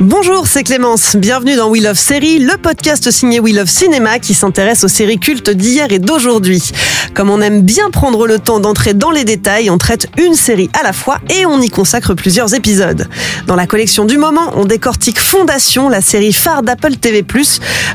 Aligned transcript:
Bonjour, 0.00 0.46
c'est 0.46 0.62
Clémence. 0.62 1.14
Bienvenue 1.14 1.56
dans 1.56 1.68
We 1.68 1.82
Love 1.82 1.98
Série, 1.98 2.38
le 2.38 2.56
podcast 2.56 3.10
signé 3.10 3.38
We 3.38 3.54
Love 3.54 3.68
Cinéma 3.68 4.18
qui 4.18 4.32
s'intéresse 4.32 4.82
aux 4.82 4.88
séries 4.88 5.18
cultes 5.18 5.50
d'hier 5.50 5.92
et 5.92 5.98
d'aujourd'hui. 5.98 6.62
Comme 7.12 7.28
on 7.28 7.42
aime 7.42 7.60
bien 7.60 7.90
prendre 7.90 8.26
le 8.26 8.38
temps 8.38 8.60
d'entrer 8.60 8.94
dans 8.94 9.10
les 9.10 9.24
détails, 9.24 9.68
on 9.68 9.76
traite 9.76 10.06
une 10.16 10.34
série 10.34 10.70
à 10.78 10.82
la 10.82 10.94
fois 10.94 11.18
et 11.28 11.44
on 11.44 11.60
y 11.60 11.68
consacre 11.68 12.14
plusieurs 12.14 12.54
épisodes. 12.54 13.08
Dans 13.46 13.56
la 13.56 13.66
collection 13.66 14.06
du 14.06 14.16
moment, 14.16 14.52
on 14.54 14.64
décortique 14.64 15.18
Fondation, 15.18 15.90
la 15.90 16.00
série 16.00 16.32
phare 16.32 16.62
d'Apple 16.62 16.96
TV+, 16.96 17.22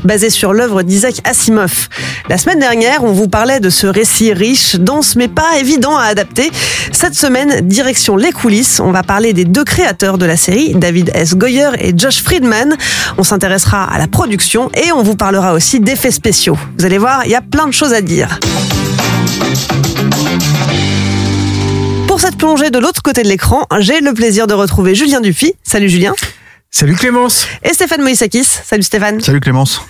basée 0.04 0.30
sur 0.30 0.52
l'œuvre 0.52 0.82
d'Isaac 0.82 1.16
Asimov. 1.24 1.88
La 2.28 2.38
semaine 2.38 2.60
dernière, 2.60 3.02
on 3.02 3.12
vous 3.12 3.26
parlait 3.26 3.58
de 3.58 3.70
ce 3.70 3.88
récit 3.88 4.32
riche, 4.32 4.76
dense 4.76 5.16
mais 5.16 5.28
pas 5.28 5.58
évident 5.58 5.96
à 5.96 6.04
adapter. 6.04 6.52
Cette 6.92 7.14
semaine, 7.14 7.66
direction 7.66 8.16
les 8.16 8.30
coulisses, 8.30 8.78
on 8.78 8.92
va 8.92 9.02
parler 9.02 9.32
des 9.32 9.44
deux 9.44 9.64
créateurs 9.64 10.18
de 10.18 10.26
la 10.26 10.36
série, 10.36 10.74
David 10.74 11.10
S. 11.14 11.34
Goyer 11.34 11.70
et 11.80 11.95
Josh 11.96 12.22
Friedman. 12.22 12.76
On 13.18 13.22
s'intéressera 13.22 13.84
à 13.84 13.98
la 13.98 14.06
production 14.06 14.70
et 14.74 14.92
on 14.92 15.02
vous 15.02 15.16
parlera 15.16 15.54
aussi 15.54 15.80
d'effets 15.80 16.10
spéciaux. 16.10 16.56
Vous 16.78 16.84
allez 16.84 16.98
voir, 16.98 17.24
il 17.24 17.30
y 17.30 17.34
a 17.34 17.40
plein 17.40 17.66
de 17.66 17.72
choses 17.72 17.92
à 17.92 18.00
dire. 18.00 18.38
Pour 22.06 22.20
cette 22.20 22.36
plongée 22.36 22.70
de 22.70 22.78
l'autre 22.78 23.02
côté 23.02 23.22
de 23.22 23.28
l'écran, 23.28 23.66
j'ai 23.78 24.00
le 24.00 24.14
plaisir 24.14 24.46
de 24.46 24.54
retrouver 24.54 24.94
Julien 24.94 25.20
Dupy. 25.20 25.54
Salut 25.62 25.88
Julien. 25.88 26.14
Salut 26.70 26.94
Clémence. 26.94 27.46
Et 27.62 27.72
Stéphane 27.72 28.02
Moïsakis. 28.02 28.44
Salut 28.44 28.82
Stéphane. 28.82 29.20
Salut 29.20 29.40
Clémence. 29.40 29.80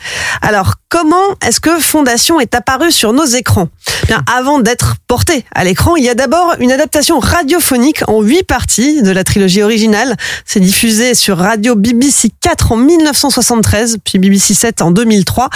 Alors, 0.40 0.74
comment 0.88 1.16
est-ce 1.44 1.58
que 1.58 1.80
Fondation 1.80 2.38
est 2.38 2.54
apparu 2.54 2.92
sur 2.92 3.12
nos 3.12 3.24
écrans? 3.24 3.68
Bien, 4.06 4.22
avant 4.32 4.60
d'être 4.60 4.94
porté 5.08 5.44
à 5.52 5.64
l'écran, 5.64 5.96
il 5.96 6.04
y 6.04 6.08
a 6.08 6.14
d'abord 6.14 6.54
une 6.60 6.70
adaptation 6.70 7.18
radiophonique 7.18 8.04
en 8.08 8.22
huit 8.22 8.44
parties 8.44 9.02
de 9.02 9.10
la 9.10 9.24
trilogie 9.24 9.62
originale. 9.62 10.14
C'est 10.44 10.60
diffusé 10.60 11.16
sur 11.16 11.38
radio 11.38 11.74
BBC 11.74 12.30
4 12.40 12.70
en 12.70 12.76
1973, 12.76 13.98
puis 14.04 14.20
BBC 14.20 14.54
7 14.54 14.82
en 14.82 14.92
2003. 14.92 15.50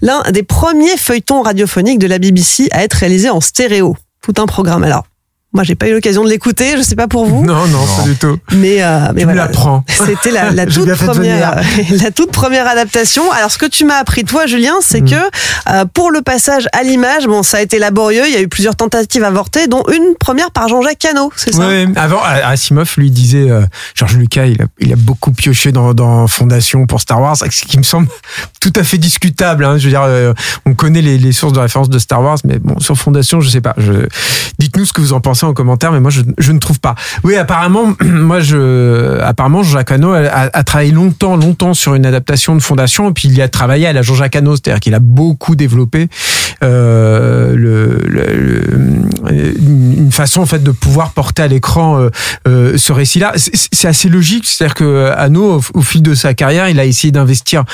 L'un 0.00 0.22
des 0.32 0.42
premiers 0.42 0.96
feuilletons 0.96 1.42
radiophoniques 1.42 2.00
de 2.00 2.08
la 2.08 2.18
BBC 2.18 2.68
à 2.72 2.82
être 2.82 2.94
réalisé 2.94 3.30
en 3.30 3.40
stéréo. 3.40 3.96
Tout 4.20 4.34
un 4.38 4.46
programme 4.46 4.82
alors. 4.82 5.04
Moi, 5.54 5.64
j'ai 5.64 5.74
pas 5.74 5.88
eu 5.88 5.92
l'occasion 5.92 6.24
de 6.24 6.30
l'écouter. 6.30 6.76
Je 6.76 6.82
sais 6.82 6.94
pas 6.96 7.08
pour 7.08 7.26
vous. 7.26 7.44
Non, 7.44 7.66
non, 7.66 7.84
pas 7.96 8.02
du 8.04 8.16
tout. 8.16 8.38
Mais, 8.52 8.82
euh, 8.82 9.00
mais 9.14 9.20
Tu 9.22 9.26
me 9.26 9.32
voilà. 9.32 9.46
l'apprends. 9.46 9.84
C'était 10.06 10.30
la, 10.30 10.50
la 10.50 10.64
toute 10.72 10.94
première, 10.94 11.60
la 11.90 12.10
toute 12.10 12.30
première 12.32 12.66
adaptation. 12.66 13.30
Alors, 13.32 13.50
ce 13.50 13.58
que 13.58 13.66
tu 13.66 13.84
m'as 13.84 13.96
appris 13.96 14.24
toi, 14.24 14.46
Julien, 14.46 14.74
c'est 14.80 15.02
Mm. 15.02 15.10
que 15.10 15.14
euh, 15.70 15.84
pour 15.92 16.10
le 16.10 16.22
passage 16.22 16.68
à 16.72 16.82
l'image, 16.82 17.26
bon, 17.26 17.42
ça 17.42 17.58
a 17.58 17.60
été 17.60 17.78
laborieux. 17.78 18.22
Il 18.26 18.32
y 18.32 18.36
a 18.36 18.40
eu 18.40 18.48
plusieurs 18.48 18.76
tentatives 18.76 19.24
avortées, 19.24 19.66
dont 19.66 19.82
une 19.92 20.14
première 20.18 20.50
par 20.52 20.68
Jean-Jacques 20.68 20.98
Cano. 20.98 21.30
C'est 21.36 21.52
ça? 21.54 21.66
Ouais, 21.66 21.86
avant, 21.96 22.20
Asimov 22.22 22.92
lui 22.96 23.10
disait, 23.10 23.50
euh, 23.50 23.62
Georges 23.94 24.16
Lucas, 24.16 24.46
il 24.46 24.62
a, 24.62 24.66
il 24.78 24.92
a 24.92 24.96
beaucoup 24.96 25.32
pioché 25.32 25.72
dans, 25.72 25.92
dans 25.92 26.26
Fondation 26.28 26.86
pour 26.86 27.00
Star 27.00 27.20
Wars, 27.20 27.36
ce 27.36 27.46
qui 27.64 27.78
me 27.78 27.82
semble 27.82 28.08
tout 28.60 28.72
à 28.76 28.84
fait 28.84 28.98
discutable. 28.98 29.64
Hein. 29.64 29.76
Je 29.78 29.84
veux 29.84 29.90
dire, 29.90 30.04
euh, 30.06 30.32
on 30.66 30.74
connaît 30.74 31.02
les, 31.02 31.18
les 31.18 31.32
sources 31.32 31.52
de 31.52 31.58
référence 31.60 31.90
de 31.90 31.98
Star 31.98 32.22
Wars, 32.22 32.38
mais 32.44 32.58
bon, 32.58 32.78
sur 32.80 32.96
Fondation, 32.96 33.40
je 33.40 33.48
sais 33.50 33.60
pas. 33.60 33.74
Je... 33.76 33.92
Dites-nous 34.58 34.84
ce 34.86 34.92
que 34.92 35.00
vous 35.00 35.12
en 35.12 35.20
pensez 35.20 35.41
en 35.46 35.52
commentaire, 35.54 35.92
mais 35.92 36.00
moi, 36.00 36.10
je, 36.10 36.52
ne 36.52 36.58
trouve 36.58 36.80
pas. 36.80 36.94
Oui, 37.24 37.36
apparemment, 37.36 37.94
moi, 38.04 38.40
je, 38.40 39.20
apparemment, 39.20 39.62
Jean-Jacques 39.62 39.92
Hano 39.92 40.12
a, 40.12 40.62
travaillé 40.64 40.92
longtemps, 40.92 41.36
longtemps 41.36 41.74
sur 41.74 41.94
une 41.94 42.06
adaptation 42.06 42.54
de 42.56 42.60
Fondation, 42.62 43.10
et 43.10 43.12
puis 43.12 43.28
il 43.28 43.34
y 43.36 43.42
a 43.42 43.48
travaillé 43.48 43.86
à 43.86 43.92
la 43.92 44.02
Jean-Jacques 44.02 44.36
Hano, 44.36 44.56
c'est-à-dire 44.56 44.80
qu'il 44.80 44.94
a 44.94 45.00
beaucoup 45.00 45.56
développé 45.56 46.08
euh, 46.62 47.54
le, 47.56 47.98
le- 48.06 49.02
une 49.30 50.10
façon 50.12 50.40
en 50.42 50.46
fait 50.46 50.62
de 50.62 50.70
pouvoir 50.70 51.12
porter 51.12 51.42
à 51.42 51.48
l'écran 51.48 51.98
euh, 51.98 52.10
euh, 52.48 52.76
ce 52.76 52.92
récit-là. 52.92 53.32
C'est- 53.36 53.82
assez 53.82 54.08
logique, 54.08 54.46
c'est-à-dire 54.46 54.74
que 54.74 55.10
Hano, 55.16 55.60
au, 55.74 55.82
fil 55.82 56.02
de 56.02 56.14
sa 56.14 56.34
carrière, 56.34 56.68
il 56.68 56.78
a 56.78 56.84
essayé 56.84 57.10
d'investir 57.10 57.64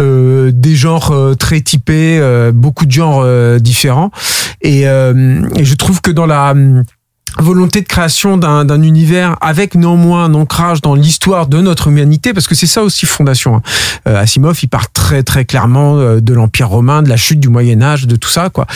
euh, 0.00 0.50
des 0.52 0.74
genres 0.76 1.10
euh, 1.12 1.34
très 1.34 1.60
typés, 1.60 2.18
euh, 2.20 2.52
beaucoup 2.52 2.86
de 2.86 2.90
genres 2.90 3.20
euh, 3.22 3.58
différents, 3.58 4.10
et, 4.62 4.88
euh, 4.88 5.42
et 5.56 5.64
je 5.66 5.74
trouve 5.74 6.00
que 6.00 6.10
dans 6.10 6.24
la 6.26 6.54
volonté 7.38 7.80
de 7.82 7.86
création 7.86 8.36
d'un 8.36 8.64
d'un 8.64 8.82
univers 8.82 9.36
avec 9.40 9.74
néanmoins 9.74 10.24
un 10.24 10.34
ancrage 10.34 10.80
dans 10.80 10.94
l'histoire 10.94 11.46
de 11.46 11.60
notre 11.60 11.88
humanité 11.88 12.32
parce 12.32 12.46
que 12.48 12.54
c'est 12.54 12.66
ça 12.66 12.82
aussi 12.82 13.06
fondation 13.06 13.56
hein. 13.56 13.62
Euh, 14.06 14.20
Asimov 14.20 14.58
il 14.62 14.68
part 14.68 14.90
très 14.92 15.22
très 15.22 15.44
clairement 15.44 15.98
euh, 15.98 16.20
de 16.20 16.32
l'empire 16.34 16.68
romain 16.68 17.02
de 17.02 17.08
la 17.08 17.16
chute 17.16 17.40
du 17.40 17.48
Moyen 17.48 17.82
Âge 17.82 18.06
de 18.06 18.16
tout 18.16 18.28
ça 18.30 18.50
quoi 18.50 18.66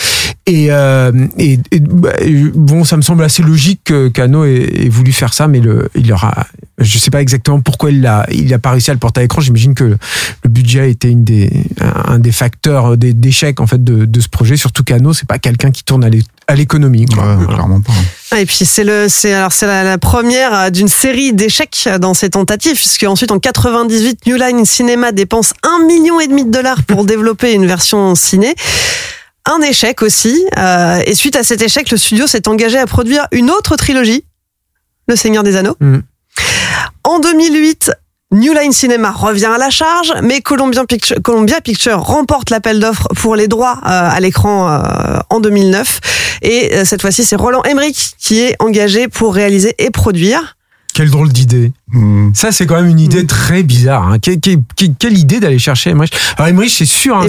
et, 0.45 0.67
euh, 0.71 1.11
et, 1.37 1.59
et, 1.71 1.79
bah, 1.79 2.11
bon 2.53 2.83
ça 2.83 2.97
me 2.97 3.01
semble 3.01 3.23
assez 3.23 3.43
logique 3.43 3.81
que 3.85 4.07
Cano 4.09 4.43
ait, 4.45 4.69
ait 4.85 4.89
voulu 4.89 5.11
faire 5.11 5.33
ça 5.33 5.47
mais 5.47 5.59
le 5.59 5.89
il 5.95 6.11
aura 6.11 6.45
je 6.79 6.97
sais 6.97 7.11
pas 7.11 7.21
exactement 7.21 7.61
pourquoi 7.61 7.91
il 7.91 8.05
a 8.05 8.25
il 8.31 8.53
a 8.53 8.59
pas 8.59 8.71
réussi 8.71 8.91
à 8.91 8.93
le 8.93 8.99
porter 8.99 9.19
à 9.19 9.23
l'écran 9.23 9.41
j'imagine 9.41 9.73
que 9.73 9.83
le 10.43 10.49
budget 10.49 10.89
été 10.91 11.09
une 11.09 11.23
des 11.23 11.49
un 11.79 12.19
des 12.19 12.31
facteurs 12.31 12.97
des- 12.97 13.13
d'échec 13.13 13.59
en 13.61 13.67
fait 13.67 13.83
de, 13.83 14.05
de 14.05 14.19
ce 14.19 14.27
projet 14.29 14.57
surtout 14.57 14.83
Cano 14.83 15.13
c'est 15.13 15.27
pas 15.27 15.39
quelqu'un 15.39 15.71
qui 15.71 15.83
tourne 15.83 16.03
à 16.03 16.09
l'é- 16.09 16.23
à 16.47 16.55
l'économie. 16.55 17.05
Voilà. 17.15 17.37
clairement 17.45 17.79
pas. 17.79 17.93
Et 18.37 18.45
puis 18.45 18.65
c'est 18.65 18.83
le, 18.83 19.07
c'est 19.09 19.33
alors 19.33 19.53
c'est 19.53 19.67
la, 19.67 19.83
la 19.83 19.97
première 19.97 20.71
d'une 20.71 20.87
série 20.87 21.33
d'échecs 21.33 21.87
dans 21.99 22.13
ces 22.13 22.31
tentatives, 22.31 22.75
puisque 22.75 23.03
ensuite 23.03 23.31
en 23.31 23.39
98, 23.39 24.25
New 24.25 24.37
Line 24.37 24.65
Cinema 24.65 25.11
dépense 25.11 25.53
un 25.63 25.85
million 25.85 26.19
et 26.19 26.27
demi 26.27 26.43
de 26.45 26.49
dollars 26.51 26.83
pour 26.83 27.05
développer 27.05 27.53
une 27.53 27.67
version 27.67 28.15
ciné. 28.15 28.55
Un 29.45 29.61
échec 29.61 30.01
aussi. 30.01 30.45
euh, 30.57 31.01
et 31.05 31.13
suite 31.15 31.35
à 31.35 31.43
cet 31.43 31.61
échec, 31.61 31.91
le 31.91 31.97
studio 31.97 32.27
s'est 32.27 32.47
engagé 32.47 32.77
à 32.77 32.85
produire 32.85 33.27
une 33.31 33.51
autre 33.51 33.75
trilogie, 33.75 34.25
Le 35.07 35.15
Seigneur 35.15 35.43
des 35.43 35.55
Anneaux. 35.55 35.75
Mm. 35.79 35.99
En 37.03 37.19
2008. 37.19 37.91
New 38.33 38.51
Line 38.51 38.71
Cinema 38.71 39.11
revient 39.11 39.51
à 39.53 39.59
la 39.59 39.69
charge, 39.69 40.11
mais 40.23 40.41
Columbia 40.41 40.85
Pictures 41.61 42.01
remporte 42.01 42.49
l'appel 42.49 42.79
d'offres 42.79 43.07
pour 43.09 43.35
les 43.35 43.47
droits 43.47 43.77
euh, 43.85 44.09
à 44.09 44.19
l'écran 44.19 44.71
euh, 44.71 45.19
en 45.29 45.39
2009. 45.39 45.99
Et 46.41 46.73
euh, 46.73 46.83
cette 46.83 47.03
fois-ci, 47.03 47.23
c'est 47.25 47.35
Roland 47.35 47.61
Emmerich 47.61 48.15
qui 48.17 48.41
est 48.41 48.55
engagé 48.57 49.07
pour 49.07 49.35
réaliser 49.35 49.75
et 49.77 49.91
produire. 49.91 50.57
Quelle 50.93 51.09
drôle 51.09 51.29
d'idée. 51.29 51.71
Hmm. 51.91 52.29
Ça, 52.33 52.51
c'est 52.51 52.65
quand 52.67 52.75
même 52.75 52.87
une 52.89 52.99
idée 52.99 53.25
très 53.25 53.63
bizarre. 53.63 54.07
Hein. 54.07 54.19
Quelle, 54.19 55.17
idée 55.17 55.39
d'aller 55.39 55.57
chercher 55.59 55.89
Emmerich? 55.89 56.13
Alors 56.37 56.47
Emmerich, 56.49 56.73
c'est 56.77 56.85
sûr. 56.85 57.17
hein, 57.17 57.27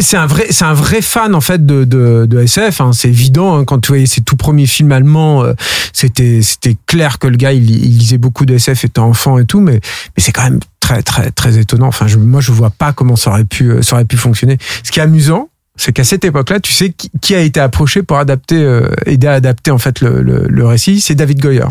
c'est 0.00 0.16
un- 0.16 0.26
vrai, 0.26 0.46
c'est 0.50 0.64
un 0.64 0.74
vrai 0.74 1.00
fan 1.02 1.34
en 1.34 1.40
fait 1.40 1.64
de 1.64 1.84
de, 1.84 2.26
de 2.28 2.40
SF. 2.40 2.80
Hein. 2.80 2.90
C'est 2.92 3.08
évident 3.08 3.64
quand 3.64 3.78
tu 3.80 3.88
voyais 3.88 4.06
ses 4.06 4.20
tout 4.20 4.36
premiers 4.36 4.66
films 4.66 4.92
allemands. 4.92 5.42
euh, 5.44 5.54
c'était 5.92 6.40
c'était 6.42 6.76
clair 6.86 7.18
que 7.18 7.26
le 7.26 7.36
gars 7.36 7.52
il, 7.52 7.70
il 7.70 7.98
lisait 7.98 8.18
beaucoup 8.18 8.44
de 8.44 8.54
SF 8.54 8.84
étant 8.84 9.08
enfant 9.08 9.38
et 9.38 9.44
tout, 9.46 9.60
mais 9.60 9.74
mais 10.16 10.22
c'est 10.22 10.32
quand 10.32 10.44
même 10.44 10.60
très 10.80 11.02
très 11.02 11.30
très 11.30 11.58
étonnant. 11.58 11.86
Enfin, 11.88 12.06
je, 12.06 12.18
moi 12.18 12.40
je 12.40 12.52
vois 12.52 12.70
pas 12.70 12.92
comment 12.92 13.16
ça 13.16 13.30
aurait 13.30 13.44
pu 13.44 13.70
euh, 13.70 13.82
ça 13.82 13.96
aurait 13.96 14.04
pu 14.04 14.16
fonctionner. 14.16 14.58
Ce 14.82 14.90
qui 14.92 15.00
est 15.00 15.02
amusant, 15.02 15.48
c'est 15.76 15.92
qu'à 15.92 16.04
cette 16.04 16.24
époque-là, 16.24 16.60
tu 16.60 16.72
sais 16.72 16.90
qui, 16.90 17.10
qui 17.22 17.34
a 17.34 17.40
été 17.40 17.60
approché 17.60 18.02
pour 18.02 18.18
adapter, 18.18 18.56
euh, 18.62 18.88
aider 19.06 19.26
à 19.26 19.32
adapter 19.32 19.70
en 19.70 19.78
fait 19.78 20.00
le, 20.00 20.22
le, 20.22 20.46
le 20.48 20.66
récit, 20.66 21.00
c'est 21.00 21.14
David 21.14 21.40
Goyer. 21.40 21.64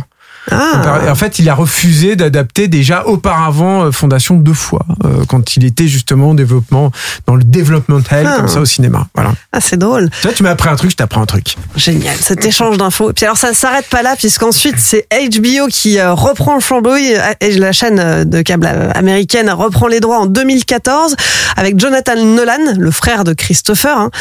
Ah. 0.51 1.01
En 1.10 1.16
fait, 1.16 1.40
il 1.40 1.50
a 1.50 1.56
refusé 1.56 2.16
d'adapter 2.16 2.68
déjà 2.68 3.06
auparavant 3.07 3.84
euh, 3.86 3.92
Fondation 3.92 4.36
deux 4.36 4.54
fois, 4.54 4.86
euh, 5.06 5.24
quand 5.28 5.56
il 5.56 5.63
était 5.66 5.88
justement 5.88 6.31
au 6.31 6.34
développement, 6.34 6.92
dans 7.28 7.36
le 7.36 7.44
developmental, 7.44 8.28
Ah. 8.30 8.36
comme 8.38 8.48
ça, 8.48 8.60
au 8.60 8.66
cinéma. 8.66 9.07
Voilà. 9.16 9.34
Ah, 9.51 9.62
c'est 9.62 9.78
drôle. 9.78 10.10
Tu 10.22 10.28
vois, 10.28 10.34
tu 10.34 10.44
m'as 10.44 10.51
appris 10.51 10.69
un 10.69 10.75
truc, 10.75 10.92
je 10.92 10.95
t'apprends 10.95 11.22
un 11.22 11.25
truc. 11.25 11.56
Génial, 11.75 12.16
cet 12.18 12.45
échange 12.45 12.78
d'infos. 12.78 13.12
Et 13.12 13.13
puis 13.13 13.25
alors 13.25 13.38
ça 13.38 13.50
ne 13.50 13.56
s'arrête 13.56 13.88
pas 13.88 14.01
là, 14.01 14.16
puisqu'ensuite 14.18 14.75
c'est 14.80 15.07
HBO 15.12 15.68
qui 15.69 16.00
euh, 16.00 16.13
reprend 16.13 16.56
le 16.56 16.62
flambeau. 16.62 16.95
Et 16.95 17.18
la 17.57 17.72
chaîne 17.72 18.00
euh, 18.00 18.24
de 18.25 18.42
câble 18.42 18.68
euh, 18.69 18.92
américaine 18.94 19.50
reprend 19.50 19.88
les 19.88 20.00
droits 20.00 20.19
en 20.19 20.25
2014 20.25 21.16
avec 21.56 21.80
Jonathan 21.80 22.16
Nolan, 22.24 22.75
le 22.78 22.92
frère 22.92 23.24
de 23.24 23.34
Christopher, 23.34 23.98
hein, 23.98 24.12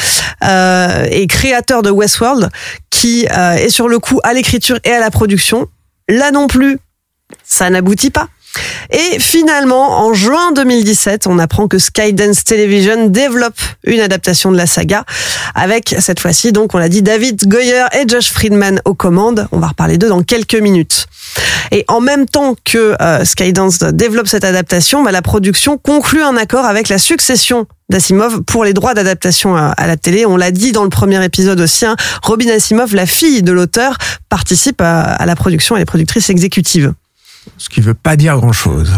euh, 0.44 1.06
et 1.10 1.26
créateur 1.26 1.82
de 1.82 1.90
Westworld, 1.90 2.50
qui 2.90 3.26
euh, 3.36 3.54
est 3.54 3.68
sur 3.70 3.88
le 3.88 3.98
coup 3.98 4.20
à 4.22 4.32
l'écriture 4.34 4.78
et 4.84 4.90
à 4.92 5.00
la 5.00 5.10
production. 5.10 5.66
Là 6.12 6.30
non 6.30 6.46
plus, 6.46 6.78
ça 7.42 7.70
n'aboutit 7.70 8.10
pas. 8.10 8.28
Et 8.90 9.18
finalement, 9.18 10.04
en 10.04 10.12
juin 10.12 10.52
2017, 10.52 11.26
on 11.26 11.38
apprend 11.38 11.68
que 11.68 11.78
Skydance 11.78 12.44
Television 12.44 13.06
développe 13.06 13.58
une 13.84 14.00
adaptation 14.00 14.52
de 14.52 14.58
la 14.58 14.66
saga 14.66 15.06
avec 15.54 15.96
cette 16.00 16.20
fois-ci, 16.20 16.52
donc 16.52 16.74
on 16.74 16.78
l'a 16.78 16.90
dit, 16.90 17.00
David 17.00 17.48
Goyer 17.48 17.86
et 17.98 18.06
Josh 18.06 18.30
Friedman 18.30 18.82
aux 18.84 18.92
commandes. 18.92 19.48
On 19.52 19.58
va 19.58 19.68
reparler 19.68 19.96
d'eux 19.96 20.10
dans 20.10 20.22
quelques 20.22 20.54
minutes. 20.54 21.06
Et 21.70 21.84
en 21.88 22.00
même 22.00 22.26
temps 22.26 22.54
que 22.64 22.96
euh, 23.00 23.24
Skydance 23.24 23.78
développe 23.78 24.28
cette 24.28 24.44
adaptation, 24.44 25.02
bah, 25.02 25.12
la 25.12 25.22
production 25.22 25.78
conclut 25.78 26.22
un 26.22 26.36
accord 26.36 26.64
avec 26.64 26.88
la 26.88 26.98
succession 26.98 27.66
d'Asimov 27.88 28.42
pour 28.42 28.64
les 28.64 28.72
droits 28.72 28.94
d'adaptation 28.94 29.56
à, 29.56 29.66
à 29.68 29.86
la 29.86 29.96
télé. 29.96 30.26
On 30.26 30.36
l'a 30.36 30.50
dit 30.50 30.72
dans 30.72 30.84
le 30.84 30.90
premier 30.90 31.22
épisode 31.24 31.60
aussi, 31.60 31.86
hein, 31.86 31.96
Robin 32.22 32.48
Asimov, 32.48 32.94
la 32.94 33.06
fille 33.06 33.42
de 33.42 33.52
l'auteur, 33.52 33.96
participe 34.28 34.80
à, 34.80 35.00
à 35.02 35.26
la 35.26 35.36
production, 35.36 35.76
elle 35.76 35.82
est 35.82 35.86
productrice 35.86 36.30
exécutive. 36.30 36.92
Ce 37.58 37.68
qui 37.68 37.80
veut 37.80 37.94
pas 37.94 38.16
dire 38.16 38.36
grand 38.38 38.52
chose. 38.52 38.92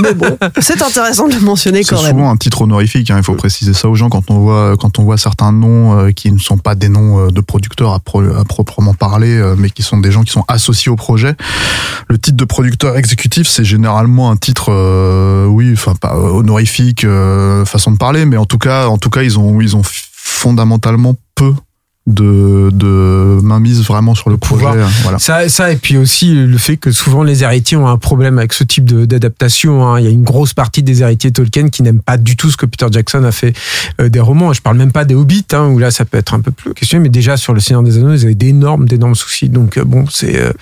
Mais 0.00 0.14
bon, 0.14 0.36
c'est 0.60 0.80
intéressant 0.82 1.26
de 1.28 1.34
le 1.34 1.40
mentionner 1.40 1.82
C'est 1.82 1.94
quand 1.94 2.02
même. 2.02 2.12
souvent 2.12 2.30
un 2.30 2.36
titre 2.36 2.62
honorifique, 2.62 3.10
hein, 3.10 3.16
il 3.18 3.24
faut 3.24 3.34
préciser 3.34 3.74
ça 3.74 3.88
aux 3.88 3.94
gens 3.96 4.08
quand 4.08 4.30
on 4.30 4.38
voit 4.38 4.76
quand 4.78 4.98
on 4.98 5.02
voit 5.04 5.18
certains 5.18 5.50
noms 5.52 5.98
euh, 5.98 6.10
qui 6.12 6.30
ne 6.30 6.38
sont 6.38 6.58
pas 6.58 6.74
des 6.74 6.88
noms 6.88 7.18
euh, 7.26 7.30
de 7.30 7.40
producteurs 7.40 7.92
à, 7.92 7.98
pro- 7.98 8.22
à 8.22 8.44
proprement 8.44 8.94
parler, 8.94 9.36
euh, 9.36 9.54
mais 9.58 9.70
qui 9.70 9.82
sont 9.82 9.98
des 9.98 10.12
gens 10.12 10.22
qui 10.22 10.30
sont 10.32 10.44
associés 10.48 10.90
au 10.92 10.96
projet. 10.96 11.34
Le 12.08 12.18
titre 12.18 12.36
de 12.36 12.44
producteur 12.44 12.96
exécutif, 12.96 13.48
c'est 13.48 13.64
généralement 13.64 14.30
un 14.30 14.36
titre, 14.36 14.66
euh, 14.72 15.46
oui, 15.46 15.70
enfin 15.72 15.94
pas 15.94 16.16
honorifique, 16.16 17.04
euh, 17.04 17.64
façon 17.64 17.90
de 17.90 17.96
parler, 17.98 18.24
mais 18.26 18.36
en 18.36 18.44
tout 18.46 18.58
cas, 18.58 18.86
en 18.86 18.98
tout 18.98 19.10
cas, 19.10 19.22
ils 19.22 19.38
ont 19.38 19.60
ils 19.60 19.76
ont 19.76 19.82
fondamentalement 20.14 21.14
peu 21.34 21.52
de 22.08 22.70
de 22.72 23.38
mainmise 23.42 23.80
vraiment 23.82 24.14
sur 24.16 24.28
le 24.28 24.36
projet. 24.36 24.66
pouvoir. 24.66 24.86
hein, 24.88 24.90
Voilà. 25.02 25.18
Ça, 25.20 25.48
ça, 25.48 25.70
et 25.70 25.76
puis 25.76 25.96
aussi 25.96 26.34
le 26.34 26.58
fait 26.58 26.76
que 26.76 26.90
souvent 26.90 27.22
les 27.22 27.44
héritiers 27.44 27.76
ont 27.76 27.86
un 27.86 27.96
problème 27.98 28.38
avec 28.38 28.52
ce 28.52 28.64
type 28.64 28.84
d'adaptation. 28.86 29.86
hein. 29.86 30.00
Il 30.00 30.04
y 30.04 30.08
a 30.08 30.10
une 30.10 30.24
grosse 30.24 30.52
partie 30.52 30.82
des 30.82 31.02
héritiers 31.02 31.30
Tolkien 31.30 31.68
qui 31.68 31.82
n'aiment 31.84 32.02
pas 32.02 32.16
du 32.16 32.34
tout 32.36 32.50
ce 32.50 32.56
que 32.56 32.66
Peter 32.66 32.86
Jackson 32.90 33.22
a 33.22 33.30
fait 33.30 33.54
euh, 34.00 34.08
des 34.08 34.18
romans. 34.20 34.52
Je 34.52 34.60
parle 34.60 34.78
même 34.78 34.90
pas 34.92 35.04
des 35.04 35.14
Hobbits, 35.14 35.46
hein, 35.52 35.66
où 35.68 35.78
là 35.78 35.90
ça 35.92 36.04
peut 36.04 36.18
être 36.18 36.34
un 36.34 36.40
peu 36.40 36.50
plus 36.50 36.74
questionné, 36.74 37.04
mais 37.04 37.08
déjà 37.08 37.36
sur 37.36 37.54
le 37.54 37.60
Seigneur 37.60 37.82
des 37.84 37.98
Anneaux, 37.98 38.14
ils 38.14 38.24
avaient 38.24 38.34
d'énormes, 38.34 38.86
d'énormes 38.86 39.14
soucis. 39.14 39.48
Donc 39.48 39.76
euh, 39.78 39.84
bon, 39.84 40.04
c'est 40.10 40.40
euh, 40.40 40.52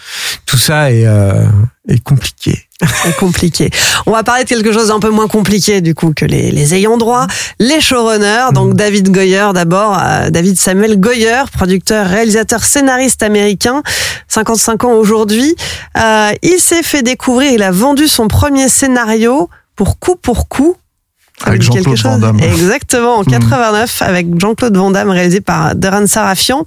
tout 0.45 0.59
ça 0.59 0.93
est, 0.93 1.07
euh, 1.07 1.47
est 1.89 2.03
compliqué. 2.03 2.59
C'est 3.03 3.17
compliqué. 3.17 3.71
On 4.07 4.13
va 4.13 4.23
parler 4.23 4.45
de 4.45 4.49
quelque 4.49 4.73
chose 4.73 4.89
d'un 4.89 5.01
peu 5.01 5.11
moins 5.11 5.29
compliqué 5.29 5.81
du 5.81 5.95
coup 5.95 6.13
que 6.15 6.25
les, 6.25 6.51
les 6.51 6.75
ayants 6.75 6.97
droit, 6.97 7.27
les 7.59 7.81
showrunners. 7.81 8.53
Donc 8.55 8.75
David 8.75 9.11
Goyer 9.13 9.49
d'abord, 9.53 9.99
euh, 10.03 10.31
David 10.31 10.59
Samuel 10.59 10.99
Goyer, 10.99 11.43
producteur, 11.53 12.07
réalisateur, 12.07 12.65
scénariste 12.65 13.23
américain, 13.23 13.83
55 14.29 14.85
ans 14.85 14.93
aujourd'hui. 14.93 15.55
Euh, 15.99 16.31
il 16.43 16.59
s'est 16.59 16.83
fait 16.83 17.03
découvrir, 17.03 17.53
il 17.53 17.63
a 17.63 17.71
vendu 17.71 18.09
son 18.09 18.29
premier 18.29 18.69
scénario 18.69 19.51
pour 19.77 19.99
coup 19.99 20.17
pour 20.17 20.49
coup. 20.49 20.77
Avec 21.43 21.63
Jean-Claude 21.63 21.85
quelque 21.85 21.97
chose 21.97 22.13
Van 22.13 22.19
Damme. 22.19 22.41
Exactement, 22.41 23.17
en 23.17 23.21
Mhm. 23.23 23.31
89 23.41 24.03
avec 24.03 24.27
Jean-Claude 24.39 24.77
Van 24.77 24.91
Damme 24.91 25.09
réalisé 25.11 25.41
par 25.41 25.75
Darren 25.75 26.07
Sarafian. 26.07 26.67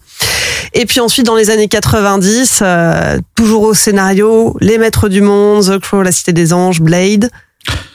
Et 0.73 0.85
puis 0.85 0.99
ensuite, 0.99 1.25
dans 1.25 1.35
les 1.35 1.49
années 1.49 1.67
90, 1.67 2.59
euh, 2.61 3.19
toujours 3.35 3.63
au 3.63 3.73
scénario, 3.73 4.55
Les 4.59 4.77
Maîtres 4.77 5.07
du 5.07 5.21
Monde, 5.21 5.63
The 5.63 5.79
Crow, 5.79 6.01
La 6.01 6.11
Cité 6.11 6.33
des 6.33 6.51
Anges, 6.53 6.81
Blade. 6.81 7.29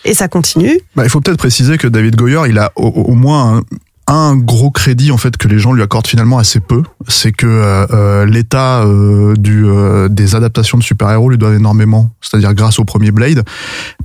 Et 0.05 0.15
ça 0.15 0.29
continue. 0.29 0.81
Bah, 0.97 1.03
il 1.05 1.11
faut 1.11 1.21
peut-être 1.21 1.39
préciser 1.39 1.77
que 1.77 1.89
David 1.89 2.17
Goyer, 2.17 2.43
il 2.49 2.59
a 2.59 2.73
au, 2.77 2.87
au 2.87 3.15
moins 3.15 3.63
un, 4.09 4.37
gros 4.37 4.71
crédit 4.71 5.13
en 5.13 5.19
fait 5.19 5.37
que 5.37 5.49
les 5.49 5.59
gens 5.59 5.73
lui 5.73 5.83
accordent 5.83 6.07
finalement 6.07 6.39
assez 6.39 6.61
peu, 6.61 6.83
c'est 7.09 7.33
que 7.33 7.47
euh, 7.47 7.87
euh, 7.91 8.27
l'état 8.27 8.83
euh, 8.83 9.35
du 9.37 9.67
euh, 9.67 10.09
des 10.09 10.35
adaptations 10.35 10.79
de 10.79 10.83
super-héros 10.83 11.31
lui 11.31 11.39
doit 11.39 11.55
énormément, 11.55 12.11
c'est-à-dire 12.21 12.55
grâce 12.55 12.79
au 12.79 12.85
premier 12.85 13.11
Blade, 13.11 13.45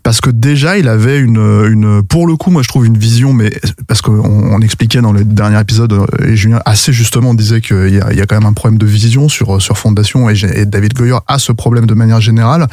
parce 0.04 0.20
que 0.20 0.30
déjà 0.30 0.78
il 0.78 0.88
avait 0.88 1.20
une 1.20 1.38
une 1.72 2.04
pour 2.04 2.28
le 2.28 2.36
coup 2.36 2.52
moi 2.52 2.62
je 2.62 2.68
trouve 2.68 2.86
une 2.86 2.98
vision, 2.98 3.34
mais 3.34 3.52
parce 3.88 4.02
qu'on 4.02 4.14
on 4.14 4.60
expliquait 4.60 5.02
dans 5.02 5.14
le 5.14 5.24
dernier 5.24 5.60
épisode 5.60 5.94
euh, 5.94 6.06
et 6.28 6.36
Julien 6.36 6.60
assez 6.66 6.92
justement 6.92 7.34
disait 7.34 7.62
qu'il 7.62 7.96
y 7.96 8.02
a, 8.02 8.14
y 8.14 8.22
a 8.22 8.26
quand 8.26 8.36
même 8.36 8.50
un 8.50 8.54
problème 8.54 8.78
de 8.78 8.86
vision 8.86 9.30
sur 9.30 9.62
sur 9.62 9.78
Fondation 9.78 10.30
et, 10.30 10.36
et 10.54 10.66
David 10.66 10.94
Goyer 10.94 11.18
a 11.28 11.40
ce 11.40 11.54
problème 11.54 11.86
de 11.86 11.94
manière 11.94 12.20
générale, 12.20 12.68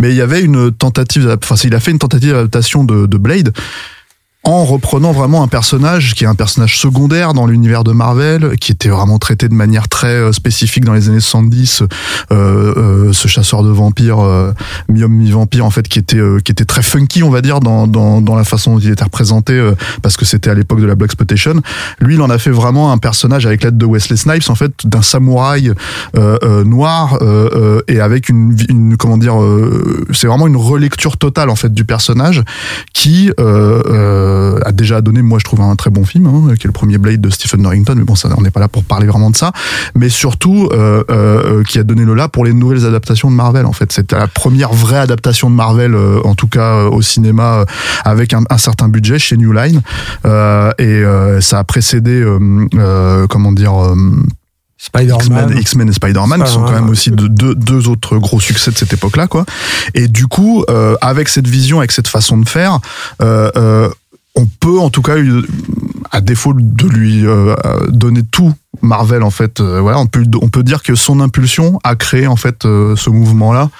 mais 0.00 0.10
il 0.10 0.16
y 0.16 0.22
avait 0.22 0.42
une 0.42 0.70
tentative, 0.70 1.36
enfin 1.42 1.56
il 1.64 1.74
a 1.74 1.80
fait 1.80 1.90
une 1.90 1.98
tentative 1.98 2.30
d'adaptation 2.30 2.84
de, 2.84 3.06
de 3.06 3.18
Blade 3.18 3.52
en 4.54 4.64
reprenant 4.64 5.12
vraiment 5.12 5.42
un 5.42 5.48
personnage 5.48 6.14
qui 6.14 6.24
est 6.24 6.26
un 6.26 6.34
personnage 6.34 6.78
secondaire 6.78 7.34
dans 7.34 7.46
l'univers 7.46 7.84
de 7.84 7.92
Marvel, 7.92 8.56
qui 8.58 8.72
était 8.72 8.88
vraiment 8.88 9.18
traité 9.18 9.48
de 9.48 9.54
manière 9.54 9.88
très 9.88 10.08
euh, 10.08 10.32
spécifique 10.32 10.84
dans 10.84 10.94
les 10.94 11.08
années 11.08 11.20
70, 11.20 11.82
euh, 11.82 11.86
euh, 12.32 13.12
ce 13.12 13.28
chasseur 13.28 13.62
de 13.62 13.68
vampires, 13.68 14.20
euh, 14.20 14.52
mi-homme 14.88 15.12
mi-vampire 15.12 15.64
en 15.64 15.70
fait, 15.70 15.86
qui 15.86 15.98
était 15.98 16.16
euh, 16.16 16.40
qui 16.40 16.52
était 16.52 16.64
très 16.64 16.82
funky, 16.82 17.22
on 17.22 17.30
va 17.30 17.42
dire, 17.42 17.60
dans 17.60 17.86
dans, 17.86 18.20
dans 18.20 18.34
la 18.34 18.44
façon 18.44 18.74
dont 18.74 18.78
il 18.78 18.90
était 18.90 19.04
représenté, 19.04 19.52
euh, 19.52 19.72
parce 20.02 20.16
que 20.16 20.24
c'était 20.24 20.50
à 20.50 20.54
l'époque 20.54 20.80
de 20.80 20.86
la 20.86 20.94
Black 20.94 21.08
Exploitation. 21.08 21.60
Lui, 22.00 22.14
il 22.14 22.22
en 22.22 22.30
a 22.30 22.38
fait 22.38 22.50
vraiment 22.50 22.92
un 22.92 22.98
personnage 22.98 23.44
avec 23.46 23.62
l'aide 23.64 23.76
de 23.76 23.86
Wesley 23.86 24.16
Snipes, 24.16 24.48
en 24.48 24.54
fait, 24.54 24.72
d'un 24.84 25.02
samouraï 25.02 25.72
noir 26.64 27.18
et 27.88 28.00
avec 28.00 28.28
une, 28.28 28.56
une 28.68 28.96
comment 28.96 29.16
dire, 29.16 29.34
c'est 30.12 30.26
vraiment 30.26 30.46
une 30.46 30.56
relecture 30.56 31.16
totale 31.16 31.50
en 31.50 31.56
fait 31.56 31.72
du 31.72 31.84
personnage 31.84 32.42
qui 32.92 33.30
euh, 33.38 34.37
euh, 34.38 34.60
a 34.64 34.72
déjà 34.72 35.00
donné, 35.00 35.22
moi 35.22 35.38
je 35.38 35.44
trouve 35.44 35.60
un 35.60 35.76
très 35.76 35.90
bon 35.90 36.04
film, 36.04 36.26
hein, 36.26 36.54
qui 36.58 36.66
est 36.66 36.68
le 36.68 36.72
premier 36.72 36.98
Blade 36.98 37.20
de 37.20 37.30
Stephen 37.30 37.62
Norrington, 37.62 37.94
mais 37.96 38.04
bon, 38.04 38.14
ça, 38.14 38.28
on 38.36 38.42
n'est 38.42 38.50
pas 38.50 38.60
là 38.60 38.68
pour 38.68 38.84
parler 38.84 39.06
vraiment 39.06 39.30
de 39.30 39.36
ça, 39.36 39.52
mais 39.94 40.08
surtout 40.08 40.68
euh, 40.72 41.04
euh, 41.10 41.62
qui 41.64 41.78
a 41.78 41.82
donné 41.82 42.04
le 42.04 42.14
là 42.14 42.28
pour 42.28 42.44
les 42.44 42.52
nouvelles 42.52 42.86
adaptations 42.86 43.30
de 43.30 43.36
Marvel. 43.36 43.66
En 43.66 43.72
fait, 43.72 43.92
c'était 43.92 44.16
la 44.16 44.26
première 44.26 44.72
vraie 44.72 44.98
adaptation 44.98 45.50
de 45.50 45.54
Marvel, 45.54 45.96
en 46.24 46.34
tout 46.34 46.48
cas 46.48 46.84
au 46.84 47.02
cinéma, 47.02 47.64
avec 48.04 48.32
un, 48.32 48.42
un 48.50 48.58
certain 48.58 48.88
budget 48.88 49.18
chez 49.18 49.36
New 49.36 49.52
Line, 49.52 49.80
et 50.24 51.02
ça 51.40 51.58
a 51.58 51.64
précédé, 51.64 52.24
comment 53.28 53.52
dire. 53.52 53.72
X-Men, 54.78 55.08
Spider-Man. 55.08 55.58
X-Men 55.58 55.88
et 55.88 55.92
Spider-Man, 55.92 56.44
qui 56.44 56.52
sont 56.52 56.62
quand 56.62 56.72
même 56.72 56.88
aussi 56.88 57.10
deux, 57.10 57.28
deux, 57.28 57.54
deux 57.54 57.88
autres 57.88 58.16
gros 58.18 58.38
succès 58.38 58.70
de 58.70 58.76
cette 58.76 58.92
époque-là, 58.92 59.26
quoi. 59.26 59.44
Et 59.94 60.06
du 60.06 60.28
coup, 60.28 60.64
euh, 60.70 60.94
avec 61.00 61.28
cette 61.28 61.48
vision, 61.48 61.78
avec 61.78 61.90
cette 61.90 62.06
façon 62.06 62.38
de 62.38 62.48
faire, 62.48 62.78
euh, 63.20 63.50
euh, 63.56 63.90
on 64.38 64.46
peut 64.46 64.78
en 64.78 64.90
tout 64.90 65.02
cas, 65.02 65.16
euh, 65.16 65.42
à 66.10 66.20
défaut 66.20 66.54
de 66.54 66.86
lui 66.86 67.26
euh, 67.26 67.54
donner 67.88 68.22
tout 68.22 68.54
Marvel, 68.82 69.22
en 69.22 69.30
fait, 69.30 69.60
euh, 69.60 69.80
voilà, 69.80 69.98
on 69.98 70.06
peut, 70.06 70.24
on 70.40 70.48
peut 70.48 70.62
dire 70.62 70.82
que 70.82 70.94
son 70.94 71.20
impulsion 71.20 71.78
a 71.84 71.96
créé 71.96 72.26
en 72.26 72.36
fait 72.36 72.64
euh, 72.64 72.94
ce 72.96 73.10
mouvement-là 73.10 73.70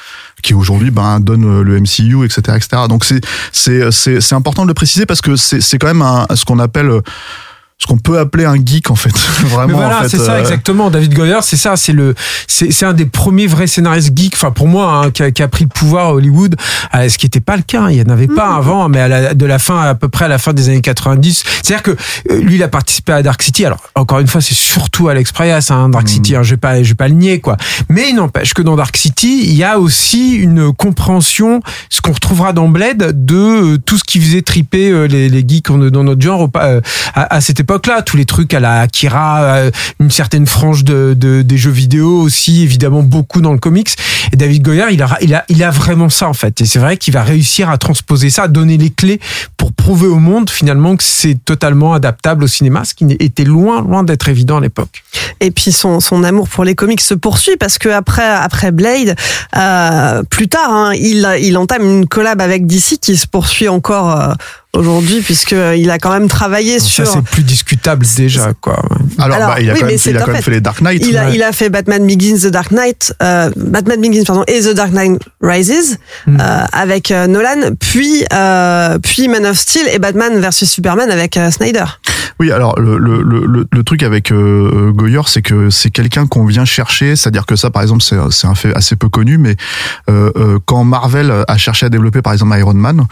qui 0.42 0.54
aujourd'hui 0.54 0.90
ben 0.90 1.18
donne 1.20 1.44
euh, 1.44 1.62
le 1.62 1.80
MCU 1.80 2.24
etc 2.24 2.56
etc 2.56 2.82
donc 2.88 3.04
c'est 3.04 3.20
c'est 3.52 3.90
c'est 3.90 4.34
important 4.36 4.62
de 4.62 4.68
le 4.68 4.74
préciser 4.74 5.04
parce 5.04 5.20
que 5.20 5.34
c'est 5.34 5.60
c'est 5.60 5.78
quand 5.78 5.88
même 5.88 6.02
un, 6.02 6.26
ce 6.32 6.44
qu'on 6.44 6.60
appelle 6.60 6.90
euh, 6.90 7.00
ce 7.80 7.86
qu'on 7.86 7.96
peut 7.98 8.18
appeler 8.18 8.44
un 8.44 8.56
geek 8.56 8.90
en 8.90 8.96
fait 8.96 9.16
vraiment 9.46 9.66
Mais 9.68 9.72
voilà, 9.74 9.98
en 10.00 10.02
fait 10.02 10.08
c'est 10.08 10.18
ça 10.18 10.32
euh, 10.32 10.40
exactement. 10.40 10.90
David 10.90 11.14
Goyer, 11.14 11.38
c'est 11.42 11.56
ça, 11.56 11.76
c'est 11.76 11.92
le, 11.92 12.14
c'est 12.48 12.72
c'est 12.72 12.84
un 12.86 12.92
des 12.92 13.06
premiers 13.06 13.46
vrais 13.46 13.68
scénaristes 13.68 14.10
geeks. 14.16 14.34
Enfin 14.34 14.50
pour 14.50 14.66
moi, 14.66 14.92
hein, 15.04 15.10
qui, 15.12 15.22
a, 15.22 15.30
qui 15.30 15.42
a 15.44 15.48
pris 15.48 15.62
le 15.64 15.68
pouvoir 15.70 16.06
à 16.08 16.12
Hollywood, 16.14 16.56
euh, 16.96 17.08
ce 17.08 17.16
qui 17.18 17.26
n'était 17.26 17.38
pas 17.40 17.56
le 17.56 17.62
cas. 17.62 17.82
hein. 17.82 17.90
Il 17.90 17.96
n'y 17.96 18.02
en 18.02 18.12
avait 18.12 18.26
pas 18.26 18.56
avant, 18.56 18.88
mais 18.88 18.98
à 19.00 19.06
la, 19.08 19.34
de 19.34 19.46
la 19.46 19.60
fin 19.60 19.80
à 19.80 19.94
peu 19.94 20.08
près 20.08 20.24
à 20.24 20.28
la 20.28 20.38
fin 20.38 20.52
des 20.52 20.68
années 20.68 20.80
90. 20.80 21.44
C'est-à-dire 21.62 21.82
que 21.84 21.92
euh, 22.32 22.40
lui, 22.40 22.56
il 22.56 22.62
a 22.64 22.68
participé 22.68 23.12
à 23.12 23.22
Dark 23.22 23.40
City. 23.42 23.64
Alors 23.64 23.78
encore 23.94 24.18
une 24.18 24.26
fois, 24.26 24.40
c'est 24.40 24.54
surtout 24.56 25.08
Alex 25.08 25.30
Proyas, 25.30 25.68
hein, 25.70 25.88
Dark 25.88 26.08
City. 26.08 26.34
hein, 26.34 26.42
je 26.42 26.50
vais 26.50 26.56
pas, 26.56 26.82
je 26.82 26.88
vais 26.88 26.94
pas 26.96 27.06
le 27.06 27.14
nier 27.14 27.38
quoi. 27.40 27.56
Mais 27.88 28.08
il 28.10 28.16
n'empêche 28.16 28.54
que 28.54 28.62
dans 28.62 28.74
Dark 28.74 28.96
City, 28.96 29.42
il 29.44 29.54
y 29.54 29.62
a 29.62 29.78
aussi 29.78 30.34
une 30.34 30.72
compréhension, 30.72 31.60
ce 31.90 32.00
qu'on 32.00 32.12
retrouvera 32.12 32.52
dans 32.52 32.68
Blade, 32.68 33.24
de 33.24 33.36
euh, 33.36 33.78
tout 33.78 33.98
ce 33.98 34.04
qui 34.04 34.20
faisait 34.20 34.42
triper 34.42 34.90
euh, 34.90 35.06
les, 35.06 35.28
les 35.28 35.44
geeks 35.46 35.68
dans 35.68 36.02
notre 36.02 36.20
genre 36.20 36.48
euh, 36.56 36.80
à, 37.14 37.36
à 37.36 37.40
cette 37.40 37.60
époque 37.60 37.67
époque-là. 37.68 38.00
Tous 38.02 38.16
les 38.16 38.24
trucs 38.24 38.54
à 38.54 38.60
la 38.60 38.80
Akira, 38.80 39.42
euh, 39.42 39.70
une 40.00 40.10
certaine 40.10 40.46
frange 40.46 40.84
de, 40.84 41.14
de- 41.16 41.42
des 41.42 41.58
jeux 41.58 41.70
vidéo 41.70 42.20
aussi, 42.22 42.62
évidemment 42.62 43.02
beaucoup 43.02 43.42
dans 43.42 43.52
le 43.52 43.58
comics. 43.58 43.90
Et 44.32 44.36
David 44.36 44.62
Goyer, 44.62 44.86
il 44.90 45.02
a, 45.02 45.18
il 45.20 45.34
a, 45.34 45.44
il 45.50 45.62
a 45.62 45.70
vraiment 45.70 46.08
ça 46.08 46.28
en 46.28 46.32
fait. 46.32 46.60
Et 46.62 46.64
c'est 46.66 46.78
vrai 46.78 46.96
qu'il 46.96 47.12
va 47.12 47.22
réussir 47.22 47.68
à 47.68 47.76
transposer 47.76 48.30
ça, 48.30 48.44
à 48.44 48.48
donner 48.48 48.78
les 48.78 48.88
clés 48.90 49.20
pour 49.58 49.72
prouver 49.72 50.06
au 50.06 50.18
monde 50.18 50.48
finalement 50.48 50.96
que 50.96 51.04
c'est 51.04 51.36
totalement 51.44 51.92
adaptable 51.92 52.44
au 52.44 52.46
cinéma, 52.46 52.84
ce 52.84 52.94
qui 52.94 53.04
était 53.20 53.44
loin, 53.44 53.82
loin 53.82 54.02
d'être 54.02 54.28
évident 54.30 54.56
à 54.56 54.60
l'époque. 54.60 55.02
Et 55.40 55.50
puis 55.50 55.70
son, 55.72 56.00
son 56.00 56.24
amour 56.24 56.48
pour 56.48 56.64
les 56.64 56.74
comics 56.74 57.00
se 57.02 57.14
poursuit 57.14 57.56
parce 57.58 57.76
que 57.78 57.88
après 57.90 58.26
après 58.28 58.72
Blade, 58.72 59.14
euh, 59.56 60.22
plus 60.24 60.48
tard, 60.48 60.72
hein, 60.72 60.92
il 60.94 61.28
il 61.42 61.56
entame 61.58 61.82
une 61.84 62.06
collab 62.06 62.40
avec 62.40 62.66
DC 62.66 62.98
qui 63.00 63.16
se 63.16 63.26
poursuit 63.26 63.68
encore 63.68 64.10
euh, 64.20 64.32
aujourd'hui 64.74 65.20
puisque 65.22 65.54
il 65.76 65.90
a 65.90 65.98
quand 65.98 66.12
même 66.12 66.28
travaillé 66.28 66.78
Ça 66.78 66.86
sur. 66.86 67.06
c'est 67.06 67.22
plus 67.22 67.42
discutable 67.42 68.06
déjà 68.16 68.52
quoi. 68.60 68.82
Alors, 69.18 69.36
Alors, 69.36 69.48
bah, 69.50 69.60
il 69.60 69.70
a 69.70 69.72
oui, 69.74 69.80
quand 69.80 69.86
même, 69.86 69.98
c'est 69.98 70.10
il 70.10 70.16
a 70.16 70.22
un 70.22 70.24
quand 70.24 70.32
même 70.32 70.42
fait. 70.42 70.50
les 70.50 70.60
Dark 70.60 70.80
Knight. 70.82 71.04
Il 71.06 71.16
a, 71.16 71.26
Ouais. 71.26 71.34
il 71.34 71.42
a 71.42 71.52
fait 71.52 71.70
Batman 71.70 72.06
Begins, 72.06 72.36
The 72.38 72.46
Dark 72.52 72.70
Knight, 72.70 73.14
euh, 73.22 73.50
Batman 73.56 74.00
Begins 74.00 74.24
pardon 74.24 74.44
et 74.46 74.60
The 74.60 74.74
Dark 74.74 74.92
Knight 74.92 75.18
Rises 75.40 75.98
Mm. 76.26 76.38
euh, 76.40 76.64
avec 76.72 77.10
euh, 77.10 77.26
Nolan, 77.26 77.74
puis 77.80 78.24
euh, 78.32 78.98
puis 78.98 79.28
Man 79.28 79.46
of 79.46 79.56
Steel 79.56 79.86
et 79.92 79.98
Batman 79.98 80.38
versus 80.38 80.70
Superman 80.70 81.10
avec 81.10 81.36
euh, 81.36 81.50
Snyder. 81.50 81.84
Oui, 82.40 82.52
alors 82.52 82.78
le, 82.78 82.98
le, 82.98 83.22
le, 83.22 83.66
le- 83.72 83.82
truc 83.82 84.02
avec 84.04 84.30
euh, 84.30 84.92
Goyer, 84.92 85.22
c'est 85.26 85.42
que 85.42 85.70
c'est 85.70 85.90
quelqu'un 85.90 86.26
qu'on 86.26 86.44
vient 86.44 86.64
chercher, 86.64 87.16
c'est-à-dire 87.16 87.46
que 87.46 87.56
ça, 87.56 87.70
par 87.70 87.82
exemple, 87.82 88.02
c'est 88.02 88.16
c'est 88.30 88.46
un 88.46 88.54
fait 88.54 88.72
assez 88.76 88.94
peu 88.94 89.08
connu, 89.08 89.38
mais 89.38 89.56
euh, 90.10 90.30
euh, 90.36 90.58
quand 90.64 90.84
Marvel 90.84 91.32
a 91.48 91.56
cherché 91.56 91.86
à 91.86 91.88
développer, 91.88 92.22
par 92.22 92.32
exemple, 92.32 92.56
Iron 92.58 92.74
Man, 92.74 93.06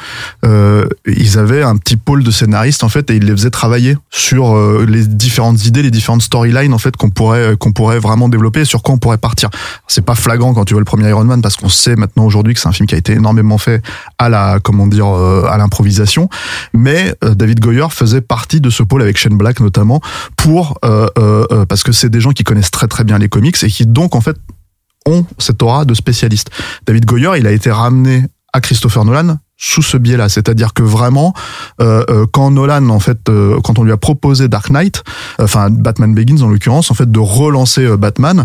euh, 0.45 0.85
ils 1.07 1.39
avaient 1.39 1.46
un 1.63 1.77
petit 1.77 1.97
pôle 1.97 2.23
de 2.23 2.31
scénaristes 2.31 2.85
en 2.85 2.89
fait, 2.89 3.11
et 3.11 3.17
ils 3.17 3.25
les 3.25 3.33
faisaient 3.33 3.51
travailler 3.51 3.97
sur 4.11 4.57
euh, 4.57 4.85
les 4.89 5.07
différentes 5.07 5.65
idées, 5.67 5.83
les 5.83 5.91
différentes 5.91 6.23
storylines 6.23 6.73
en 6.73 6.79
fait 6.79 6.97
qu'on 6.97 7.11
pourrait 7.11 7.57
qu'on 7.59 7.73
pourrait 7.73 7.99
vraiment 7.99 8.29
développer, 8.29 8.61
et 8.61 8.65
sur 8.65 8.83
quoi 8.83 8.95
on 8.95 8.99
pourrait 8.99 9.19
partir. 9.19 9.51
C'est 9.87 10.05
pas 10.05 10.15
flagrant 10.15 10.55
quand 10.55 10.65
tu 10.65 10.75
vois 10.75 10.81
le 10.81 10.87
premier 10.87 11.09
Iron 11.09 11.25
Man, 11.25 11.43
parce 11.43 11.57
qu'on 11.57 11.69
sait 11.69 11.97
maintenant 11.97 12.25
aujourd'hui 12.25 12.55
que 12.55 12.61
c'est 12.61 12.69
un 12.69 12.73
film 12.73 12.87
qui 12.87 12.95
a 12.95 12.99
été 12.99 13.13
énormément 13.13 13.59
fait 13.59 13.83
à 14.19 14.29
la 14.29 14.59
comment 14.63 14.87
dire 14.87 15.09
euh, 15.09 15.47
à 15.49 15.57
l'improvisation, 15.59 16.29
mais 16.73 17.15
euh, 17.25 17.35
David 17.35 17.61
Goyer 17.61 17.87
faisait 17.91 18.21
partie 18.21 18.61
de 18.61 18.71
ce 18.71 18.83
pôle 18.83 19.03
avec 19.03 19.17
Shane 19.17 19.37
Black 19.37 19.61
notamment 19.61 20.01
pour 20.37 20.79
euh, 20.85 21.07
euh, 21.19 21.47
euh, 21.51 21.67
parce 21.67 21.83
que 21.83 21.93
c'est 21.93 22.09
des 22.09 22.21
gens 22.21 22.33
qui 22.33 22.45
connaissent 22.45 22.71
très 22.71 22.89
très 22.89 23.05
bien 23.05 23.19
les 23.19 23.29
comics 23.29 23.57
et 23.63 23.69
qui 23.69 23.87
donc 23.87 24.15
en 24.15 24.21
fait 24.21 24.37
ont 25.07 25.25
cette 25.39 25.63
aura 25.63 25.85
de 25.85 25.95
spécialiste. 25.95 26.51
David 26.87 27.05
Goyer, 27.05 27.33
il 27.39 27.47
a 27.47 27.53
été 27.53 27.71
ramené 27.71 28.25
à 28.53 28.61
Christopher 28.61 29.05
Nolan 29.05 29.39
sous 29.57 29.83
ce 29.83 29.97
biais-là, 29.97 30.29
c'est-à-dire 30.29 30.75
que 30.75 30.83
vraiment, 30.83 31.33
euh, 31.81 32.05
euh, 32.11 32.27
quand 32.31 32.51
Nolan, 32.51 32.89
en 32.91 33.01
fait, 33.01 33.29
euh, 33.29 33.59
quand 33.65 33.79
on 33.79 33.85
lui 33.85 33.93
a 33.93 33.97
proposé 33.97 34.49
Dark 34.49 34.71
Knight, 34.71 35.03
enfin 35.41 35.71
Batman 35.71 36.15
Begins 36.15 36.43
en 36.43 36.49
l'occurrence, 36.49 36.91
en 36.91 36.95
fait, 36.95 37.11
de 37.11 37.19
relancer 37.19 37.85
euh, 37.85 37.97
Batman, 37.97 38.45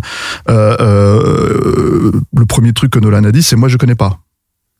euh, 0.50 2.12
le 2.36 2.46
premier 2.46 2.74
truc 2.74 2.92
que 2.92 3.00
Nolan 3.00 3.24
a 3.26 3.32
dit, 3.32 3.44
c'est 3.44 3.56
moi 3.56 3.68
je 3.68 3.78
connais 3.78 3.96
pas. 3.96 4.21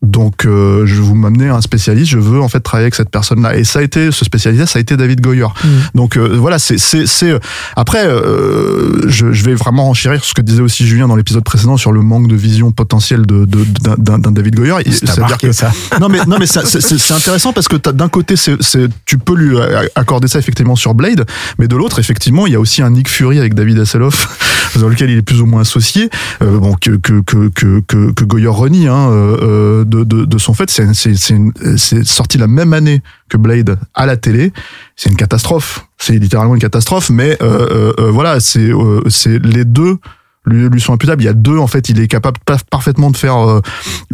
Donc, 0.02 0.46
euh, 0.46 0.86
je 0.88 0.96
vais 0.96 1.02
vous 1.02 1.14
m'amener 1.16 1.50
un 1.50 1.62
spécialiste. 1.62 2.10
Je 2.12 2.18
veux 2.18 2.42
en 2.42 2.50
fait 2.50 2.60
travailler 2.60 2.86
avec 2.86 2.96
cette 2.96 3.10
personne-là. 3.12 3.56
Et 3.58 3.64
ça 3.64 3.80
a 3.80 3.82
été 3.84 4.12
ce 4.12 4.26
spécialiste, 4.26 4.66
ça 4.68 4.80
a 4.80 4.82
été 4.82 4.98
David 4.98 5.22
Goyer. 5.22 5.46
Donc 5.94 6.18
euh, 6.18 6.38
voilà, 6.38 6.58
c'est 6.60 6.78
c'est 6.80 7.06
c'est. 7.06 7.34
Après, 7.76 8.06
euh, 8.08 9.08
je, 9.08 9.32
je 9.32 9.44
vais 9.46 9.54
vraiment 9.54 9.90
enchérir 9.90 10.24
ce 10.24 10.34
que 10.34 10.42
disait 10.42 10.62
aussi 10.62 10.86
Julien 10.88 11.08
dans 11.08 11.16
l'épisode 11.16 11.44
précédent 11.44 11.78
sur 11.78 11.92
le 11.92 12.02
manque 12.02 12.28
de 12.28 12.36
vision 12.36 12.72
potentielle 12.72 13.26
de 13.26 13.46
de- 13.46 13.66
d'un 13.82 13.96
d'un- 13.98 14.20
d'un 14.20 14.32
David 14.32 14.56
Goyer. 14.56 14.74
C'est-à-dire 14.92 15.38
que 15.38 15.52
ça. 15.52 15.72
non 16.00 16.10
mais 16.10 16.20
non 16.28 16.38
mais 16.40 16.48
ça, 16.48 16.64
c'est 16.66 17.12
intéressant 17.14 17.54
parce 17.54 17.68
que 17.68 17.76
t'as- 17.76 17.92
d'un 17.92 18.10
côté 18.10 18.36
c'est 18.36 18.56
c'est 18.62 18.88
tu 19.06 19.18
peux 19.18 19.36
lui 19.36 19.56
accorder 19.96 20.28
ça 20.28 20.40
effectivement 20.40 20.76
sur 20.76 20.94
Blade, 20.96 21.26
mais 21.60 21.68
de 21.68 21.76
l'autre 21.76 22.00
effectivement 22.00 22.48
il 22.48 22.54
y 22.54 22.56
a 22.56 22.60
aussi 22.60 22.82
un 22.82 22.90
Nick 22.90 23.08
Fury 23.10 23.40
avec 23.40 23.54
David 23.54 23.80
Hasselhoff 23.80 24.74
dans 24.80 24.88
lequel 24.90 25.10
il 25.12 25.18
est 25.18 25.22
plus 25.22 25.42
ou 25.42 25.46
moins 25.46 25.62
associé, 25.62 26.10
euh, 26.42 26.58
bon 26.58 26.74
que 26.74 26.92
que 26.92 27.22
que 27.22 27.50
que 27.50 27.82
que, 27.88 28.12
que 28.12 28.24
Goyer 28.24 28.48
renie 28.48 28.88
hein, 28.88 29.10
euh, 29.12 29.38
euh, 29.42 29.84
de, 29.94 30.00
de 30.04 30.26
de 30.26 30.38
son 30.38 30.54
fait 30.54 30.70
c'est 30.72 32.04
sorti 32.06 32.38
la 32.38 32.48
même 32.48 32.74
année 32.74 33.00
que 33.30 33.38
Blade 33.38 33.78
à 33.94 34.06
la 34.06 34.16
télé, 34.18 34.52
c'est 34.96 35.10
une 35.10 35.18
catastrophe, 35.18 35.88
c'est 35.98 36.18
littéralement 36.26 36.56
une 36.56 36.62
catastrophe, 36.62 37.10
mais 37.10 37.32
euh, 37.42 37.46
euh, 37.46 37.94
euh, 38.00 38.12
voilà 38.18 38.40
c'est 38.40 38.70
euh, 38.72 39.02
c'est 39.10 39.38
les 39.56 39.66
deux 39.66 39.98
lui, 40.46 40.68
lui 40.70 40.82
sont 40.82 40.94
imputables. 40.94 41.22
Il 41.22 41.26
y 41.26 41.30
a 41.30 41.34
deux, 41.34 41.60
en 41.60 41.68
fait, 41.68 41.88
il 41.90 42.00
est 42.00 42.08
capable 42.08 42.40
pa- 42.44 42.58
parfaitement 42.72 43.12
de 43.12 43.18
faire, 43.18 43.38
euh, 43.38 43.62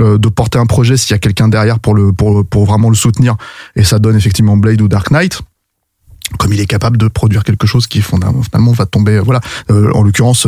euh, 0.01 0.17
de 0.17 0.27
porter 0.27 0.59
un 0.59 0.65
projet 0.65 0.97
s'il 0.97 1.11
y 1.11 1.13
a 1.13 1.19
quelqu'un 1.19 1.47
derrière 1.47 1.79
pour 1.79 1.95
le, 1.95 2.11
pour, 2.11 2.45
pour 2.45 2.65
vraiment 2.65 2.89
le 2.89 2.97
soutenir. 2.97 3.37
Et 3.77 3.85
ça 3.85 3.97
donne 3.97 4.17
effectivement 4.17 4.57
Blade 4.57 4.81
ou 4.81 4.89
Dark 4.89 5.09
Knight. 5.09 5.41
Comme 6.37 6.51
il 6.51 6.59
est 6.59 6.65
capable 6.65 6.97
de 6.97 7.07
produire 7.07 7.43
quelque 7.43 7.67
chose 7.67 7.87
qui 7.87 8.01
fondamentalement 8.01 8.73
va 8.73 8.85
tomber, 8.85 9.13
euh, 9.13 9.21
voilà. 9.21 9.39
Euh, 9.71 9.91
en 9.93 10.03
l'occurrence, 10.03 10.45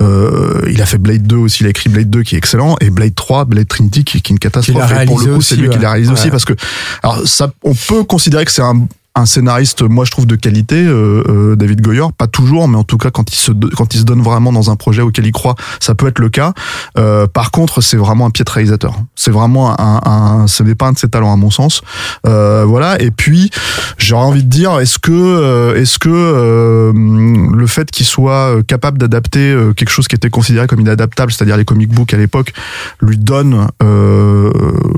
euh, 0.00 0.68
il 0.68 0.82
a 0.82 0.86
fait 0.86 0.98
Blade 0.98 1.22
2 1.24 1.36
aussi, 1.36 1.62
il 1.62 1.66
a 1.66 1.70
écrit 1.70 1.88
Blade 1.88 2.10
2 2.10 2.22
qui 2.22 2.34
est 2.34 2.38
excellent 2.38 2.76
et 2.80 2.90
Blade 2.90 3.14
3, 3.14 3.44
Blade 3.44 3.68
Trinity 3.68 4.04
qui, 4.04 4.20
qui 4.22 4.32
est 4.32 4.34
une 4.34 4.40
catastrophe. 4.40 4.92
Et 5.02 5.06
pour 5.06 5.20
le 5.20 5.34
coup, 5.34 5.40
c'est 5.40 5.56
lui 5.56 5.68
qui 5.68 5.78
l'a 5.78 5.92
réalisé 5.92 6.12
aussi 6.12 6.30
parce 6.30 6.44
que, 6.44 6.54
alors 7.02 7.26
ça, 7.26 7.52
on 7.62 7.74
peut 7.74 8.02
considérer 8.02 8.44
que 8.44 8.52
c'est 8.52 8.62
un 8.62 8.86
un 9.20 9.26
scénariste, 9.26 9.82
moi 9.82 10.04
je 10.04 10.10
trouve 10.10 10.26
de 10.26 10.36
qualité, 10.36 10.76
euh, 10.76 11.22
euh, 11.28 11.56
David 11.56 11.80
Goyer, 11.80 12.06
pas 12.16 12.26
toujours, 12.26 12.68
mais 12.68 12.76
en 12.76 12.84
tout 12.84 12.98
cas 12.98 13.10
quand 13.10 13.32
il 13.32 13.36
se 13.36 13.52
quand 13.76 13.94
il 13.94 14.00
se 14.00 14.04
donne 14.04 14.22
vraiment 14.22 14.52
dans 14.52 14.70
un 14.70 14.76
projet 14.76 15.02
auquel 15.02 15.26
il 15.26 15.32
croit, 15.32 15.54
ça 15.80 15.94
peut 15.94 16.08
être 16.08 16.18
le 16.18 16.28
cas. 16.28 16.52
Euh, 16.98 17.26
par 17.26 17.50
contre, 17.50 17.80
c'est 17.80 17.96
vraiment 17.96 18.26
un 18.26 18.30
pied 18.30 18.44
de 18.44 18.50
réalisateur. 18.50 18.94
C'est 19.14 19.30
vraiment 19.30 19.78
un, 19.80 20.00
un 20.04 20.46
ce 20.46 20.62
n'est 20.62 20.74
pas 20.74 20.86
un 20.86 20.92
de 20.92 20.98
ses 20.98 21.08
talents 21.08 21.32
à 21.32 21.36
mon 21.36 21.50
sens. 21.50 21.82
Euh, 22.26 22.64
voilà. 22.66 23.00
Et 23.00 23.10
puis 23.10 23.50
j'aurais 23.98 24.24
envie 24.24 24.44
de 24.44 24.48
dire, 24.48 24.78
est-ce 24.80 24.98
que 24.98 25.10
euh, 25.12 25.80
est-ce 25.80 25.98
que 25.98 26.08
euh, 26.10 26.92
le 26.92 27.66
fait 27.66 27.90
qu'il 27.90 28.06
soit 28.06 28.62
capable 28.66 28.98
d'adapter 28.98 29.56
quelque 29.76 29.90
chose 29.90 30.08
qui 30.08 30.16
était 30.16 30.30
considéré 30.30 30.66
comme 30.66 30.80
inadaptable, 30.80 31.32
c'est-à-dire 31.32 31.56
les 31.56 31.64
comic 31.64 31.90
books 31.90 32.14
à 32.14 32.16
l'époque, 32.16 32.52
lui 33.00 33.18
donne 33.18 33.68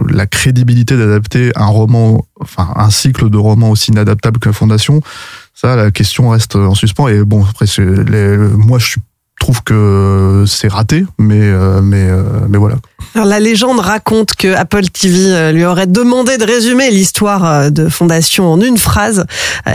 la 0.08 0.26
crédibilité 0.26 0.96
d'adapter 0.96 1.52
un 1.56 1.66
roman, 1.66 2.24
enfin 2.42 2.72
un 2.76 2.90
cycle 2.90 3.30
de 3.30 3.38
romans 3.38 3.70
aussi 3.70 3.90
inadaptable 3.90 4.38
que 4.38 4.52
Fondation. 4.52 5.00
Ça, 5.54 5.76
la 5.76 5.90
question 5.90 6.30
reste 6.30 6.56
en 6.56 6.74
suspens. 6.74 7.08
Et 7.08 7.22
bon, 7.24 7.44
après, 7.44 7.66
moi, 8.56 8.78
je 8.78 8.96
trouve 9.42 9.62
que 9.64 10.44
c'est 10.46 10.68
raté, 10.68 11.04
mais 11.18 11.40
euh, 11.40 11.82
mais 11.82 12.08
euh, 12.08 12.22
mais 12.48 12.58
voilà. 12.58 12.76
La 13.14 13.40
légende 13.40 13.80
raconte 13.80 14.34
que 14.36 14.54
Apple 14.54 14.84
TV 14.84 15.32
euh, 15.32 15.52
lui 15.52 15.64
aurait 15.64 15.88
demandé 15.88 16.38
de 16.38 16.44
résumer 16.44 16.90
l'histoire 16.90 17.70
de 17.70 17.88
Fondation 17.88 18.50
en 18.50 18.60
une 18.60 18.78
phrase 18.78 19.26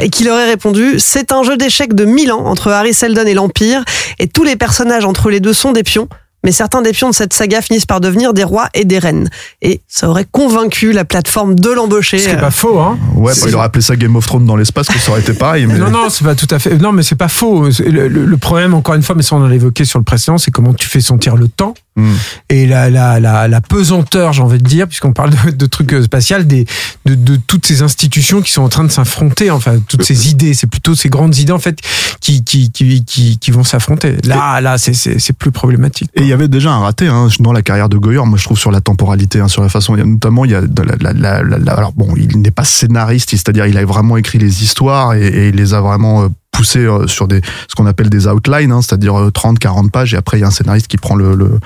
et 0.01 0.09
qu'il 0.09 0.29
aurait 0.29 0.47
répondu 0.47 0.95
c'est 0.99 1.31
un 1.33 1.43
jeu 1.43 1.57
d'échecs 1.57 1.93
de 1.93 2.05
mille 2.05 2.31
ans 2.31 2.45
entre 2.45 2.71
Harry 2.71 2.93
Seldon 2.93 3.25
et 3.25 3.33
l'Empire 3.33 3.83
et 4.19 4.27
tous 4.27 4.43
les 4.43 4.55
personnages 4.55 5.05
entre 5.05 5.29
les 5.29 5.41
deux 5.41 5.53
sont 5.53 5.73
des 5.73 5.83
pions. 5.83 6.07
Mais 6.47 6.53
certains 6.53 6.81
des 6.81 6.93
pions 6.93 7.09
de 7.09 7.13
cette 7.13 7.33
saga 7.33 7.61
finissent 7.61 7.85
par 7.85 7.99
devenir 7.99 8.33
des 8.33 8.45
rois 8.45 8.69
et 8.73 8.85
des 8.85 8.99
reines. 8.99 9.29
Et 9.61 9.81
ça 9.89 10.07
aurait 10.09 10.25
convaincu 10.31 10.93
la 10.93 11.03
plateforme 11.03 11.55
de 11.55 11.69
l'embaucher. 11.71 12.19
Ce 12.19 12.23
qui 12.23 12.33
est 12.33 12.37
euh, 12.37 12.39
pas 12.39 12.51
faux, 12.51 12.79
hein. 12.79 12.97
Ouais, 13.17 13.33
C'est- 13.33 13.41
bah, 13.41 13.47
il 13.49 13.55
aurait 13.55 13.65
appelé 13.65 13.81
ça 13.81 13.97
Game 13.97 14.15
of 14.15 14.25
Thrones 14.25 14.45
dans 14.45 14.55
l'espace, 14.55 14.87
que 14.87 14.97
ça 14.97 15.11
aurait 15.11 15.19
été 15.19 15.33
pareil. 15.33 15.65
Mais... 15.67 15.77
Non, 15.77 15.89
non, 15.89 16.09
c'est 16.09 16.23
pas 16.23 16.35
tout 16.35 16.47
à 16.49 16.57
fait. 16.57 16.77
Non, 16.77 16.93
mais 16.93 17.03
c'est 17.03 17.17
pas 17.17 17.27
faux. 17.27 17.69
C'est- 17.69 17.83
Le, 17.89 18.07
le- 18.07 18.23
le 18.23 18.37
problème, 18.37 18.73
encore 18.73 18.95
une 18.95 19.03
fois, 19.03 19.13
mais 19.13 19.23
ça 19.23 19.35
on 19.35 19.45
l'a 19.45 19.53
évoqué 19.53 19.83
sur 19.83 19.99
le 19.99 20.05
précédent, 20.05 20.37
c'est 20.37 20.51
comment 20.51 20.73
tu 20.73 20.87
fais 20.87 21.01
sentir 21.01 21.35
le 21.35 21.49
temps 21.49 21.73
Hmm. 21.97 22.13
et 22.49 22.67
la, 22.67 22.91
la, 22.91 23.19
la, 23.19 23.47
la 23.47 23.59
pesanteur, 23.59 24.31
j'ai 24.31 24.43
envie 24.43 24.59
de 24.59 24.63
dire, 24.63 24.87
puisqu'on 24.87 25.13
parle 25.13 25.31
de, 25.31 25.49
de 25.49 25.65
trucs 25.65 25.93
euh, 25.93 26.03
spatials, 26.03 26.45
des, 26.45 26.67
de, 27.07 27.15
de 27.15 27.35
toutes 27.35 27.65
ces 27.65 27.81
institutions 27.81 28.43
qui 28.43 28.51
sont 28.51 28.61
en 28.61 28.69
train 28.69 28.83
de 28.83 28.91
s'affronter, 28.91 29.49
enfin, 29.49 29.79
toutes 29.87 30.03
ces 30.03 30.29
idées, 30.29 30.53
c'est 30.53 30.67
plutôt 30.67 30.93
ces 30.93 31.09
grandes 31.09 31.35
idées, 31.37 31.53
en 31.53 31.59
fait, 31.59 31.79
qui, 32.21 32.43
qui, 32.43 32.71
qui, 32.71 33.03
qui, 33.03 33.39
qui 33.39 33.51
vont 33.51 33.63
s'affronter. 33.63 34.17
Là, 34.25 34.61
là, 34.61 34.77
c'est, 34.77 35.33
plus 35.33 35.51
problématique. 35.51 36.11
Et 36.13 36.21
il 36.21 36.27
y 36.27 36.33
avait 36.33 36.47
déjà 36.47 36.71
un 36.71 36.79
raté 36.79 37.07
hein, 37.07 37.29
dans 37.39 37.51
la 37.51 37.63
carrière 37.63 37.89
de 37.89 37.97
Goyer, 37.97 38.25
moi 38.25 38.37
je 38.37 38.43
trouve 38.43 38.59
sur 38.59 38.71
la 38.71 38.81
temporalité, 38.81 39.39
hein, 39.39 39.47
sur 39.47 39.63
la 39.63 39.69
façon, 39.69 39.95
notamment 39.97 40.45
il 40.45 40.51
y 40.51 40.55
a 40.55 40.61
de 40.61 40.83
la, 40.83 41.71
alors 41.73 41.93
bon, 41.93 42.13
il 42.15 42.37
n'est 42.41 42.51
pas 42.51 42.63
scénariste, 42.63 43.31
c'est-à-dire 43.31 43.65
il 43.65 43.77
a 43.77 43.85
vraiment 43.85 44.17
écrit 44.17 44.37
les 44.37 44.63
histoires 44.63 45.15
et, 45.15 45.25
et 45.25 45.47
il 45.49 45.55
les 45.55 45.73
a 45.73 45.81
vraiment 45.81 46.29
euh, 46.53 46.57
poussées 46.57 46.85
euh, 46.85 47.07
sur 47.07 47.27
des 47.27 47.41
ce 47.67 47.75
qu'on 47.75 47.85
appelle 47.85 48.09
des 48.09 48.27
outlines, 48.27 48.71
hein, 48.71 48.81
c'est-à-dire 48.81 49.17
euh, 49.19 49.31
30, 49.31 49.59
40 49.59 49.91
pages 49.91 50.13
et 50.13 50.17
après 50.17 50.37
il 50.37 50.41
y 50.41 50.43
a 50.43 50.47
un 50.47 50.51
scénariste 50.51 50.87
qui 50.87 50.97
prend 50.97 51.15
le, 51.15 51.35
le, 51.35 51.59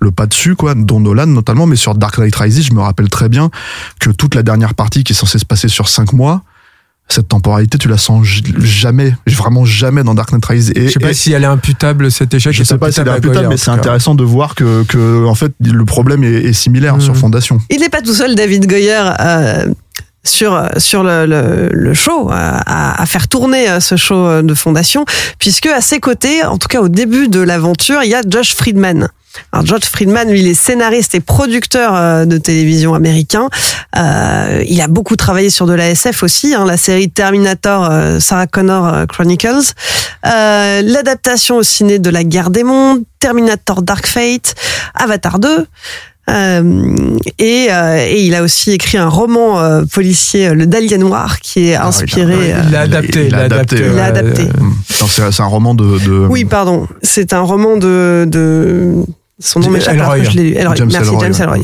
le 0.00 0.10
pas 0.10 0.26
dessus, 0.26 0.54
quoi, 0.56 0.74
dont 0.74 1.00
Nolan 1.00 1.26
notamment, 1.26 1.66
mais 1.66 1.76
sur 1.76 1.94
Dark 1.94 2.18
Knight 2.18 2.36
Rises, 2.36 2.62
je 2.62 2.72
me 2.74 2.80
rappelle 2.80 3.08
très 3.08 3.28
bien 3.28 3.50
que 4.00 4.10
toute 4.10 4.34
la 4.34 4.42
dernière 4.42 4.74
partie 4.74 5.04
qui 5.04 5.12
est 5.12 5.16
censée 5.16 5.38
se 5.38 5.44
passer 5.44 5.68
sur 5.68 5.88
5 5.88 6.12
mois, 6.12 6.42
cette 7.08 7.28
temporalité, 7.28 7.78
tu 7.78 7.86
la 7.88 7.98
sens 7.98 8.26
jamais, 8.58 9.14
vraiment 9.28 9.64
jamais 9.64 10.02
dans 10.02 10.14
Dark 10.14 10.32
Knight 10.32 10.44
Rises. 10.44 10.72
Et, 10.74 10.88
Je 10.88 10.92
sais 10.94 10.98
pas 11.00 11.10
et- 11.10 11.14
si 11.14 11.32
elle 11.32 11.44
est 11.44 11.46
imputable, 11.46 12.10
cet 12.10 12.34
échec. 12.34 12.52
je 12.52 12.62
est 12.62 12.64
sais 12.64 12.78
pas 12.78 12.90
si 12.90 12.94
c'est 13.00 13.08
à 13.08 13.12
imputable, 13.14 13.46
mais 13.48 13.56
c'est 13.56 13.70
intéressant 13.70 14.16
de 14.16 14.24
voir 14.24 14.54
que, 14.56 14.82
que 14.84 15.24
en 15.24 15.34
fait, 15.36 15.52
le 15.60 15.84
problème 15.84 16.24
est, 16.24 16.32
est 16.44 16.52
similaire 16.52 16.94
Mhm. 16.96 17.00
sur 17.00 17.16
Fondation. 17.16 17.60
Il 17.70 17.80
n'est 17.80 17.88
pas 17.90 18.02
tout 18.02 18.12
seul, 18.14 18.34
David 18.34 18.66
Goyer, 18.68 19.10
euh, 19.20 19.68
sur, 20.26 20.68
sur 20.78 21.02
le, 21.04 21.94
show, 21.94 22.30
euh, 22.30 22.58
à, 22.66 23.06
faire 23.06 23.28
tourner 23.28 23.68
euh, 23.68 23.80
ce 23.80 23.96
show 23.96 24.42
de 24.42 24.54
fondation, 24.54 25.04
puisque 25.38 25.66
à 25.66 25.80
ses 25.80 26.00
côtés, 26.00 26.44
en 26.44 26.58
tout 26.58 26.68
cas 26.68 26.80
au 26.80 26.88
début 26.88 27.28
de 27.28 27.40
l'aventure, 27.40 28.02
il 28.02 28.10
y 28.10 28.14
a 28.14 28.22
Josh 28.26 28.54
Friedman. 28.54 29.08
Alors 29.52 29.66
George 29.66 29.84
Friedman, 29.84 30.30
lui, 30.30 30.40
il 30.40 30.48
est 30.48 30.54
scénariste 30.54 31.14
et 31.14 31.20
producteur 31.20 31.94
euh, 31.94 32.24
de 32.24 32.38
télévision 32.38 32.94
américain. 32.94 33.48
Euh, 33.96 34.62
il 34.66 34.80
a 34.80 34.88
beaucoup 34.88 35.16
travaillé 35.16 35.50
sur 35.50 35.66
de 35.66 35.74
la 35.74 35.90
SF 35.90 36.22
aussi, 36.22 36.54
hein, 36.54 36.64
la 36.66 36.76
série 36.76 37.10
Terminator, 37.10 37.88
euh, 37.90 38.20
Sarah 38.20 38.46
Connor 38.46 38.86
euh, 38.86 39.06
Chronicles, 39.06 39.72
euh, 40.26 40.82
l'adaptation 40.82 41.56
au 41.56 41.62
ciné 41.62 41.98
de 41.98 42.10
La 42.10 42.24
Guerre 42.24 42.50
des 42.50 42.64
Mondes, 42.64 43.02
Terminator 43.20 43.82
Dark 43.82 44.06
Fate, 44.06 44.54
Avatar 44.94 45.38
2. 45.38 45.66
Euh, 46.28 47.16
et, 47.38 47.68
euh, 47.70 48.04
et 48.08 48.24
il 48.24 48.34
a 48.34 48.42
aussi 48.42 48.72
écrit 48.72 48.98
un 48.98 49.08
roman 49.08 49.60
euh, 49.60 49.82
policier, 49.92 50.52
Le 50.54 50.66
Dahlia 50.66 50.98
Noir, 50.98 51.38
qui 51.40 51.68
est 51.68 51.76
inspiré. 51.76 52.52
Il 52.64 52.70
l'a 52.72 52.80
adapté. 52.80 53.26
il 53.26 53.30
l'a 53.30 53.42
adapté, 53.44 54.48
C'est 54.88 55.30
c'est 55.32 55.42
un 55.42 55.46
roman 55.46 55.74
de. 55.74 55.98
de 56.04 56.26
Oui, 56.28 56.44
pardon. 56.44 56.88
C'est 57.02 57.32
un 57.32 57.40
roman 57.42 57.76
de. 57.76 58.24
de... 58.28 59.04
Son 59.38 59.60
nom 59.60 59.70
m'échappe. 59.70 59.94
Elroy. 59.94 60.14
alors 60.14 60.24
que 60.24 60.30
Je 60.30 60.36
l'ai 60.36 60.50
lu. 60.50 60.56
Elroy. 60.56 60.74
James 60.76 60.88
Merci, 60.90 61.08
Elroy, 61.10 61.20
James. 61.32 61.34
Elroy. 61.42 61.58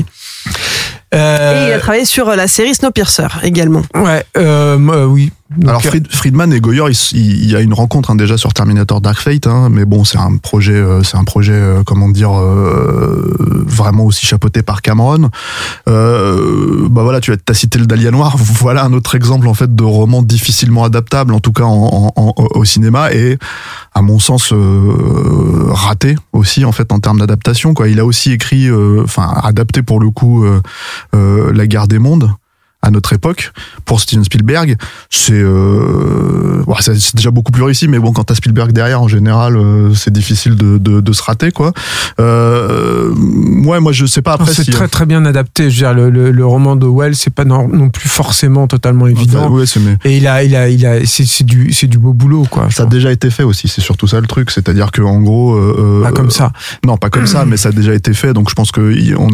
euh, 1.14 1.66
Et 1.66 1.70
il 1.70 1.72
a 1.72 1.78
travaillé 1.78 2.04
sur 2.04 2.28
la 2.36 2.46
série 2.46 2.74
Snowpiercer 2.74 3.26
également. 3.42 3.82
Ouais, 3.94 4.24
euh, 4.36 4.78
euh, 4.78 5.04
oui. 5.06 5.32
Donc, 5.56 5.68
Alors 5.68 5.82
Fried- 5.82 6.06
Friedman 6.10 6.52
et 6.52 6.60
Goyer, 6.60 6.82
il, 7.12 7.50
y 7.50 7.56
a 7.56 7.60
une 7.60 7.74
rencontre 7.74 8.10
hein, 8.10 8.14
déjà 8.14 8.36
sur 8.36 8.52
Terminator 8.54 9.00
Dark 9.00 9.18
Fate, 9.20 9.46
hein, 9.46 9.68
mais 9.70 9.84
bon, 9.84 10.04
c'est 10.04 10.18
un 10.18 10.36
projet, 10.36 10.72
euh, 10.74 11.02
c'est 11.02 11.16
un 11.16 11.24
projet, 11.24 11.52
euh, 11.52 11.82
comment 11.84 12.08
dire, 12.08 12.32
euh, 12.32 13.64
vraiment 13.66 14.04
aussi 14.04 14.24
chapeauté 14.26 14.62
par 14.62 14.82
Cameron. 14.82 15.30
Euh, 15.88 16.88
bah 16.90 17.02
voilà, 17.02 17.20
tu 17.20 17.32
as, 17.32 17.54
cité 17.54 17.78
le 17.78 17.86
Dahlia 17.86 18.10
Noir. 18.10 18.36
Voilà 18.62 18.84
un 18.84 18.92
autre 18.92 19.14
exemple 19.14 19.48
en 19.48 19.54
fait 19.54 19.74
de 19.74 19.82
roman 19.84 20.22
difficilement 20.22 20.84
adaptable, 20.84 21.32
en 21.34 21.40
tout 21.40 21.52
cas 21.52 21.64
en, 21.64 22.12
en- 22.16 22.22
en- 22.22 22.34
au 22.54 22.64
cinéma 22.64 23.12
et 23.12 23.38
à 23.94 24.02
mon 24.02 24.18
sens 24.18 24.52
euh, 24.52 25.66
raté 25.70 26.16
aussi 26.32 26.64
en 26.64 26.72
fait 26.72 26.92
en 26.92 27.00
termes 27.00 27.18
d'adaptation. 27.18 27.74
Quoi, 27.74 27.88
il 27.88 27.98
a 27.98 28.04
aussi 28.04 28.30
écrit, 28.32 28.68
euh, 28.68 29.02
enfin 29.04 29.32
adapté 29.42 29.82
pour 29.82 30.00
le 30.00 30.10
coup, 30.10 30.44
euh, 30.44 30.60
euh, 31.14 31.52
La 31.52 31.66
Guerre 31.66 31.88
des 31.88 31.98
Mondes 31.98 32.30
à 32.82 32.90
notre 32.90 33.12
époque 33.12 33.52
pour 33.84 34.00
Steven 34.00 34.24
Spielberg 34.24 34.76
c'est 35.10 35.32
euh, 35.34 36.62
ouais, 36.66 36.76
c'est 36.80 37.14
déjà 37.16 37.30
beaucoup 37.30 37.52
plus 37.52 37.62
réussi 37.62 37.86
mais 37.88 37.98
bon 37.98 38.12
quand 38.12 38.24
t'as 38.24 38.34
Spielberg 38.34 38.72
derrière 38.72 39.00
en 39.02 39.08
général 39.08 39.56
euh, 39.56 39.94
c'est 39.94 40.12
difficile 40.12 40.56
de, 40.56 40.78
de, 40.78 41.00
de 41.00 41.12
se 41.12 41.22
rater 41.22 41.52
quoi 41.52 41.72
euh, 42.20 43.12
ouais 43.64 43.80
moi 43.80 43.92
je 43.92 44.06
sais 44.06 44.22
pas 44.22 44.32
après 44.34 44.52
c'est 44.52 44.64
si 44.64 44.70
très 44.70 44.88
très 44.88 45.06
bien 45.06 45.24
adapté. 45.24 45.70
Je 45.70 45.84
veux 45.84 45.92
dire, 45.92 45.94
le, 45.94 46.10
le, 46.10 46.30
le 46.30 46.46
roman 46.46 46.76
de 46.76 46.86
Wells, 46.86 47.14
c'est 47.16 47.32
pas 47.32 47.44
non, 47.44 47.68
non 47.68 47.88
plus 47.88 48.08
forcément 48.08 48.66
totalement 48.66 49.06
évident. 49.06 49.50
ouais, 49.50 49.66
c'est 49.66 49.80
mais 49.80 49.96
Et 50.04 50.16
il 50.16 50.26
a, 50.26 50.42
il 50.44 50.54
a, 50.56 50.68
il 50.68 50.84
a, 50.86 51.04
c'est 51.06 51.44
du, 51.44 51.72
c'est 51.72 51.86
du 51.86 51.98
beau 51.98 52.12
boulot, 52.12 52.46
quoi. 52.50 52.68
ça 52.70 52.82
a 52.84 52.86
déjà 52.86 53.10
été 53.12 53.30
fait 53.30 53.42
aussi 53.42 53.68
c'est 53.68 53.80
surtout 53.80 54.06
ça 54.06 54.20
le 54.20 54.26
truc 54.26 54.50
c'est-à-dire 54.50 54.90
que 54.90 55.02
en 55.02 55.20
gros 55.20 55.54
euh, 55.54 56.02
Pas 56.02 56.12
comme 56.12 56.30
ça. 56.30 56.52
non 56.84 56.96
pas 56.96 57.10
comme 57.10 57.26
ça 57.26 57.44
mais 57.44 57.56
ça 57.56 57.68
a 57.68 57.72
déjà 57.72 57.94
été 57.94 58.12
fait 58.14 58.32
donc 58.32 58.50
je 58.50 58.54
pense 58.54 58.70
que 58.72 58.80
on 59.16 59.28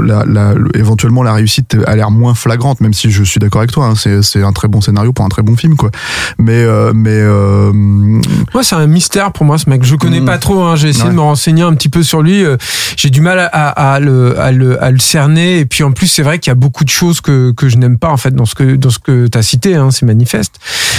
la, 0.00 0.24
la- 0.26 0.54
le- 0.54 0.76
éventuellement 0.76 1.22
la 1.22 1.32
réussite 1.34 1.76
a 1.86 1.96
l'air 1.96 2.10
moins 2.10 2.34
flagrante 2.34 2.80
même 2.80 2.93
si 2.94 3.10
je 3.10 3.22
suis 3.24 3.38
d'accord 3.38 3.60
avec 3.60 3.72
toi 3.72 3.86
hein, 3.86 4.20
c'est 4.22 4.42
un 4.42 4.52
très 4.52 4.68
bon 4.68 4.80
scénario 4.80 5.12
pour 5.12 5.24
un 5.24 5.28
très 5.28 5.42
bon 5.42 5.56
film 5.56 5.76
quoi 5.76 5.90
mais 6.38 6.62
euh, 6.64 6.92
mais 6.94 7.10
euh, 7.12 7.72
Moi, 7.72 8.62
c'est 8.62 8.74
un 8.76 8.86
mystère 8.86 9.32
pour 9.32 9.44
moi, 9.44 9.58
ce 9.58 9.68
mec. 9.68 9.84
Je 9.84 9.96
connais 9.96 10.20
Mm. 10.20 10.24
pas 10.26 10.38
trop. 10.38 10.62
Hein. 10.62 10.76
J'ai 10.76 10.88
essayé 10.88 11.04
Ouais. 11.04 11.10
de 11.10 11.16
me 11.16 11.20
renseigner 11.20 11.62
un 11.62 11.74
petit 11.74 11.88
peu 11.88 12.02
sur 12.02 12.22
lui. 12.22 12.44
Euh, 12.44 12.56
J'ai 12.96 13.10
du 13.10 13.20
mal 13.20 13.38
à, 13.52 13.94
à, 13.94 14.00
le, 14.00 14.38
à, 14.40 14.52
le, 14.52 14.82
à 14.82 14.90
le 14.90 14.98
cerner. 14.98 15.58
Et 15.58 15.66
puis, 15.66 15.82
en 15.82 15.92
plus, 15.92 16.06
c'est 16.06 16.22
vrai 16.22 16.38
qu'il 16.38 16.50
y 16.50 16.52
a 16.52 16.54
beaucoup 16.54 16.84
de 16.84 16.88
choses 16.90 17.20
que, 17.20 17.52
que 17.52 17.68
je 17.68 17.76
n'aime 17.78 17.98
pas, 17.98 18.10
en 18.10 18.16
fait, 18.16 18.34
dans 18.34 18.44
ce 18.44 18.54
que, 18.54 18.76
dans 18.76 18.90
ce 18.90 18.98
que 18.98 19.26
tu 19.26 19.36
as 19.38 19.42
cité. 19.42 19.74
Hein, 19.74 19.90
c'est 19.90 20.06
manifeste. 20.06 20.54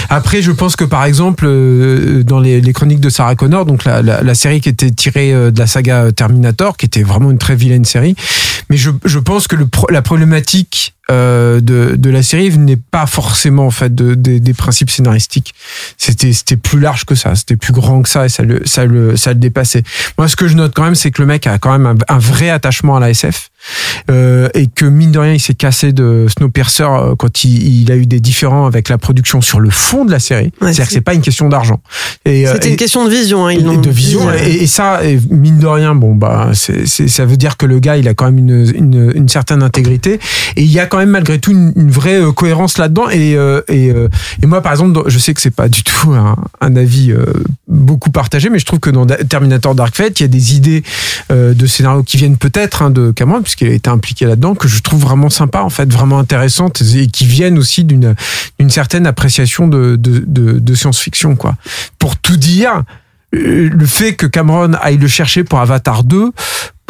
Après, 0.09 0.41
je 0.41 0.51
pense 0.51 0.75
que, 0.75 0.83
par 0.83 1.05
exemple, 1.05 1.45
euh, 1.47 2.23
dans 2.23 2.39
les, 2.39 2.59
les 2.61 2.73
chroniques 2.73 2.99
de 2.99 3.09
Sarah 3.09 3.35
Connor, 3.35 3.65
donc 3.65 3.85
la, 3.85 4.01
la, 4.01 4.21
la 4.21 4.35
série 4.35 4.59
qui 4.61 4.69
était 4.69 4.91
tirée 4.91 5.33
euh, 5.33 5.51
de 5.51 5.59
la 5.59 5.67
saga 5.67 6.11
Terminator, 6.11 6.75
qui 6.77 6.85
était 6.85 7.03
vraiment 7.03 7.31
une 7.31 7.37
très 7.39 7.55
vilaine 7.55 7.85
série. 7.85 8.15
Mais 8.69 8.77
je, 8.77 8.91
je 9.05 9.19
pense 9.19 9.47
que 9.47 9.55
le, 9.55 9.67
la 9.89 10.01
problématique 10.01 10.94
euh, 11.11 11.59
de, 11.61 11.95
de 11.95 12.09
la 12.09 12.23
série 12.23 12.57
n'est 12.57 12.75
pas 12.77 13.05
forcément 13.05 13.67
en 13.67 13.71
fait 13.71 13.93
de, 13.93 14.15
des- 14.15 14.39
des 14.39 14.53
principes 14.53 14.89
scénaristiques. 14.89 15.53
C'était 15.97 16.33
c'était 16.33 16.57
plus 16.57 16.79
large 16.79 17.05
que 17.05 17.15
ça, 17.15 17.35
c'était 17.35 17.55
plus 17.57 17.73
grand 17.73 18.01
que 18.01 18.09
ça 18.09 18.25
et 18.25 18.29
ça 18.29 18.43
le 18.43 18.61
ça 18.65 18.85
le 18.85 19.15
ça 19.15 19.31
le 19.33 19.39
dépassait. 19.39 19.83
Moi, 20.17 20.27
ce 20.27 20.35
que 20.35 20.47
je 20.47 20.55
note 20.55 20.73
quand 20.75 20.83
même, 20.83 20.95
c'est 20.95 21.11
que 21.11 21.21
le 21.21 21.27
mec 21.27 21.45
a 21.47 21.57
quand 21.59 21.71
même 21.71 21.85
un, 21.85 22.13
un 22.15 22.17
vrai 22.17 22.49
attachement 22.49 22.95
à 22.97 22.99
la 22.99 23.09
SF 23.11 23.49
euh, 24.09 24.49
et 24.53 24.67
que 24.67 24.85
mine 24.85 25.11
de 25.11 25.19
rien, 25.19 25.33
il 25.33 25.39
s'est 25.39 25.53
cassé 25.55 25.91
de 25.91 26.27
Snowpiercer 26.37 26.83
euh, 26.83 27.15
quand 27.15 27.43
il, 27.43 27.81
il 27.81 27.91
a 27.91 27.95
eu 27.95 28.05
des 28.05 28.19
différends 28.19 28.65
avec 28.65 28.89
la 28.89 28.97
production 28.97 29.41
sur 29.41 29.59
le 29.59 29.69
fond 29.69 30.05
de 30.05 30.11
la 30.11 30.19
série. 30.19 30.45
Ouais, 30.61 30.73
C'est-à-dire 30.73 30.87
que 30.87 30.93
c'est- 30.93 31.01
pas 31.01 31.13
une 31.13 31.21
question 31.21 31.49
d'argent. 31.49 31.81
Et, 32.25 32.47
euh, 32.47 32.53
C'était 32.53 32.69
une 32.69 32.75
question 32.77 33.05
de 33.05 33.09
vision. 33.09 33.45
Hein, 33.47 33.51
ils 33.53 33.81
de 33.81 33.89
vision 33.89 34.31
et, 34.33 34.63
et 34.63 34.67
ça 34.67 35.03
et 35.03 35.19
mine 35.29 35.59
de 35.59 35.67
rien 35.67 35.93
bon 35.95 36.15
bah 36.15 36.51
c'est- 36.53 36.85
ça 36.87 37.25
veut 37.25 37.37
dire 37.37 37.57
que 37.57 37.65
le 37.65 37.79
gars 37.79 37.97
il 37.97 38.07
a 38.07 38.13
quand 38.13 38.25
même 38.25 38.37
une, 38.37 38.71
une, 38.75 39.11
une 39.15 39.29
certaine 39.29 39.61
intégrité 39.61 40.19
et 40.55 40.61
il 40.63 40.71
y 40.71 40.79
a 40.79 40.85
quand 40.85 40.94
même 40.97 41.09
malgré 41.09 41.39
tout 41.39 41.51
une, 41.51 41.89
vraie 41.89 42.21
euh, 42.21 42.31
cohérence 42.31 42.77
là-dedans 42.77 43.09
et 43.09 43.35
euh, 43.35 43.61
et, 43.67 43.89
euh, 43.91 44.07
et 44.41 44.45
moi 44.45 44.61
par 44.61 44.71
exemple 44.71 45.03
je 45.07 45.19
sais 45.19 45.33
que 45.33 45.41
c'est 45.41 45.51
pas 45.51 45.69
du 45.69 45.83
tout 45.83 46.11
un, 46.11 46.75
avis 46.75 47.13
beaucoup 47.67 48.09
partagé 48.09 48.49
mais 48.49 48.59
je 48.59 48.65
trouve 48.65 48.79
que 48.79 48.89
dans 48.89 49.05
Da- 49.05 49.23
Terminator 49.23 49.75
Dark 49.75 49.95
Fate 49.95 50.19
il 50.19 50.23
y 50.23 50.25
a 50.25 50.27
des 50.27 50.55
idées 50.55 50.83
de 51.29 51.67
scénario 51.67 52.03
qui 52.03 52.17
viennent 52.17 52.37
peut-être 52.37 52.81
hein, 52.81 52.89
de 52.89 53.11
Cameron 53.11 53.41
puisqu'il 53.41 53.67
a 53.67 53.73
été 53.73 53.89
impliqué 53.89 54.25
là-dedans 54.25 54.55
que 54.55 54.67
je 54.67 54.81
trouve 54.81 55.01
vraiment 55.01 55.29
sympa 55.29 55.61
en 55.61 55.69
fait 55.69 55.91
vraiment 55.91 56.19
intéressantes 56.19 56.81
et 56.95 57.07
qui 57.07 57.25
viennent 57.25 57.57
aussi 57.57 57.85
d'une 57.85 58.15
certaine 58.69 59.07
appréciation 59.07 59.67
de 59.67 59.95
de, 59.95 60.23
de, 60.59 60.75
science-fiction 60.75 61.35
quoi. 61.35 61.55
Pour 61.99 62.17
tout 62.17 62.37
dire 62.37 62.83
le 63.31 63.85
fait 63.85 64.13
que 64.13 64.25
Cameron 64.25 64.73
aille 64.81 64.97
le 64.97 65.07
chercher 65.07 65.43
pour 65.43 65.59
Avatar 65.59 66.03
2 66.03 66.31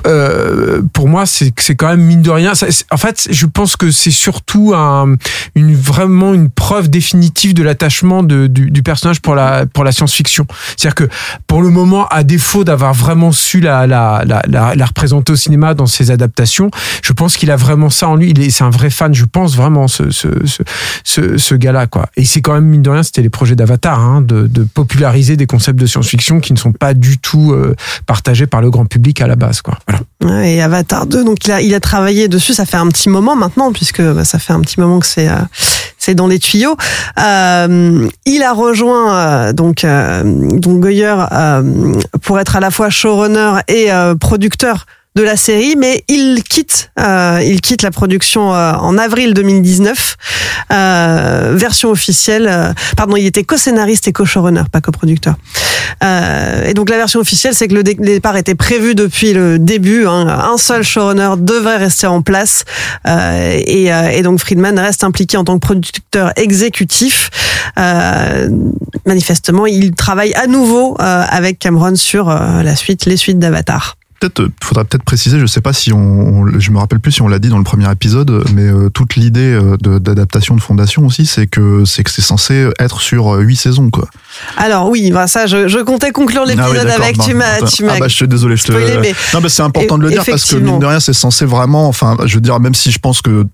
euh, 0.06 0.82
pour 0.94 1.08
moi, 1.08 1.26
c'est 1.26 1.54
c'est 1.60 1.76
quand 1.76 1.88
même 1.90 2.02
mine 2.02 2.22
de 2.22 2.30
rien. 2.30 2.56
ça- 2.56 2.68
en 2.92 2.98
fait, 2.98 3.28
je 3.32 3.46
pense 3.46 3.76
que 3.76 3.92
c'est 3.92 4.12
surtout 4.12 4.74
un, 4.76 5.16
une 5.56 5.76
vraiment 5.76 6.34
une 6.34 6.50
preuve 6.50 6.90
définitive 6.90 7.54
de 7.54 7.64
l'attachement 7.64 8.24
du, 8.24 8.50
du 8.50 8.84
personnage 8.84 9.22
pour 9.22 9.36
la 9.36 9.66
pour 9.66 9.84
la 9.84 9.92
science-fiction. 9.92 10.46
C'est-à-dire 10.78 10.96
que 10.96 11.10
pour 11.48 11.62
le 11.62 11.70
moment, 11.70 12.08
à 12.08 12.24
défaut 12.24 12.64
d'avoir 12.64 12.94
vraiment 12.94 13.32
su 13.32 13.60
la 13.60 13.88
la, 13.88 14.24
la, 14.26 14.42
la, 14.48 14.76
la 14.76 14.86
représenter 14.86 15.34
au 15.34 15.36
cinéma 15.36 15.74
dans 15.74 15.86
ses 15.88 16.12
adaptations, 16.12 16.70
je 17.04 17.14
pense 17.14 17.38
qu'il 17.38 17.52
a 17.52 17.56
vraiment 17.56 17.90
ça 17.90 18.08
en 18.08 18.16
lui. 18.16 18.30
Il 18.32 18.42
est 18.42 18.50
c'est 18.50 18.64
un 18.64 18.70
vrai 18.70 18.90
fan. 18.90 19.14
Je 19.14 19.26
pense 19.26 19.56
vraiment 19.56 19.88
ce 19.88 20.12
ce 20.12 20.28
ce, 20.46 20.64
ce, 21.04 21.38
ce 21.38 21.56
gars-là 21.56 21.88
quoi. 21.88 22.08
Et 22.16 22.26
c'est 22.26 22.42
quand 22.42 22.54
même 22.54 22.66
mine 22.66 22.82
de 22.82 22.90
rien, 22.90 23.04
c'était 23.04 23.22
les 23.22 23.30
projets 23.30 23.56
d'Avatar, 23.56 24.00
hein, 24.00 24.22
de, 24.22 24.48
de 24.48 24.64
populariser 24.64 25.36
des 25.38 25.48
concepts 25.48 25.80
de 25.80 25.86
science-fiction 25.86 26.40
qui 26.40 26.54
ne 26.54 26.58
sont 26.58 26.72
pas 26.72 26.94
du 26.94 27.18
tout 27.18 27.52
euh, 27.54 27.76
partagés 28.06 28.48
par 28.48 28.62
le 28.62 28.70
grand 28.70 28.86
public 28.86 29.22
à 29.22 29.28
la 29.28 29.36
base 29.36 29.62
quoi. 29.62 29.78
Et 30.44 30.62
Avatar 30.62 31.06
2, 31.06 31.24
donc 31.24 31.46
il 31.46 31.52
a, 31.52 31.62
il 31.62 31.74
a 31.76 31.80
travaillé 31.80 32.28
dessus, 32.28 32.54
ça 32.54 32.66
fait 32.66 32.78
un 32.78 32.88
petit 32.88 33.10
moment 33.10 33.36
maintenant, 33.36 33.72
puisque 33.72 34.02
bah, 34.02 34.26
ça 34.26 34.40
fait 34.40 34.54
un 34.54 34.62
petit 34.62 34.80
moment 34.80 35.00
que 35.00 35.06
c'est 35.06 35.30
euh, 35.30 35.36
c'est 35.98 36.16
dans 36.16 36.28
les 36.28 36.40
tuyaux. 36.40 36.78
Euh, 37.20 38.08
il 38.26 38.44
a 38.44 38.54
rejoint 38.54 39.16
euh, 39.16 39.54
donc 39.54 39.84
euh, 39.84 40.24
donc 40.24 40.80
Goyer 40.80 41.16
euh, 41.32 41.94
pour 42.22 42.40
être 42.40 42.56
à 42.56 42.60
la 42.60 42.72
fois 42.72 42.90
showrunner 42.90 43.60
et 43.68 43.92
euh, 43.92 44.16
producteur 44.16 44.86
de 45.16 45.24
la 45.24 45.38
série, 45.38 45.76
mais 45.78 46.04
il 46.10 46.44
quitte, 46.44 46.92
euh, 47.00 47.40
il 47.42 47.62
quitte 47.62 47.84
la 47.84 47.92
production 47.92 48.54
euh, 48.54 48.74
en 48.74 48.98
avril 48.98 49.34
2019. 49.34 50.18
Euh, 50.74 51.54
version 51.56 51.90
officielle, 51.90 52.48
euh, 52.50 52.74
pardon, 52.98 53.16
il 53.16 53.26
était 53.26 53.44
co-scénariste 53.46 54.10
et 54.10 54.12
co-showrunner, 54.12 54.64
pas 54.70 54.82
co-producteur. 54.82 55.36
Euh, 56.04 56.66
et 56.66 56.74
donc 56.74 56.90
la 56.90 56.98
version 56.98 57.22
officielle, 57.22 57.56
c'est 57.56 57.70
que 57.70 57.74
le 57.76 57.84
dé- 57.84 57.94
départ 57.98 58.36
était 58.36 58.56
prévu 58.56 58.94
depuis 58.94 59.32
le 59.32 59.58
début. 59.58 60.06
hein. 60.06 60.28
Un 60.52 60.58
seul 60.58 60.84
showrunner 60.84 61.30
devrait 61.38 61.78
rester 61.78 62.08
en 62.08 62.22
place, 62.22 62.66
euh, 63.08 63.58
et, 63.66 63.86
et 63.86 64.22
donc 64.22 64.40
Friedman 64.40 64.78
reste 64.78 65.06
impliqué 65.06 65.38
en 65.38 65.46
tant 65.46 65.54
que 65.56 65.66
producteur 65.66 66.34
exécutif. 66.36 67.30
Manifestement, 69.06 69.66
il 69.66 69.94
travaille 69.96 70.34
à 70.34 70.48
nouveau 70.48 70.96
avec 71.00 71.60
Cameron 71.60 71.96
sur 71.96 72.28
la 72.30 72.76
suite, 72.76 73.06
les 73.06 73.16
suites 73.18 73.40
d'Avatar. 73.40 73.96
Peut-être 74.20 74.42
euh, 74.42 74.50
faudra 74.64 74.84
peut-être 74.86 75.04
préciser 75.04 75.40
je 75.40 75.46
sais 75.46 75.62
pas 75.62 75.74
si 75.74 75.92
on, 75.94 75.98
on- 76.00 76.60
je 76.60 76.72
me 76.72 76.78
rappelle 76.78 77.00
plus 77.00 77.12
si 77.12 77.22
on 77.22 77.28
l'a 77.28 77.40
dit 77.40 77.50
dans 77.50 77.58
le 77.58 77.64
premier 77.64 77.90
épisode 77.92 78.44
mais 78.54 78.64
euh, 78.64 78.90
toute 78.90 79.16
l'idée 79.16 79.54
euh, 79.54 79.78
de- 79.82 79.98
d'adaptation 80.00 80.56
de 80.56 80.62
fondation 80.62 81.06
aussi 81.06 81.26
c'est 81.26 81.48
que 81.48 81.86
c'est 81.86 82.04
que 82.04 82.12
c'est 82.12 82.22
censé 82.22 82.70
être 82.80 83.02
sur 83.02 83.34
huit 83.40 83.56
saisons 83.56 83.90
quoi 83.90 84.08
Alors 84.58 84.90
oui, 84.90 85.12
bah 85.12 85.28
ça, 85.28 85.46
je, 85.48 85.68
je 85.68 85.80
comptais 85.80 86.12
conclure 86.12 86.46
l'épisode 86.46 86.66
Ah 86.78 86.80
oui, 86.82 86.86
d'accord, 86.88 87.04
avec. 87.04 87.20
Tu 87.20 87.34
m'as, 87.34 87.62
tu 87.62 87.84
m'as. 87.86 87.94
ah 87.96 88.00
bah 88.00 88.08
je 88.08 88.16
suis 88.16 88.28
désolé 88.28 88.56
je 88.58 88.64
te 88.64 88.72
spoilé, 88.72 88.98
mais- 89.02 89.14
non 89.34 89.42
mais 89.42 89.50
c'est 89.50 89.64
important 89.64 89.98
de 89.98 90.04
le 90.04 90.10
dire 90.10 90.24
parce 90.26 90.46
que 90.46 90.56
mine 90.58 90.80
de 90.80 90.86
rien 90.86 91.00
c'est 91.00 91.14
censé 91.14 91.46
vraiment 91.46 91.88
enfin 91.88 92.18
je 92.26 92.36
veux 92.36 92.42
dire 92.42 92.60
même 92.60 92.74
si 92.76 92.92
je 92.92 93.00
pense 93.00 93.22
que 93.22 93.46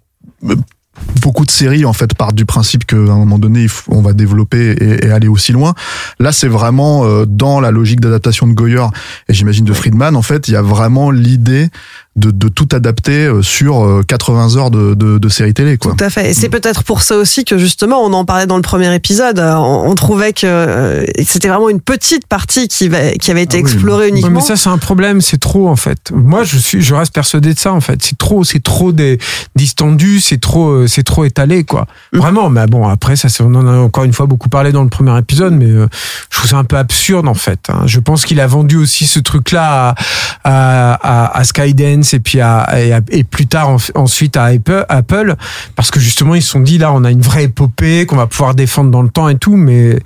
beaucoup 1.22 1.46
de 1.46 1.52
séries 1.52 1.86
en 1.86 1.94
fait 1.94 2.14
partent 2.14 2.36
du 2.36 2.46
principe 2.46 2.86
qu'à 2.86 2.98
un 2.98 3.18
moment 3.18 3.40
donné 3.40 3.68
on 3.88 4.02
va 4.02 4.14
développer 4.14 4.72
et, 4.72 5.06
et 5.06 5.12
aller 5.12 5.28
aussi 5.28 5.52
loin. 5.52 5.74
Là 6.20 6.32
c'est 6.32 6.48
vraiment 6.48 7.06
euh, 7.06 7.26
dans 7.26 7.60
la 7.60 7.72
logique 7.72 8.00
d'adaptation 8.00 8.48
de 8.48 8.54
Goyer 8.54 8.86
et 9.30 9.34
j'imagine 9.34 9.66
de 9.66 9.74
Friedman 9.74 10.16
en 10.16 10.22
fait 10.22 10.48
il 10.48 10.54
y 10.54 10.58
a 10.58 10.62
vraiment 10.62 11.12
l'idée 11.12 11.70
de, 12.17 12.30
de 12.30 12.50
tout 12.50 12.67
adapter 12.74 13.26
euh, 13.26 13.41
sur 13.41 13.86
euh, 13.86 14.04
80 14.06 14.58
heures 14.58 14.69
de, 14.69 14.93
de, 14.95 15.17
de 15.17 15.30
série 15.30 15.54
télé. 15.54 15.78
Quoi. 15.78 15.93
Tout 15.97 16.04
à 16.04 16.10
fait. 16.10 16.30
Et 16.32 16.34
c'est 16.34 16.50
Mm. 16.50 16.52
peut-être 16.52 16.84
pour 16.84 17.02
ça 17.04 17.15
aussi 17.15 17.45
que 17.45 17.58
justement, 17.58 18.02
on 18.04 18.12
en 18.12 18.26
parlait 18.26 18.47
dans 18.47 18.58
le 18.58 18.62
premier 18.62 18.93
épisode. 18.93 19.39
euh, 19.39 19.56
On, 19.56 19.89
on 19.89 19.95
trouvait 19.95 20.34
que 20.34 20.45
euh, 20.45 21.06
c'était 21.26 21.47
vraiment 21.47 21.69
une 21.69 21.80
petite 21.80 22.28
partie 22.28 22.67
qui, 22.67 22.89
va- 22.89 23.12
qui 23.13 23.32
avait 23.32 23.43
été 23.43 23.58
Ah 23.58 23.62
oui, 23.63 23.71
explorée 23.71 24.04
Ouais, 24.06 24.10
uniquement. 24.10 24.30
mais 24.32 24.41
ça 24.41 24.58
c'est 24.58 24.67
un 24.69 24.78
problème, 24.78 25.21
c'est 25.21 25.38
trop 25.39 25.69
en 25.69 25.78
fait. 25.78 26.12
Moi 26.13 26.43
je 26.43 26.58
suis, 26.58 26.82
je 26.82 26.93
reste 26.93 27.13
persuadé 27.13 27.54
de 27.54 27.60
ça 27.60 27.71
en 27.71 27.80
fait. 27.80 28.04
C'est 28.04 28.17
trop, 28.17 28.43
c'est 28.43 28.62
trop 28.62 28.91
des, 28.91 29.17
distendu, 29.56 30.19
c'est 30.19 30.39
trop, 30.41 30.67
euh, 30.69 30.88
c'est 30.88 31.04
trop 31.04 31.24
étalé 31.24 31.63
quoi. 31.63 31.88
Mm. 32.12 32.17
Vraiment. 32.17 32.50
Mais 32.50 32.65
bon 32.67 32.88
après 32.89 33.15
ça, 33.15 33.30
c'est- 33.30 33.41
on 33.43 33.56
en 33.56 33.65
a 33.67 33.78
encore 33.78 34.04
une 34.04 34.13
fois 34.13 34.26
beaucoup 34.26 34.50
parlé 34.50 34.74
dans 34.74 34.84
le 34.84 34.89
premier 34.89 35.17
épisode, 35.17 35.54
mais 35.54 35.65
euh, 35.69 35.88
je 36.30 36.38
trouve 36.38 36.50
ça 36.50 36.58
un 36.58 36.65
peu 36.65 36.76
absurde 36.78 37.28
en 37.30 37.34
fait. 37.36 37.60
hein. 37.69 37.84
Je 37.86 38.00
pense 38.02 38.26
qu'il 38.26 38.39
a 38.41 38.47
vendu 38.47 38.76
aussi 38.76 39.08
ce 39.08 39.19
truc 39.19 39.52
là 39.52 39.95
à, 39.95 39.95
à, 40.43 40.93
à, 41.34 41.38
à 41.39 41.43
Skydance 41.45 42.01
et 42.14 42.20
puis 42.20 42.42
à, 42.42 42.68
et, 42.80 42.94
à- 42.94 43.02
et 43.10 43.24
plus 43.24 43.48
tard 43.48 43.70
en- 43.70 43.78
ensuite 43.96 44.38
à 44.38 44.50
Apple, 44.90 45.36
parce 45.76 45.92
que 45.92 46.00
justement 46.00 46.36
ils 46.36 46.42
se 46.42 46.50
sont 46.50 46.60
dit 46.60 46.78
là 46.78 46.92
on 46.94 47.04
a 47.04 47.12
une 47.12 47.22
vraie 47.22 47.46
épopée 47.46 48.06
qu'on 48.06 48.16
va 48.18 48.28
pouvoir 48.28 48.56
défendre 48.56 48.92
dans 48.92 49.02
le 49.02 49.10
temps 49.10 49.30
et 49.30 49.38
tout, 49.38 49.56
mais 49.56 49.98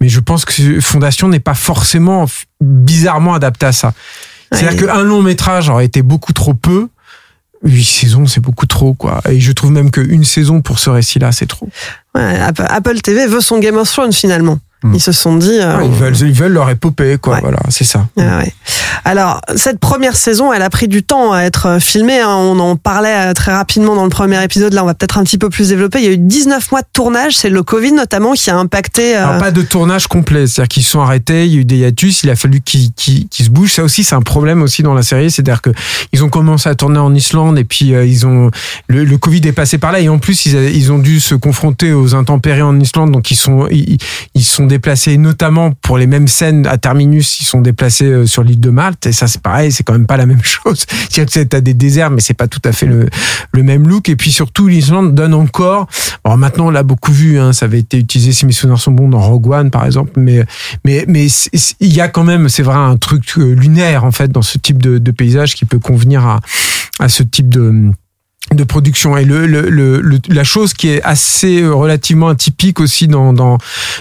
mais 0.00 0.08
je 0.08 0.20
pense 0.20 0.44
que 0.44 0.80
Fondation 0.80 1.28
n'est 1.28 1.40
pas 1.40 1.54
forcément 1.54 2.26
bizarrement 2.60 3.34
adapté 3.34 3.66
à 3.66 3.72
ça. 3.72 3.92
C'est-à-dire 4.52 4.80
Ouais. 4.82 4.86
qu'un 4.88 5.02
long 5.04 5.22
métrage 5.22 5.68
aurait 5.68 5.84
été 5.84 6.02
beaucoup 6.02 6.32
trop 6.32 6.54
peu. 6.54 6.88
Huit 7.62 7.84
saisons, 7.84 8.26
c'est 8.26 8.40
beaucoup 8.40 8.64
trop, 8.66 8.94
quoi. 8.94 9.20
Et 9.28 9.38
je 9.38 9.52
trouve 9.52 9.70
même 9.70 9.90
qu'une 9.90 10.24
saison 10.24 10.62
pour 10.62 10.78
ce 10.78 10.88
récit-là, 10.88 11.30
c'est 11.30 11.46
trop. 11.46 11.68
Ouais, 12.14 12.40
Apple 12.40 13.00
TV 13.02 13.26
veut 13.26 13.42
son 13.42 13.58
Game 13.60 13.76
of 13.76 13.88
Thrones 13.90 14.12
finalement. 14.14 14.58
Mm. 14.82 14.94
Ils 14.94 15.00
se 15.00 15.12
sont 15.12 15.36
dit. 15.36 15.58
euh, 15.60 15.82
ils, 15.84 15.90
veulent, 15.90 16.16
ils 16.16 16.32
veulent 16.32 16.52
leur 16.52 16.70
épopée, 16.70 17.18
quoi. 17.20 17.34
Ouais. 17.34 17.40
Voilà, 17.42 17.58
c'est 17.68 17.84
ça. 17.84 18.06
Ah 18.18 18.38
ouais. 18.38 18.52
Alors, 19.04 19.40
cette 19.56 19.78
première 19.78 20.16
saison, 20.16 20.52
elle 20.52 20.62
a 20.62 20.70
pris 20.70 20.88
du 20.88 21.02
temps 21.02 21.32
à 21.32 21.42
être 21.42 21.78
filmée. 21.80 22.20
hein. 22.20 22.28
On 22.34 22.58
en 22.58 22.76
parlait 22.76 23.30
euh, 23.30 23.32
très 23.34 23.52
rapidement 23.52 23.94
dans 23.94 24.04
le 24.04 24.10
premier 24.10 24.42
épisode. 24.42 24.72
Là, 24.74 24.82
on 24.82 24.86
va 24.86 24.94
peut-être 24.94 25.18
un 25.18 25.24
petit 25.24 25.38
peu 25.38 25.48
plus 25.50 25.68
développer. 25.68 25.98
Il 26.00 26.04
y 26.04 26.08
a 26.08 26.12
eu 26.12 26.18
19 26.18 26.70
mois 26.70 26.80
de 26.82 26.86
tournage. 26.92 27.36
C'est 27.36 27.50
le 27.50 27.62
Covid 27.62 27.92
notamment 27.92 28.32
qui 28.32 28.50
a 28.50 28.56
impacté. 28.56 29.16
euh, 29.16 29.26
Alors, 29.26 29.38
pas 29.38 29.50
de 29.50 29.62
tournage 29.62 30.06
complet. 30.06 30.46
C'est-à-dire 30.46 30.68
qu'ils 30.68 30.84
sont 30.84 31.00
arrêtés, 31.00 31.46
il 31.46 31.52
y 31.54 31.56
a 31.56 31.60
eu 31.60 31.64
des 31.64 31.76
hiatus, 31.78 32.22
il 32.24 32.30
a 32.30 32.36
fallu 32.36 32.60
qu'ils 32.60 32.92
qu'ils- 32.92 33.28
qu'ils 33.28 33.44
se 33.46 33.50
bougent. 33.50 33.72
Ça 33.74 33.82
aussi, 33.84 34.04
c'est 34.04 34.14
un 34.14 34.22
problème 34.22 34.62
aussi 34.62 34.82
dans 34.82 34.94
la 34.94 35.02
série. 35.02 35.30
C'est-à-dire 35.30 35.62
que 35.62 35.70
ils 36.12 36.22
ont 36.24 36.28
commencé 36.28 36.68
à 36.68 36.74
tourner 36.74 36.98
en 36.98 37.14
Islande 37.14 37.58
et 37.58 37.64
puis 37.64 37.94
euh, 37.94 38.04
ils 38.04 38.26
ont 38.26 38.50
le, 38.88 39.04
le 39.04 39.18
Covid 39.18 39.40
est 39.46 39.52
passé 39.52 39.78
par 39.78 39.92
là 39.92 40.00
et 40.00 40.08
en 40.08 40.18
plus 40.18 40.46
ils, 40.46 40.92
ont 40.92 40.98
dû 40.98 41.20
se 41.20 41.34
confronter 41.34 41.92
aux 41.92 42.14
intempéries 42.14 42.62
en 42.62 42.78
Islande. 42.80 43.12
Donc 43.12 43.30
ils 43.30 43.36
sont 43.36 43.66
ils, 43.70 43.98
ils 44.34 44.44
sont 44.44 44.66
déplacés 44.70 45.18
notamment 45.18 45.72
pour 45.82 45.98
les 45.98 46.06
mêmes 46.06 46.28
scènes 46.28 46.66
à 46.66 46.78
Terminus. 46.78 47.40
Ils 47.40 47.44
sont 47.44 47.60
déplacés 47.60 48.06
euh, 48.06 48.26
sur 48.26 48.42
l'île 48.42 48.60
de 48.60 48.70
Malte 48.70 49.06
et 49.06 49.12
ça 49.12 49.26
c'est 49.26 49.42
pareil, 49.42 49.70
c'est 49.72 49.84
quand 49.84 49.92
même 49.92 50.06
pas 50.06 50.16
la 50.16 50.26
même 50.30 50.42
chose. 50.42 50.86
C'est-à-dire 51.10 51.42
que 51.42 51.48
t'as 51.48 51.60
des 51.60 51.74
déserts, 51.74 52.10
mais 52.10 52.20
c'est 52.20 52.34
pas 52.34 52.48
tout 52.48 52.62
à 52.64 52.72
fait 52.72 52.86
le, 52.86 53.08
même 53.62 53.86
look. 53.86 54.08
Et 54.08 54.16
puis 54.16 54.32
surtout 54.32 54.68
l'Islande 54.68 55.14
donne 55.14 55.34
encore. 55.34 55.86
Alors 56.24 56.38
maintenant 56.38 56.68
on 56.68 56.70
l'a 56.70 56.82
beaucoup 56.82 57.12
vu, 57.12 57.38
hein, 57.38 57.52
ça 57.52 57.66
avait 57.66 57.80
été 57.80 57.98
utilisé 57.98 58.32
si 58.32 58.46
mes 58.46 58.52
souvenirs 58.52 58.80
sont 58.80 58.92
bons 58.92 59.08
dans 59.08 59.20
Rogue 59.20 59.48
One 59.48 59.70
par 59.70 59.84
exemple, 59.84 60.12
mais 60.16 60.44
mais 60.84 61.04
mais 61.06 61.26
il 61.80 61.92
y 61.92 62.00
a 62.00 62.08
quand 62.08 62.24
même, 62.24 62.48
c'est 62.48 62.62
vrai, 62.62 62.76
un 62.76 62.96
truc 62.96 63.24
euh, 63.38 63.54
lunaire 63.54 64.04
en 64.04 64.12
fait 64.12 64.28
dans 64.28 64.42
ce 64.42 64.56
type 64.58 64.80
de, 64.80 64.98
de 64.98 65.10
paysage 65.10 65.54
qui 65.54 65.64
peut 65.66 65.78
convenir 65.78 66.26
à 66.26 66.40
à 67.00 67.08
ce 67.08 67.22
type 67.22 67.48
de 67.48 67.90
de 68.54 68.64
production. 68.64 69.16
Et 69.16 69.24
le, 69.24 69.46
le, 69.46 69.68
le, 69.68 70.18
la 70.28 70.44
chose 70.44 70.74
qui 70.74 70.88
est 70.88 71.02
assez 71.02 71.62
euh, 71.62 71.72
relativement 71.72 72.28
atypique 72.28 72.80
aussi 72.80 73.06
dans 73.06 73.32
dans 73.32 73.58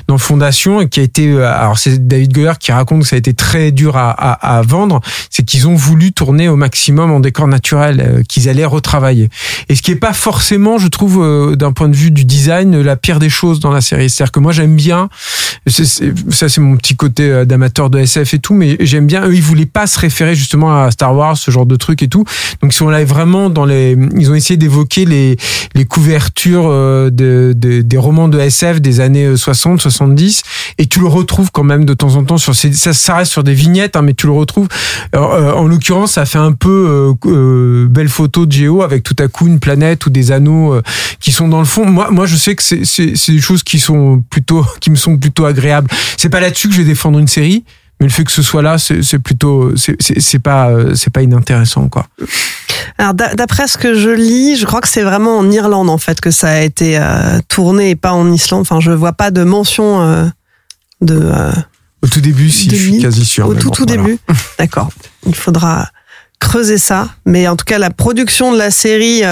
dans 0.08 0.18
Fondation 0.18 0.82
et 0.82 0.90
qui 0.90 1.00
a 1.00 1.04
été 1.04 1.28
euh, 1.30 1.48
alors 1.48 1.78
c'est 1.78 2.08
David 2.08 2.34
Goyer 2.34 2.54
qui 2.60 2.72
raconte 2.72 3.04
que 3.04 3.08
ça 3.08 3.16
a 3.16 3.20
été 3.20 3.34
très 3.34 3.72
dur 3.72 3.96
à, 3.96 4.10
à, 4.10 4.58
à 4.58 4.62
vendre 4.64 5.02
c'est 5.30 5.44
qu'ils 5.44 5.68
ont 5.68 5.76
voulu 5.76 6.14
tourner 6.14 6.50
au 6.50 6.56
maximum 6.56 7.12
en 7.12 7.20
décor 7.20 7.48
naturel 7.48 8.02
euh, 8.02 8.24
qu'ils 8.28 8.50
allaient 8.50 8.66
retravailler. 8.66 9.30
Et 9.70 9.76
ce 9.76 9.84
qui 9.84 9.92
est 9.92 9.96
pas 9.96 10.14
forcément 10.14 10.80
je 10.80 10.88
trouve 10.88 11.56
d'un 11.56 11.72
point 11.72 11.90
de 11.90 11.96
vue 11.96 12.12
du 12.12 12.26
design 12.26 12.82
la 12.82 12.96
pire 12.96 13.20
des 13.20 13.30
choses 13.30 13.60
dans 13.60 13.72
la 13.72 13.82
série. 13.82 14.10
C'est-à-dire 14.10 14.32
que 14.32 14.40
moi 14.40 14.52
j'aime 14.52 14.76
bien 14.76 15.10
ça 15.68 16.50
c'est 16.50 16.62
mon 16.62 16.76
petit 16.78 16.96
côté 16.96 17.46
d'amateur 17.46 17.90
de 17.92 18.00
SF 18.00 18.34
et 18.34 18.40
tout 18.40 18.56
mais 18.56 18.78
j'aime 18.80 19.06
bien 19.06 19.26
eux 19.28 19.36
ils 19.36 19.44
voulaient 19.44 19.66
pas 19.68 19.86
se 19.86 20.00
référer 20.00 20.34
justement 20.34 20.84
à 20.84 20.90
Star 20.90 21.16
Wars 21.16 21.38
ce 21.38 21.52
genre 21.52 21.68
de 21.68 21.76
truc 21.76 22.02
et 22.02 22.08
tout. 22.08 22.24
Donc 22.62 22.74
ils 22.74 22.78
sont 22.78 22.90
là 22.90 23.04
vraiment 23.06 23.52
dans 23.52 23.66
les 23.66 23.96
ils 24.18 24.32
ont 24.32 24.39
essayé 24.40 24.58
d'évoquer 24.58 25.06
les 25.06 25.38
couvertures 25.86 26.68
euh, 26.68 27.10
de, 27.10 27.54
de- 27.56 27.82
des 27.82 27.98
romans 27.98 28.28
de 28.28 28.40
SF 28.40 28.82
des 28.82 29.00
années 29.00 29.26
euh, 29.26 29.38
60 29.38 29.82
70 29.82 30.44
et 30.78 30.86
tu 30.88 31.00
le 31.00 31.08
retrouves 31.08 31.52
quand 31.52 31.64
même 31.64 31.86
de 31.86 31.94
temps 31.94 32.16
en 32.16 32.24
temps 32.24 32.38
sur 32.38 32.56
ça, 32.56 33.16
reste 33.16 33.32
sur 33.32 33.44
des 33.44 33.54
vignettes 33.54 33.96
hein, 33.96 34.02
mais 34.02 34.14
tu 34.14 34.26
le 34.28 34.34
retrouves. 34.34 34.68
Euh, 35.16 35.52
en 35.52 35.68
l'occurrence 35.68 36.14
ça 36.14 36.26
fait 36.26 36.38
un 36.38 36.52
peu 36.54 37.16
euh, 37.26 37.30
euh, 37.30 37.88
belle 37.90 38.10
photo 38.10 38.46
de 38.46 38.52
Géo 38.52 38.82
avec 38.82 39.04
tout 39.04 39.16
à 39.20 39.28
coup 39.28 39.48
une 39.48 39.60
planète 39.60 40.06
ou 40.06 40.10
des 40.10 40.32
anneaux 40.32 40.74
euh, 40.74 40.82
qui 41.20 41.32
sont 41.32 41.48
dans 41.48 41.60
le 41.60 41.66
fond. 41.66 41.86
Moi 41.86 42.10
moi 42.12 42.26
je 42.26 42.36
sais 42.36 42.56
que 42.56 42.64
c'est 42.64 43.32
des 43.32 43.42
choses 43.42 43.64
qui 43.64 43.80
sont 43.80 44.24
plutôt 44.30 44.66
qui 44.82 44.90
me 44.92 44.96
sont 44.96 45.18
plutôt 45.18 45.46
agréables. 45.46 45.90
C'est 46.18 46.30
pas 46.30 46.40
là-dessus 46.40 46.68
que 46.70 46.74
je 46.74 46.80
vais 46.82 46.88
défendre 46.88 47.20
une 47.20 47.28
série 47.28 47.64
mais 48.00 48.08
le 48.08 48.12
fait 48.14 48.24
que 48.24 48.32
ce 48.32 48.42
soit 48.42 48.62
là 48.62 48.78
c'est 48.78 49.02
c'est 49.04 49.20
plutôt 49.20 49.74
c'est 49.76 50.40
pas 50.40 50.70
euh, 50.70 50.96
c'est 50.96 51.10
pas 51.12 51.22
inintéressant 51.22 51.90
quoi 51.90 52.08
Alors 52.98 53.14
d'a- 53.14 53.36
d'après 53.36 53.68
ce 53.68 53.78
que 53.78 53.94
je 53.94 54.10
lis, 54.10 54.56
je 54.58 54.66
crois 54.66 54.82
que 54.82 54.88
c'est 54.88 55.02
vraiment 55.04 55.38
en 55.38 55.50
Irlande 55.52 55.90
en 55.90 55.98
fait 55.98 56.20
que 56.22 56.32
ça 56.32 56.50
a 56.50 56.60
été 56.62 56.98
euh, 56.98 57.40
tourné 57.48 57.92
et 57.92 57.96
pas 57.96 58.14
en 58.14 58.32
Islande. 58.32 58.62
Enfin, 58.62 58.80
je 58.80 58.92
vois 58.92 59.14
pas 59.14 59.32
de 59.32 59.44
mention 59.44 60.02
euh, 60.02 60.26
de 61.02 61.20
euh, 61.22 61.52
au 62.02 62.08
tout 62.08 62.22
début 62.22 62.50
si 62.50 62.70
je 62.70 62.76
suis 62.76 63.00
quasi 63.02 63.26
sûr 63.26 63.48
au 63.48 63.54
tout 63.56 63.68
bon, 63.68 63.74
tout 63.74 63.86
voilà. 63.88 64.02
début. 64.04 64.20
D'accord. 64.60 64.90
Il 65.26 65.36
faudra 65.36 65.88
creuser 66.40 66.78
ça. 66.78 67.10
Mais 67.26 67.48
en 67.48 67.56
tout 67.56 67.66
cas, 67.66 67.78
la 67.78 67.90
production 67.90 68.52
de 68.54 68.58
la 68.58 68.72
série 68.72 69.24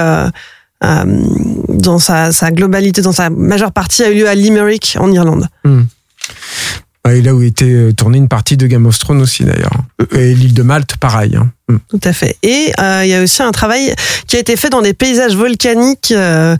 dans 0.81 1.99
sa, 1.99 2.31
sa 2.31 2.51
globalité, 2.51 3.01
dans 3.01 3.11
sa 3.11 3.29
majeure 3.29 3.71
partie, 3.71 4.03
a 4.03 4.09
eu 4.09 4.15
lieu 4.15 4.27
à 4.29 4.35
Limerick 4.35 4.97
en 4.99 5.11
Irlande. 5.11 5.47
Ouais, 5.65 5.71
et 7.13 7.21
là 7.21 7.33
où 7.35 7.41
était 7.41 7.65
euh, 7.65 7.93
tournée 7.93 8.17
une 8.17 8.27
partie 8.27 8.57
de 8.57 8.65
Game 8.67 8.85
of 8.85 8.97
Thrones 8.99 9.21
aussi 9.21 9.43
d'ailleurs. 9.43 9.71
Et 10.13 10.33
l'île 10.33 10.53
de 10.53 10.63
Malte, 10.63 10.97
pareil. 10.97 11.35
hein. 11.35 11.49
Mm. 11.69 11.75
Tout 11.89 11.99
à 12.03 12.13
fait. 12.13 12.37
Et 12.43 12.71
euh, 12.79 13.01
il 13.03 13.09
y 13.09 13.13
a 13.13 13.21
aussi 13.21 13.43
un 13.43 13.51
travail 13.51 13.93
qui 14.27 14.35
a 14.35 14.39
été 14.39 14.55
fait 14.55 14.69
dans 14.69 14.81
des 14.81 14.93
paysages 14.93 15.35
volcaniques 15.35 16.13
euh, 16.15 16.55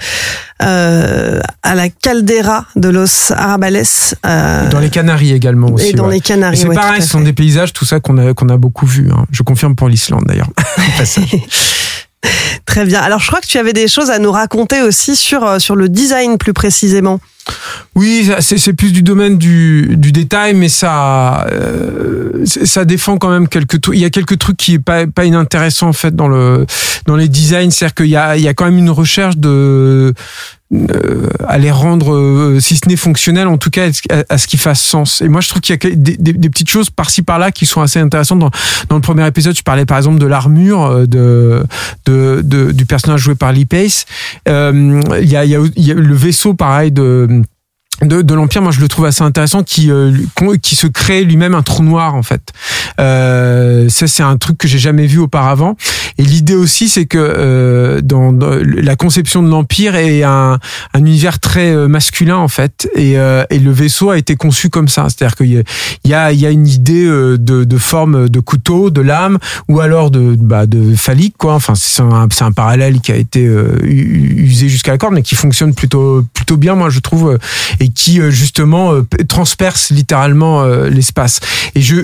euh, 0.61 1.39
à 1.63 1.75
la 1.75 1.89
caldeira 1.89 2.65
de 2.75 2.89
Los 2.89 3.31
Arabales. 3.33 3.83
euh, 4.25 4.69
Dans 4.69 4.79
les 4.79 4.89
Canaries 4.89 5.31
également 5.33 5.69
aussi. 5.71 5.87
et 5.89 5.93
dans 5.93 6.07
ouais. 6.07 6.15
les 6.15 6.21
Canaries. 6.21 6.57
c'est 6.57 6.67
ouais, 6.67 6.75
pareil, 6.75 7.01
ce 7.01 7.07
sont 7.09 7.21
des 7.21 7.33
paysages, 7.33 7.73
tout 7.73 7.85
ça 7.85 7.99
qu'on 7.99 8.17
a 8.17 8.33
qu'on 8.33 8.49
a 8.49 8.57
beaucoup 8.57 8.85
vu. 8.85 9.09
hein. 9.11 9.25
Je 9.31 9.43
confirme 9.43 9.75
pour 9.75 9.87
l'Islande 9.89 10.25
d'ailleurs. 10.27 10.49
Très 12.65 12.85
bien. 12.85 12.99
Alors 13.01 13.19
je 13.19 13.27
crois 13.27 13.39
que 13.39 13.47
tu 13.47 13.57
avais 13.57 13.73
des 13.73 13.87
choses 13.87 14.09
à 14.09 14.19
nous 14.19 14.31
raconter 14.31 14.81
aussi 14.81 15.15
sur, 15.15 15.45
euh, 15.45 15.59
sur 15.59 15.75
le 15.75 15.87
design 15.89 16.37
plus 16.37 16.53
précisément. 16.53 17.19
Oui, 17.95 18.29
c'est 18.41 18.73
plus 18.73 18.91
du 18.91 19.01
domaine 19.01 19.37
du, 19.37 19.95
du 19.97 20.11
détail, 20.11 20.53
mais 20.53 20.69
ça, 20.69 21.47
euh, 21.51 22.45
ça 22.45 22.85
défend 22.85 23.17
quand 23.17 23.29
même 23.29 23.47
quelques 23.47 23.81
trucs. 23.81 23.95
Il 23.95 24.01
y 24.01 24.05
a 24.05 24.09
quelques 24.11 24.37
trucs 24.37 24.57
qui 24.57 24.75
est 24.75 24.79
pas, 24.79 25.07
pas 25.07 25.25
inintéressants 25.25 25.87
en 25.89 25.93
fait 25.93 26.15
dans 26.15 26.27
le 26.27 26.65
dans 27.07 27.15
les 27.15 27.27
designs, 27.29 27.71
c'est-à-dire 27.71 27.95
qu'il 27.95 28.07
y 28.07 28.15
a, 28.17 28.35
il 28.37 28.43
y 28.43 28.47
a 28.47 28.53
quand 28.53 28.65
même 28.65 28.77
une 28.77 28.89
recherche 28.91 29.37
de 29.37 30.13
euh, 30.73 31.29
à 31.47 31.57
les 31.57 31.71
rendre, 31.71 32.13
euh, 32.13 32.59
si 32.59 32.75
ce 32.75 32.89
n'est 32.89 32.97
fonctionnel, 32.97 33.47
en 33.47 33.57
tout 33.57 33.69
cas 33.69 33.87
à, 34.27 34.37
ce 34.37 34.47
qui 34.47 34.57
fasse 34.57 34.81
sens. 34.81 35.21
Et 35.21 35.29
moi, 35.29 35.39
je 35.39 35.47
trouve 35.47 35.61
qu'il 35.61 35.73
y 35.81 35.87
a 35.87 35.95
des, 35.95 36.17
des- 36.17 36.49
petites 36.49 36.69
choses 36.69 36.89
par-ci 36.89 37.21
par-là 37.21 37.51
qui 37.53 37.65
sont 37.65 37.79
assez 37.81 37.99
intéressantes. 37.99 38.39
Dans, 38.39 38.51
dans 38.89 38.95
le 38.97 39.01
premier 39.01 39.25
épisode, 39.25 39.55
je 39.55 39.61
parlais 39.63 39.85
par 39.85 39.95
exemple 39.95 40.19
de 40.19 40.25
l'armure 40.25 40.83
euh, 40.83 41.05
de, 41.05 41.63
de, 42.05 42.41
de- 42.43 42.73
du 42.73 42.85
personnage 42.85 43.21
joué 43.21 43.35
par 43.35 43.53
Lee 43.53 43.63
Pace. 43.65 44.05
Euh, 44.49 44.99
Il 45.21 45.29
y, 45.29 45.37
a, 45.37 45.45
y, 45.45 45.55
a, 45.55 45.59
y 45.77 45.91
a 45.91 45.93
le 45.93 46.15
vaisseau, 46.15 46.53
pareil, 46.53 46.91
de 46.91 47.36
de, 48.01 48.21
de 48.21 48.33
l'empire 48.35 48.61
moi 48.61 48.71
je 48.71 48.79
le 48.79 48.87
trouve 48.87 49.05
assez 49.05 49.23
intéressant 49.23 49.63
qui 49.63 49.91
euh, 49.91 50.11
qui 50.61 50.75
se 50.75 50.87
crée 50.87 51.23
lui-même 51.23 51.55
un 51.55 51.63
trou 51.63 51.83
noir 51.83 52.13
en 52.15 52.23
fait. 52.23 52.53
Euh, 52.99 53.89
ça 53.89 54.07
c'est 54.07 54.23
un 54.23 54.37
truc 54.37 54.57
que 54.57 54.67
j'ai 54.67 54.77
jamais 54.77 55.07
vu 55.07 55.17
auparavant. 55.19 55.75
Et 56.19 56.23
l'idée 56.23 56.55
aussi 56.55 56.89
c'est 56.89 57.05
que 57.05 57.17
euh, 57.17 58.01
dans, 58.01 58.33
dans 58.33 58.51
la 58.63 58.95
conception 58.95 59.41
de 59.41 59.49
l'empire 59.49 59.95
est 59.95 60.23
un, 60.23 60.59
un 60.93 60.99
univers 60.99 61.39
très 61.39 61.73
euh, 61.73 61.87
masculin 61.87 62.37
en 62.37 62.47
fait. 62.47 62.89
Et, 62.95 63.17
euh, 63.17 63.43
et 63.49 63.59
le 63.59 63.71
vaisseau 63.71 64.11
a 64.11 64.17
été 64.17 64.35
conçu 64.35 64.69
comme 64.69 64.87
ça. 64.87 65.07
C'est-à-dire 65.09 65.35
qu'il 65.35 65.47
y 66.03 66.13
a 66.13 66.31
il 66.31 66.39
y 66.39 66.45
a, 66.45 66.51
une 66.51 66.67
idée 66.67 67.05
euh, 67.05 67.37
de, 67.37 67.63
de 67.63 67.77
forme 67.77 68.29
de 68.29 68.39
couteau 68.39 68.89
de 68.91 69.01
lame 69.01 69.39
ou 69.69 69.79
alors 69.79 70.11
de 70.11 70.35
bah, 70.39 70.67
de 70.67 70.95
phallique 70.95 71.35
quoi. 71.37 71.55
Enfin 71.55 71.73
c'est 71.75 72.01
un, 72.01 72.27
un 72.41 72.51
parallèle 72.51 73.01
qui 73.01 73.11
a 73.11 73.15
été 73.15 73.41
usé 73.83 74.69
jusqu'à 74.69 74.91
la 74.91 74.97
corde 74.99 75.13
mais 75.13 75.23
qui 75.23 75.35
fonctionne 75.35 75.73
plutôt 75.73 76.23
plutôt 76.33 76.57
bien 76.57 76.75
moi 76.75 76.89
je 76.89 76.99
trouve 76.99 77.37
et 77.87 77.89
qui 77.89 78.19
euh, 78.19 78.29
justement 78.29 78.93
euh, 78.93 79.07
transperce 79.27 79.89
littéralement 79.91 80.63
euh, 80.63 80.89
l'espace. 80.89 81.39
Et 81.75 81.81
je 81.81 81.95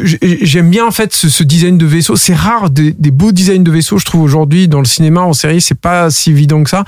j'aime 0.42 0.70
bien 0.70 0.86
en 0.86 0.92
fait 0.92 1.14
ce, 1.14 1.30
ce 1.30 1.44
design 1.44 1.78
de 1.78 1.86
vaisseau. 1.86 2.16
C'est 2.16 2.36
rare 2.36 2.70
des, 2.70 2.92
des 2.92 3.12
beaux 3.12 3.32
designs 3.32 3.64
de 3.64 3.72
vaisseaux, 3.72 3.98
je 3.98 4.06
trouve 4.06 4.22
aujourd'hui 4.22 4.68
dans 4.68 4.80
le 4.80 4.86
cinéma, 4.86 5.22
en 5.22 5.34
série, 5.34 5.62
c'est 5.62 5.80
pas 5.80 6.10
si 6.10 6.32
évident 6.32 6.64
que 6.64 6.70
ça. 6.70 6.86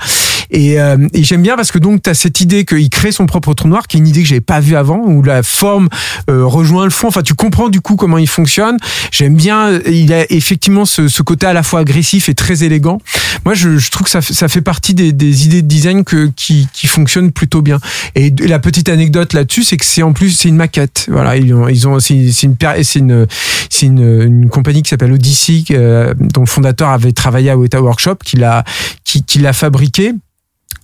Et, 0.50 0.80
euh, 0.80 0.96
et 1.12 1.24
j'aime 1.24 1.42
bien 1.42 1.56
parce 1.56 1.72
que 1.72 1.78
donc 1.78 2.02
tu 2.02 2.10
as 2.10 2.14
cette 2.14 2.40
idée 2.40 2.64
qu'il 2.64 2.88
crée 2.88 3.12
son 3.12 3.26
propre 3.26 3.52
trou 3.54 3.68
noir, 3.68 3.86
qui 3.88 3.96
est 3.96 4.00
une 4.00 4.06
idée 4.06 4.22
que 4.22 4.28
j'avais 4.28 4.40
pas 4.40 4.60
vue 4.60 4.76
avant, 4.76 5.02
où 5.04 5.22
la 5.22 5.42
forme 5.42 5.88
euh, 6.30 6.44
rejoint 6.46 6.84
le 6.84 6.90
fond. 6.90 7.08
Enfin, 7.08 7.22
tu 7.22 7.34
comprends 7.34 7.68
du 7.68 7.80
coup 7.80 7.96
comment 7.96 8.18
il 8.18 8.28
fonctionne. 8.28 8.76
J'aime 9.10 9.34
bien. 9.34 9.80
Il 9.86 10.12
a 10.12 10.30
effectivement 10.30 10.84
ce, 10.84 11.08
ce 11.08 11.22
côté 11.22 11.46
à 11.46 11.52
la 11.52 11.62
fois 11.62 11.80
agressif 11.80 12.28
et 12.28 12.34
très 12.34 12.62
élégant. 12.62 12.98
Moi, 13.44 13.54
je, 13.54 13.78
je 13.78 13.90
trouve 13.90 14.04
que 14.04 14.10
ça, 14.10 14.22
ça 14.22 14.48
fait 14.48 14.60
partie 14.60 14.94
des, 14.94 15.12
des 15.12 15.46
idées 15.46 15.62
de 15.62 15.66
design 15.66 16.04
que, 16.04 16.30
qui, 16.36 16.68
qui 16.72 16.86
fonctionnent 16.86 17.32
plutôt 17.32 17.62
bien. 17.62 17.78
Et 18.14 18.32
la 18.46 18.58
petite 18.58 18.85
anecdote 18.88 19.32
là-dessus, 19.32 19.62
c'est 19.64 19.76
que 19.76 19.84
c'est 19.84 20.02
en 20.02 20.12
plus 20.12 20.30
c'est 20.30 20.48
une 20.48 20.56
maquette. 20.56 21.06
Voilà, 21.10 21.36
ils 21.36 21.52
ont, 21.54 21.68
ils 21.68 21.86
ont 21.88 21.98
c'est 22.00 22.14
une 22.14 22.56
c'est 22.82 22.98
une 22.98 23.26
c'est 23.70 23.86
une, 23.86 24.22
une 24.22 24.48
compagnie 24.48 24.82
qui 24.82 24.90
s'appelle 24.90 25.12
Odyssey, 25.12 25.64
euh, 25.72 26.14
dont 26.18 26.42
le 26.42 26.46
fondateur 26.46 26.88
avait 26.88 27.12
travaillé 27.12 27.50
à 27.50 27.56
Weta 27.56 27.80
Workshop, 27.82 28.16
qui 28.24 28.36
l'a 28.36 28.64
qui, 29.04 29.22
qui 29.22 29.38
l'a 29.38 29.52
fabriqué. 29.52 30.12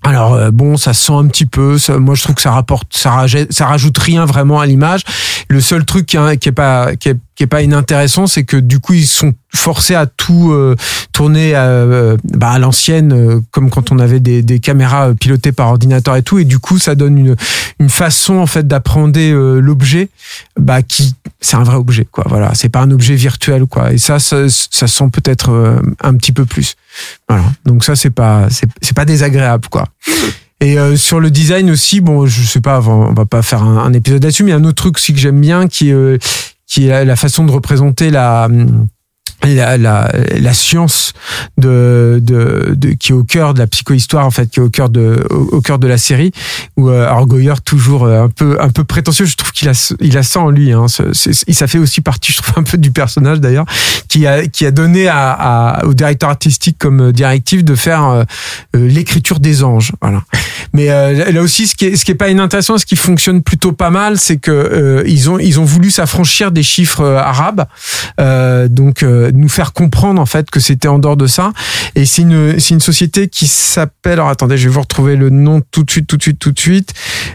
Alors 0.04 0.34
euh, 0.34 0.50
bon, 0.50 0.76
ça 0.76 0.94
sent 0.94 1.12
un 1.12 1.26
petit 1.28 1.46
peu. 1.46 1.78
ça- 1.78 1.98
moi, 1.98 2.14
je 2.16 2.22
trouve 2.22 2.34
que 2.34 2.42
ça 2.42 2.50
rapporte, 2.50 2.88
ça 2.96 3.12
rajoute, 3.12 3.52
ça 3.52 3.66
rajoute 3.66 3.96
rien 3.98 4.24
vraiment 4.24 4.58
à 4.60 4.66
l'image. 4.66 5.02
Le 5.48 5.60
seul 5.60 5.84
truc 5.84 6.06
qui 6.06 6.16
est, 6.16 6.36
qui 6.38 6.48
est 6.48 6.52
pas, 6.52 6.96
qui 6.96 7.10
est, 7.10 7.16
qui 7.34 7.44
est 7.44 7.48
pas 7.48 7.62
inintéressant, 7.62 8.26
c'est 8.26 8.44
que 8.44 8.56
du 8.56 8.78
coup, 8.78 8.94
ils 8.94 9.06
sont 9.06 9.34
forcés 9.54 9.94
à 9.94 10.06
tout 10.06 10.52
euh, 10.52 10.76
tourner 11.12 11.54
à, 11.54 11.64
euh, 11.64 12.16
bah, 12.24 12.50
à 12.50 12.58
l'ancienne, 12.58 13.12
euh, 13.12 13.40
comme 13.50 13.70
quand 13.70 13.92
on 13.92 13.98
avait 13.98 14.20
des, 14.20 14.42
des 14.42 14.60
caméras 14.60 15.08
euh, 15.08 15.14
pilotées 15.14 15.52
par 15.52 15.68
ordinateur 15.68 16.16
et 16.16 16.22
tout. 16.22 16.38
Et 16.38 16.44
du 16.44 16.58
coup, 16.58 16.78
ça 16.78 16.94
donne 16.94 17.18
une, 17.18 17.36
une 17.80 17.88
façon 17.88 18.34
en 18.34 18.46
fait 18.46 18.66
d'appréhender 18.66 19.32
euh, 19.32 19.60
l'objet, 19.60 20.08
bah 20.58 20.82
qui, 20.82 21.14
c'est 21.40 21.56
un 21.56 21.64
vrai 21.64 21.76
objet, 21.76 22.06
quoi. 22.10 22.24
Voilà, 22.28 22.54
c'est 22.54 22.68
pas 22.68 22.80
un 22.80 22.90
objet 22.90 23.14
virtuel, 23.14 23.66
quoi. 23.66 23.92
Et 23.92 23.98
ça, 23.98 24.18
ça, 24.18 24.48
ça 24.48 24.86
sent 24.86 25.08
peut-être 25.12 25.50
euh, 25.50 25.80
un 26.00 26.14
petit 26.14 26.32
peu 26.32 26.44
plus. 26.44 26.76
Voilà. 27.28 27.44
Donc 27.64 27.84
ça, 27.84 27.96
c'est 27.96 28.10
pas, 28.10 28.48
c'est 28.50 28.94
pas 28.94 29.04
désagréable, 29.04 29.68
quoi. 29.70 29.88
Et 30.62 30.78
euh, 30.78 30.96
sur 30.96 31.18
le 31.18 31.32
design 31.32 31.70
aussi, 31.70 32.00
bon, 32.00 32.24
je 32.24 32.42
sais 32.44 32.60
pas, 32.60 32.80
on 32.80 33.12
va 33.12 33.26
pas 33.26 33.42
faire 33.42 33.64
un, 33.64 33.92
épisode 33.92 34.22
là-dessus, 34.22 34.44
mais 34.44 34.50
il 34.50 34.54
y 34.54 34.56
a 34.56 34.60
un 34.60 34.64
autre 34.64 34.80
truc 34.80 34.96
aussi 34.96 35.12
que 35.12 35.18
j'aime 35.18 35.40
bien, 35.40 35.66
qui 35.66 35.92
euh, 35.92 36.18
qui 36.72 36.86
est 36.88 37.04
la, 37.04 37.16
façon 37.16 37.44
de 37.44 37.52
représenter 37.52 38.08
la 38.08 38.46
hum, 38.46 38.88
la, 39.44 39.76
la, 39.76 40.12
la 40.38 40.52
science 40.52 41.12
de, 41.58 42.18
de, 42.22 42.74
de 42.76 42.90
qui 42.92 43.12
est 43.12 43.14
au 43.14 43.24
cœur 43.24 43.54
de 43.54 43.58
la 43.58 43.66
psychohistoire 43.66 44.26
en 44.26 44.30
fait 44.30 44.48
qui 44.50 44.60
est 44.60 44.62
au 44.62 44.70
cœur 44.70 44.88
de 44.88 45.26
au, 45.30 45.60
cœur 45.60 45.78
de 45.78 45.86
la 45.86 45.98
série 45.98 46.32
où 46.76 46.88
euh, 46.90 47.06
toujours 47.64 48.04
euh, 48.04 48.24
un 48.24 48.28
peu 48.28 48.56
un 48.60 48.70
peu 48.70 48.84
prétentieux 48.84 49.26
je 49.26 49.36
trouve 49.36 49.52
qu'il 49.52 49.68
a 49.68 49.94
il 50.00 50.16
a 50.18 50.22
ça 50.22 50.40
en 50.40 50.50
lui 50.50 50.72
hein, 50.72 50.86
ça 50.88 51.66
fait 51.66 51.78
aussi 51.78 52.00
partie 52.00 52.32
je 52.32 52.38
trouve 52.42 52.58
un 52.58 52.62
peu 52.62 52.78
du 52.78 52.90
personnage 52.90 53.40
d'ailleurs 53.40 53.66
qui 54.08 54.26
a 54.26 54.46
qui 54.46 54.66
a 54.66 54.70
donné 54.70 55.08
à, 55.08 55.30
à- 55.32 55.84
au 55.84 55.94
directeur 55.94 56.30
artistique 56.30 56.76
comme 56.78 57.12
directive 57.12 57.64
de 57.64 57.74
faire 57.74 58.04
euh, 58.04 58.24
euh, 58.76 58.86
l'écriture 58.88 59.40
des 59.40 59.62
anges 59.64 59.92
voilà. 60.00 60.22
Mais 60.72 60.90
euh, 60.90 61.30
là 61.32 61.42
aussi 61.42 61.66
ce 61.66 61.74
qui 61.74 61.86
est 61.86 61.96
ce 61.96 62.04
qui 62.04 62.10
est 62.12 62.16
pas 62.16 62.28
inintéressant 62.30 62.78
ce 62.78 62.86
qui 62.86 62.96
fonctionne 62.96 63.42
plutôt 63.42 63.72
pas 63.72 63.90
mal 63.90 64.18
c'est 64.18 64.36
que 64.38 64.50
euh, 64.50 65.02
ils 65.06 65.28
ont 65.30 65.38
ils 65.38 65.60
ont 65.60 65.64
voulu 65.64 65.90
s'affranchir 65.90 66.52
des 66.52 66.62
chiffres 66.62 67.04
arabes 67.04 67.64
donc 68.68 69.04
nous 69.34 69.48
faire 69.48 69.72
comprendre 69.72 70.20
en 70.20 70.26
fait 70.26 70.50
que 70.50 70.60
c'était 70.60 70.88
en 70.88 70.98
dehors 70.98 71.16
de 71.16 71.26
ça. 71.26 71.52
Et 71.94 72.04
c'est 72.06 72.22
une 72.22 72.58
c'est 72.58 72.74
une 72.74 72.80
société 72.80 73.28
qui 73.28 73.46
s'appelle 73.46 74.14
alors 74.14 74.28
attendez 74.28 74.56
je 74.56 74.68
vais 74.68 74.74
vous 74.74 74.80
retrouver 74.80 75.16
le 75.16 75.30
nom 75.30 75.60
tout 75.70 75.82
de 75.84 75.90
suite 75.90 76.06
tout 76.06 76.16
de 76.16 76.22
suite 76.22 76.38
tout 76.38 76.52
de 76.52 76.58
suite. 76.58 76.92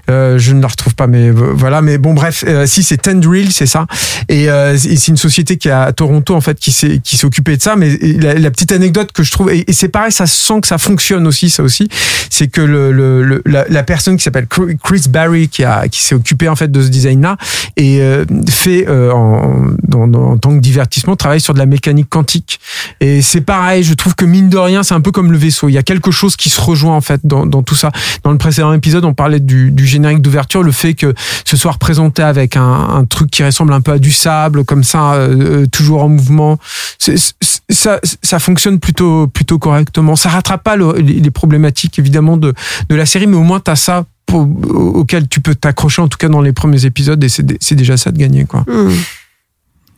Euh, 0.10 0.38
je 0.38 0.53
ne 0.53 0.62
la 0.62 0.67
retrouve 0.67 0.95
pas 0.95 1.07
mais 1.07 1.29
euh, 1.29 1.33
voilà. 1.53 1.81
Mais 1.81 1.97
bon 1.97 2.13
bref 2.13 2.43
euh, 2.47 2.65
si 2.65 2.83
c'est 2.83 2.97
Tendril 2.97 3.51
c'est 3.51 3.65
ça. 3.65 3.86
Et 4.29 4.49
euh, 4.49 4.77
c'est 4.77 5.07
une 5.07 5.17
société 5.17 5.57
qui 5.57 5.67
est 5.67 5.71
à 5.71 5.91
Toronto 5.93 6.36
en 6.36 6.41
fait 6.41 6.60
qui 6.60 6.71
s'est 6.71 6.99
qui 7.03 7.17
s'est 7.17 7.25
occupée 7.25 7.57
de 7.57 7.62
ça. 7.62 7.75
Mais 7.75 7.97
la, 8.19 8.51
petite 8.51 8.71
anecdote 8.71 9.12
que 9.12 9.23
je 9.23 9.31
trouve 9.31 9.51
et, 9.51 9.65
c'est 9.71 9.89
pareil 9.89 10.12
ça 10.12 10.25
sent 10.27 10.62
que 10.62 10.67
ça 10.67 10.77
fonctionne 10.77 11.27
aussi 11.27 11.49
ça 11.49 11.63
aussi. 11.63 11.88
C'est 12.29 12.47
que 12.47 12.62
le, 12.62 12.91
le, 12.91 13.23
le- 13.23 13.41
la, 13.45 13.83
personne 13.83 14.17
qui 14.17 14.23
s'appelle 14.23 14.47
Chris 14.47 15.03
Barry 15.10 15.47
qui 15.49 15.63
a 15.63 15.88
qui 15.88 16.01
s'est 16.01 16.15
occupé 16.15 16.49
en 16.49 16.55
fait 16.55 16.71
de 16.71 16.81
ce 16.81 16.88
design 16.89 17.21
là 17.21 17.38
et 17.77 18.01
euh, 18.01 18.25
fait 18.49 18.88
en, 18.89 19.65
dans, 19.83 20.07
dans- 20.07 20.31
en 20.31 20.38
tant 20.38 20.53
que 20.55 20.60
divertissement 20.60 21.15
travaille 21.15 21.41
sur 21.41 21.53
de 21.53 21.60
la 21.60 21.65
mécanique 21.65 21.87
quantique. 22.06 22.60
Et 23.00 23.21
c'est 23.21 23.41
pareil 23.41 23.84
je 23.84 23.93
trouve 23.93 24.15
que 24.15 24.26
mine 24.26 24.50
de 24.50 24.58
rien 24.58 24.84
c'est 24.84 24.93
un 24.93 25.02
peu 25.02 25.12
comme 25.12 25.32
le 25.32 25.38
vaisseau. 25.38 25.69
Il 25.69 25.73
y 25.73 25.78
a 25.78 25.84
quelque 25.84 26.12
chose 26.12 26.36
qui 26.36 26.50
se 26.50 26.60
rejoint 26.62 26.95
en 26.95 27.02
fait 27.02 27.21
dans, 27.23 27.47
tout 27.63 27.76
ça. 27.76 27.91
Dans 28.23 28.32
le 28.32 28.38
précédent 28.38 28.73
épisode 28.73 29.06
on 29.06 29.13
parlait 29.13 29.39
du, 29.39 29.73
générique 29.86 30.21
d'ouverture 30.21 30.63
le 30.63 30.71
fait 30.71 30.93
que 30.93 31.13
ce 31.45 31.58
soit 31.58 31.71
représenté 31.71 32.21
avec 32.21 32.56
un, 32.58 33.06
truc 33.10 33.32
qui 33.32 33.43
ressemble 33.43 33.73
un 33.73 33.82
peu 33.82 33.91
à 33.91 34.00
du 34.00 34.12
sable 34.12 34.65
comme 34.65 34.84
ça 34.84 35.13
euh, 35.13 35.63
euh, 35.63 35.65
toujours 35.67 36.04
en 36.04 36.10
mouvement. 36.10 36.58
Ça 37.00 38.00
ça 38.23 38.39
fonctionne 38.39 38.80
plutôt 38.80 39.28
plutôt 39.28 39.60
correctement. 39.60 40.15
Ça 40.15 40.30
rattrape 40.30 40.63
pas 40.63 40.76
le- 40.76 40.97
les 40.97 41.32
problématiques 41.32 42.00
évidemment 42.00 42.38
de 42.38 42.54
de 42.89 42.95
la 42.95 43.06
série 43.06 43.28
mais 43.28 43.38
au 43.38 43.43
moins 43.43 43.60
t'as 43.60 43.76
ça 43.76 44.06
auquel 44.34 45.28
tu 45.28 45.39
peux 45.39 45.56
t'accrocher 45.56 46.02
en 46.02 46.08
tout 46.08 46.17
cas 46.17 46.30
dans 46.30 46.41
les 46.41 46.54
premiers 46.54 46.86
épisodes 46.86 47.23
et 47.23 47.30
c'est 47.30 47.45
dé- 47.45 47.58
c'est 47.62 47.76
déjà 47.76 47.97
ça 47.97 48.12
de 48.12 48.17
gagner 48.17 48.45
quoi. 48.45 48.63
Hmm. 48.67 48.91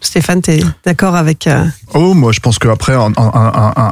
Stéphane, 0.01 0.41
t'es 0.41 0.61
d'accord 0.85 1.15
avec 1.15 1.45
euh, 1.47 1.65
Oh, 1.93 2.13
moi 2.13 2.31
je 2.31 2.39
pense 2.39 2.57
qu'après, 2.57 2.95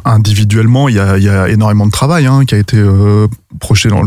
individuellement, 0.05 0.87
il 0.87 0.95
y 0.95 0.99
a, 0.99 1.49
énormément 1.49 1.85
de 1.85 1.91
travail 1.91 2.25
hein, 2.25 2.45
qui 2.45 2.55
a 2.55 2.57
été 2.57 2.77
euh, 2.77 3.27
projeté 3.59 3.89
dans, 3.89 4.03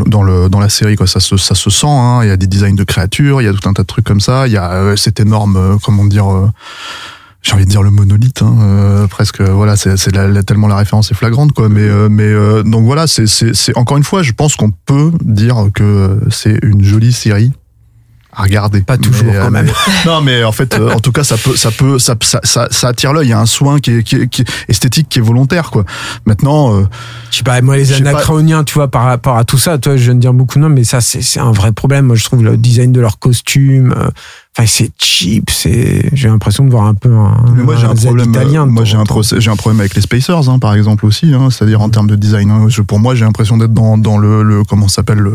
dans, 0.48 0.60
la 0.60 0.68
série. 0.70 0.96
Ça, 1.06 1.20
se, 1.20 1.36
ça 1.36 1.54
se 1.54 1.68
sent, 1.68 1.86
hein. 1.86 2.20
il 2.22 2.28
y 2.28 2.32
a 2.32 2.36
des 2.38 2.46
designs 2.46 2.74
de 2.74 2.84
créatures, 2.84 3.42
il 3.42 3.44
y 3.44 3.48
a 3.48 3.52
tout 3.52 3.68
un 3.68 3.74
tas 3.74 3.82
de 3.82 3.86
trucs 3.86 4.06
comme 4.06 4.20
ça, 4.20 4.46
il 4.46 4.52
y 4.52 4.56
a 4.56 4.72
euh, 4.72 4.96
cette 4.96 5.20
énorme, 5.20 5.56
euh, 5.56 5.76
comment 5.84 6.04
dire... 6.06 6.26
j'ai 7.42 7.52
envie 7.52 7.66
de 7.66 7.70
dire 7.70 7.82
le 7.82 7.90
monolithe, 7.90 8.40
hein, 8.42 9.06
presque. 9.10 9.42
Voilà, 9.42 9.76
c'est 9.76 9.96
tellement 10.46 10.68
la 10.68 10.76
référence 10.76 11.10
est 11.10 11.14
flagrante, 11.14 11.52
quoi. 11.52 11.68
Mais, 11.68 11.86
donc 12.64 12.84
voilà, 12.84 13.06
c'est- 13.06 13.76
encore 13.76 13.98
une 13.98 14.04
fois, 14.04 14.22
je 14.22 14.32
pense 14.32 14.56
qu'on 14.56 14.70
peut 14.70 15.12
dire 15.22 15.68
que 15.74 16.18
c'est 16.30 16.58
une 16.62 16.82
jolie 16.82 17.12
série 17.12 17.52
à 18.32 18.42
regarder. 18.44 18.80
Pas 18.82 18.96
toujours, 18.96 19.24
Mais, 19.26 19.36
euh, 19.36 19.44
quand 19.44 19.50
même. 19.50 19.66
mais- 19.66 19.72
non, 20.10 20.20
mais 20.20 20.44
en 20.44 20.52
fait, 20.52 20.74
euh, 20.74 20.92
en 20.92 21.00
tout 21.00 21.12
cas, 21.12 21.24
ça 21.24 21.36
peut, 21.36 21.56
ça 21.56 21.70
peut, 21.70 21.98
ça, 21.98 22.14
ça, 22.22 22.40
ça, 22.44 22.68
ça 22.70 22.88
attire 22.88 23.12
l'œil. 23.12 23.26
Il 23.26 23.30
y 23.30 23.32
a 23.32 23.40
un 23.40 23.46
soin 23.46 23.78
qui 23.80 23.90
est, 23.98 24.02
qui 24.02 24.16
est, 24.16 24.26
qui 24.28 24.42
est 24.42 24.48
esthétique, 24.68 25.08
qui 25.08 25.18
est 25.18 25.22
volontaire, 25.22 25.70
quoi. 25.70 25.84
Maintenant, 26.26 26.76
euh, 26.76 26.84
je 27.30 27.38
sais 27.38 27.42
pas 27.42 27.60
moi 27.60 27.76
les 27.76 27.86
pas. 27.86 27.96
anachroniens 27.96 28.64
tu 28.64 28.74
vois 28.74 28.88
par 28.88 29.04
rapport 29.04 29.36
à 29.36 29.44
tout 29.44 29.56
ça 29.58 29.78
toi 29.78 29.96
je 29.96 30.02
viens 30.04 30.14
de 30.14 30.20
dire 30.20 30.32
beaucoup 30.32 30.58
noms 30.58 30.68
mais 30.68 30.82
ça 30.82 31.00
c'est 31.00 31.22
c'est 31.22 31.38
un 31.38 31.52
vrai 31.52 31.70
problème 31.70 32.06
moi 32.06 32.16
je 32.16 32.24
trouve 32.24 32.42
le 32.42 32.56
design 32.56 32.90
de 32.90 33.00
leurs 33.00 33.20
costumes 33.20 33.94
euh, 33.96 34.08
enfin 34.56 34.66
c'est 34.66 34.90
cheap 34.98 35.48
c'est 35.48 36.10
j'ai 36.12 36.26
l'impression 36.28 36.64
de 36.64 36.70
voir 36.70 36.84
un 36.86 36.94
peu 36.94 37.12
un, 37.14 37.44
Mais 37.54 37.62
moi 37.62 37.76
j'ai 37.76 37.86
un 37.86 37.94
Z 37.94 38.06
problème. 38.06 38.30
italien 38.30 38.66
moi 38.66 38.84
j'ai 38.84 38.96
un, 38.96 39.04
j'ai 39.38 39.50
un 39.50 39.56
problème 39.56 39.78
avec 39.80 39.94
les 39.94 40.00
Spacers, 40.02 40.48
hein, 40.48 40.58
par 40.58 40.74
exemple 40.74 41.06
aussi. 41.06 41.32
Hein, 41.32 41.48
C'est-à-dire 41.50 41.80
en 41.80 41.88
termes 41.88 42.08
de 42.08 42.16
design. 42.16 42.50
hein. 42.50 42.66
Je- 42.68 42.82
pour 42.82 42.98
moi, 42.98 43.14
j'ai 43.14 43.24
l'impression 43.24 43.56
d'être 43.56 43.72
dans, 43.72 43.96
dans 43.96 44.18
le, 44.18 44.42
le 44.42 44.64
comment 44.64 44.88
s'appelle 44.88 45.18
le, 45.18 45.34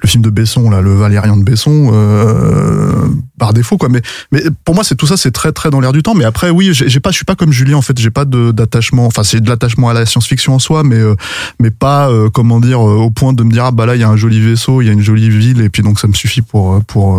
le 0.00 0.08
film 0.08 0.22
de 0.22 0.30
Besson, 0.30 0.70
là, 0.70 0.80
le 0.80 0.94
Valérian 0.94 1.36
de 1.36 1.42
Besson, 1.42 1.90
euh, 1.92 3.08
par 3.38 3.52
défaut, 3.52 3.76
quoi. 3.76 3.88
Mais, 3.88 4.00
mais 4.32 4.42
pour 4.64 4.74
moi, 4.74 4.84
c'est 4.84 4.94
tout 4.94 5.06
ça, 5.06 5.16
c'est 5.16 5.30
très 5.32 5.52
très 5.52 5.70
dans 5.70 5.80
l'air 5.80 5.92
du 5.92 6.02
temps. 6.02 6.14
Mais 6.14 6.24
après, 6.24 6.50
oui, 6.50 6.70
j'ai 6.72 7.00
pas, 7.00 7.10
je 7.10 7.16
suis 7.16 7.24
pas 7.24 7.34
comme 7.34 7.52
Julien 7.52 7.76
en 7.76 7.82
fait. 7.82 7.98
J'ai 7.98 8.10
pas 8.10 8.24
de- 8.24 8.52
d'attachement. 8.52 9.06
Enfin, 9.06 9.22
c'est 9.22 9.40
de 9.40 9.48
l'attachement 9.48 9.88
à 9.90 9.92
la 9.94 10.06
science-fiction 10.06 10.54
en 10.54 10.58
soi, 10.58 10.82
mais 10.82 10.96
euh, 10.96 11.14
mais 11.58 11.70
pas 11.70 12.08
euh, 12.10 12.30
comment 12.30 12.60
dire 12.60 12.80
euh, 12.80 12.96
au 12.96 13.10
point 13.10 13.32
de 13.32 13.42
me 13.42 13.50
dire 13.50 13.64
ah 13.66 13.70
bah 13.70 13.86
là 13.86 13.96
il 13.96 14.00
y 14.00 14.04
a 14.04 14.08
un 14.08 14.16
joli 14.16 14.40
vaisseau, 14.40 14.80
il 14.82 14.86
y 14.86 14.88
a 14.88 14.92
une 14.92 15.02
jolie 15.02 15.28
ville, 15.30 15.60
et 15.60 15.68
puis 15.68 15.82
donc 15.82 15.98
ça 16.00 16.08
me 16.08 16.12
suffit 16.14 16.42
pour 16.42 16.74
euh, 16.74 16.80
pour 16.86 17.16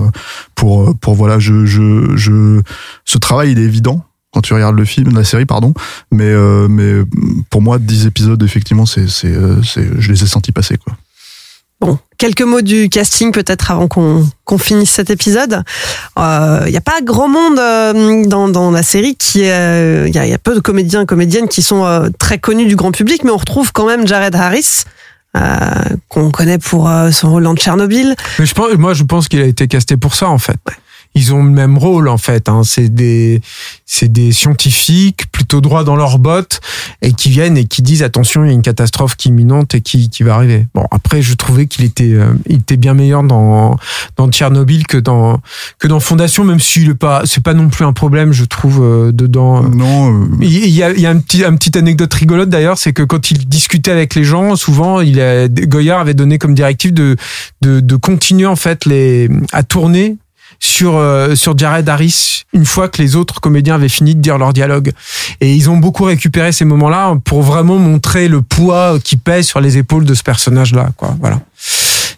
pour 0.62 0.84
euh, 0.84 0.93
pour 0.93 1.15
voilà, 1.15 1.39
je 1.39 1.65
je 1.65 2.15
je 2.15 2.62
ce 3.04 3.17
travail 3.17 3.52
il 3.52 3.60
est 3.60 3.63
évident 3.63 4.06
quand 4.32 4.41
tu 4.41 4.54
regardes 4.54 4.78
le 4.78 4.86
film, 4.86 5.13
la 5.13 5.26
série, 5.26 5.45
pardon. 5.45 5.74
Mais, 6.10 6.24
euh, 6.24 6.69
mais 6.69 7.02
pour 7.50 7.62
moi, 7.62 7.80
10 7.80 8.06
épisodes, 8.06 8.41
effectivement, 8.41 8.86
c'est, 8.86 9.10
c'est, 9.10 9.28
euh, 9.28 9.62
c'est, 9.62 9.86
je 10.00 10.10
les 10.10 10.24
ai 10.24 10.26
sentis 10.26 10.54
passer, 10.54 10.78
quoi. 10.78 10.95
Bon, 11.82 11.97
quelques 12.19 12.43
mots 12.43 12.62
du 12.62 12.89
casting 12.89 13.32
peut-être 13.32 13.71
avant 13.71 13.88
qu'on 13.88 14.24
qu'on 14.45 14.60
finisse 14.60 14.91
cet 14.91 15.10
épisode. 15.10 15.63
Il 16.15 16.69
n'y 16.69 16.78
a 16.78 16.82
pas 16.82 17.02
grand 17.02 17.28
monde 17.28 17.58
euh, 17.58 18.24
dans, 18.28 18.50
dans 18.50 18.69
la 18.69 18.84
série 18.84 19.15
qui 19.15 19.50
euh, 19.50 20.08
Il 20.08 20.13
y, 20.13 20.19
a, 20.19 20.28
y 20.28 20.34
a 20.34 20.38
peu 20.38 20.54
de 20.54 20.60
comédiens 20.60 21.08
comédiennes 21.08 21.47
qui 21.47 21.63
sont 21.63 21.84
euh, 21.84 22.10
très 22.19 22.38
connus 22.38 22.67
du 22.67 22.76
grand 22.76 22.91
public, 22.91 23.24
mais 23.24 23.32
on 23.32 23.38
retrouve 23.38 23.71
quand 23.74 23.88
même 23.88 24.06
Jared 24.06 24.36
Harris, 24.36 24.84
euh, 24.86 25.00
qu'on 26.09 26.31
connaît 26.31 26.57
pour 26.57 26.89
euh, 26.89 27.11
son 27.11 27.31
rôle 27.31 27.43
dans 27.43 27.55
Tchernobyl. 27.55 28.15
Mais 28.39 28.45
je 28.45 28.53
pense, 28.53 28.73
moi, 28.73 28.93
je 28.93 29.03
pense 29.03 29.27
qu'il 29.27 29.41
a 29.41 29.45
été 29.45 29.67
casté 29.67 29.97
pour 29.97 30.15
ça, 30.15 30.29
en 30.29 30.37
fait. 30.37 30.59
Ils 31.15 31.34
ont 31.34 31.43
le 31.43 31.50
même 31.50 31.78
rôle 31.78 32.08
en 32.08 32.17
fait. 32.17 32.50
Hein. 32.50 32.62
C'est 32.63 32.89
des, 32.89 33.41
c'est 33.86 34.12
des 34.12 34.32
scientifiques 34.32 35.32
plutôt 35.32 35.62
droits 35.62 35.84
dans 35.84 35.95
leurs 35.95 36.19
bottes 36.19 36.62
et 37.02 37.13
qui 37.13 37.30
viennent 37.30 37.58
et 37.58 37.65
qui 37.65 37.82
disent 37.82 38.04
attention, 38.04 38.43
il 38.43 38.47
y 38.47 38.52
a 38.52 38.54
une 38.54 38.62
catastrophe 38.62 39.15
qui 39.15 39.28
est 39.28 39.32
imminente 39.32 39.76
et 39.76 39.82
qui, 39.82 40.10
qui 40.10 40.24
va 40.24 40.36
arriver. 40.36 40.67
Bon, 40.74 40.86
après, 40.91 41.21
je 41.21 41.34
trouvais 41.34 41.67
qu'il 41.67 41.86
était, 41.86 42.13
euh, 42.13 42.34
il 42.47 42.58
était 42.58 42.78
bien 42.78 42.93
meilleur 42.93 43.24
dans 43.24 43.78
dans 44.17 44.30
Tchernobyl 44.30 44.88
que 44.88 44.97
dans 44.97 45.39
que 45.80 45.88
dans 45.88 46.00
Fondation, 46.00 46.43
même 46.43 46.60
si 46.60 46.86
est 46.86 46.93
pas, 46.93 47.24
c'est 47.26 47.43
pas 47.43 47.54
non 47.54 47.69
plus 47.69 47.86
un 47.86 47.93
problème, 47.93 48.32
je 48.34 48.45
trouve 48.45 48.80
euh, 48.82 49.12
dedans. 49.12 49.63
Non. 49.63 50.13
euh, 50.13 50.26
Il 50.41 50.69
y 50.69 50.84
a, 50.84 50.91
il 50.91 51.00
y 51.00 51.06
a 51.06 51.10
un 51.10 51.19
petit, 51.19 51.43
un 51.43 51.56
petite 51.56 51.76
anecdote 51.76 52.13
rigolote 52.13 52.50
d'ailleurs, 52.50 52.78
c'est 52.78 52.93
que 52.93 53.04
quand 53.04 53.32
il 53.32 53.47
discutait 53.47 53.91
avec 53.91 54.15
les 54.15 54.24
gens, 54.24 54.56
souvent, 54.56 55.02
il 55.02 55.19
a, 55.19 55.47
Goyard 55.47 56.00
avait 56.00 56.13
donné 56.13 56.38
comme 56.38 56.54
directive 56.54 56.93
de, 56.93 57.15
de, 57.62 57.80
de 57.80 57.95
continuer 57.95 58.45
en 58.45 58.56
fait 58.56 58.86
les, 58.86 59.30
à 59.52 59.63
tourner 59.63 60.17
sur 60.62 60.95
euh, 60.95 61.36
sur 61.36 61.58
Jared 61.58 61.89
Harris 61.89 62.43
une 62.54 62.65
fois 62.65 62.88
que 62.88 63.02
les 63.02 63.15
autres 63.15 63.41
comédiens 63.41 63.76
avaient 63.76 63.89
fini 63.89 64.15
de 64.15 64.21
dire 64.21 64.38
leur 64.38 64.54
dialogue. 64.54 64.91
Et 65.41 65.54
ils 65.54 65.69
ont 65.69 65.78
beaucoup 65.78 66.04
récupéré 66.04 66.52
ces 66.52 66.65
moments-là 66.65 67.17
pour 67.26 67.41
vraiment 67.41 67.78
montrer 67.78 68.28
le 68.28 68.41
poids 68.41 68.97
qui 69.04 69.17
pèse 69.17 69.47
sur 69.47 69.60
les 69.60 69.78
épaules 69.78 70.06
de 70.06 70.13
ce 70.13 70.24
personnage-là 70.24 70.91
quoi. 70.95 71.15
Voilà. 71.19 71.41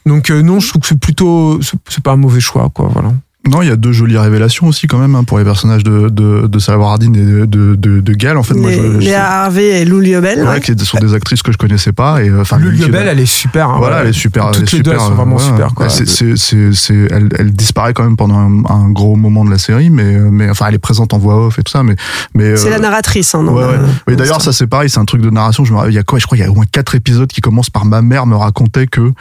Donc 0.06 0.30
euh, 0.30 0.42
non 0.42 0.60
je 0.60 0.70
trouve 0.70 0.82
que 0.82 0.88
c'est 0.88 1.00
plutôt 1.00 1.60
c'est 1.62 2.04
pas 2.04 2.12
un 2.12 2.18
mauvais 2.18 2.42
choix 2.42 2.70
quoi. 2.74 2.90
Voilà 2.92 3.14
Non, 3.50 3.62
il 3.62 3.68
y 3.68 3.72
a 3.72 3.76
deux 3.76 3.92
jolies 3.92 4.18
révélations 4.18 4.68
aussi 4.68 4.88
quand 4.88 4.98
même 5.00 5.16
hein, 5.16 5.26
pour 5.26 5.38
les 5.38 5.44
personnages 5.44 5.84
de 5.84 6.08
de, 6.08 6.48
de 6.48 6.60
Salvador 6.60 6.92
Hardin 6.92 7.14
et 7.14 7.18
de 7.26 7.46
de, 7.46 7.76
de, 7.76 8.00
de 8.00 8.14
Gal. 8.14 8.38
En 8.38 8.44
fait, 8.44 8.54
moi, 8.54 8.72
je, 8.72 8.78
je- 8.78 8.98
Léa 9.00 9.44
Harvey 9.44 9.82
et 9.82 9.86
Lou 9.86 10.00
Liobel. 10.00 10.40
ouais, 10.40 10.48
ouais. 10.48 10.62
qui 10.62 10.74
sont 10.86 10.98
des 11.00 11.14
actrices 11.14 11.42
que 11.42 11.52
je 11.52 11.58
connaissais 11.58 11.92
pas 11.92 12.24
et 12.24 12.30
euh, 12.30 12.42
enfin 12.42 12.58
Liobel 12.58 12.92
va- 13.06 13.12
elle 13.12 13.20
est 13.20 13.26
super 13.26 13.70
hein, 13.70 13.76
voilà, 13.80 14.02
elle 14.02 14.08
est 14.08 14.14
super. 14.14 14.52
toutes 14.52 14.56
elle 14.58 14.64
est 14.64 14.74
les 14.74 14.82
deux 14.84 14.92
elles 14.92 15.00
sont 15.00 15.14
vraiment 15.16 15.36
euh, 15.36 15.40
super 15.40 15.74
quoi 15.74 15.90
C'est, 15.90 16.08
c'est, 16.08 16.38
c'est, 16.38 16.72
c'est- 16.74 17.08
elle, 17.12 17.28
elle 17.38 17.52
disparaît 17.52 17.94
quand 17.94 18.04
même 18.04 18.16
pendant 18.16 18.38
un, 18.38 18.64
un 18.70 18.90
gros 18.90 19.16
moment 19.18 19.44
de 19.44 19.52
la 19.52 19.58
série, 19.58 19.90
mais, 19.90 20.16
euh, 20.16 20.30
mais 20.32 20.50
enfin, 20.50 20.68
elle 20.70 20.76
est 20.76 20.80
présente 20.80 21.14
en 21.14 21.18
voix 21.18 21.46
off 21.48 21.60
et 21.60 21.64
tout 21.64 21.72
ça, 21.72 21.84
mais, 21.84 21.96
mais. 22.34 22.56
C'est 22.56 22.68
euh, 22.68 22.72
la 22.72 22.80
narratrice. 22.80 23.36
Hein, 23.36 23.44
dans 23.44 23.54
Ouais, 23.56 23.66
ouais. 23.66 23.78
Oui, 24.08 24.16
d'ailleurs, 24.16 24.42
ça 24.42 24.54
c'est 24.54 24.68
pareil, 24.68 24.90
c'est 24.90 25.00
un 25.00 25.06
truc 25.06 25.22
de 25.22 25.30
narration. 25.30 25.66
Je 25.66 25.72
me 25.74 25.78
rappelle, 25.78 25.92
il 25.92 25.96
y 25.96 26.00
a 26.00 26.04
quoi 26.04 26.18
Je 26.20 26.26
crois 26.26 26.38
qu'il 26.38 26.46
y 26.46 26.48
a 26.48 26.52
au 26.52 26.56
moins 26.56 26.66
quatre 26.72 26.96
épisodes 26.96 27.30
qui 27.30 27.42
commencent 27.42 27.70
par 27.70 27.84
ma 27.86 28.02
mère 28.02 28.26
me 28.26 28.36
racontait 28.38 28.88
que. 28.88 29.12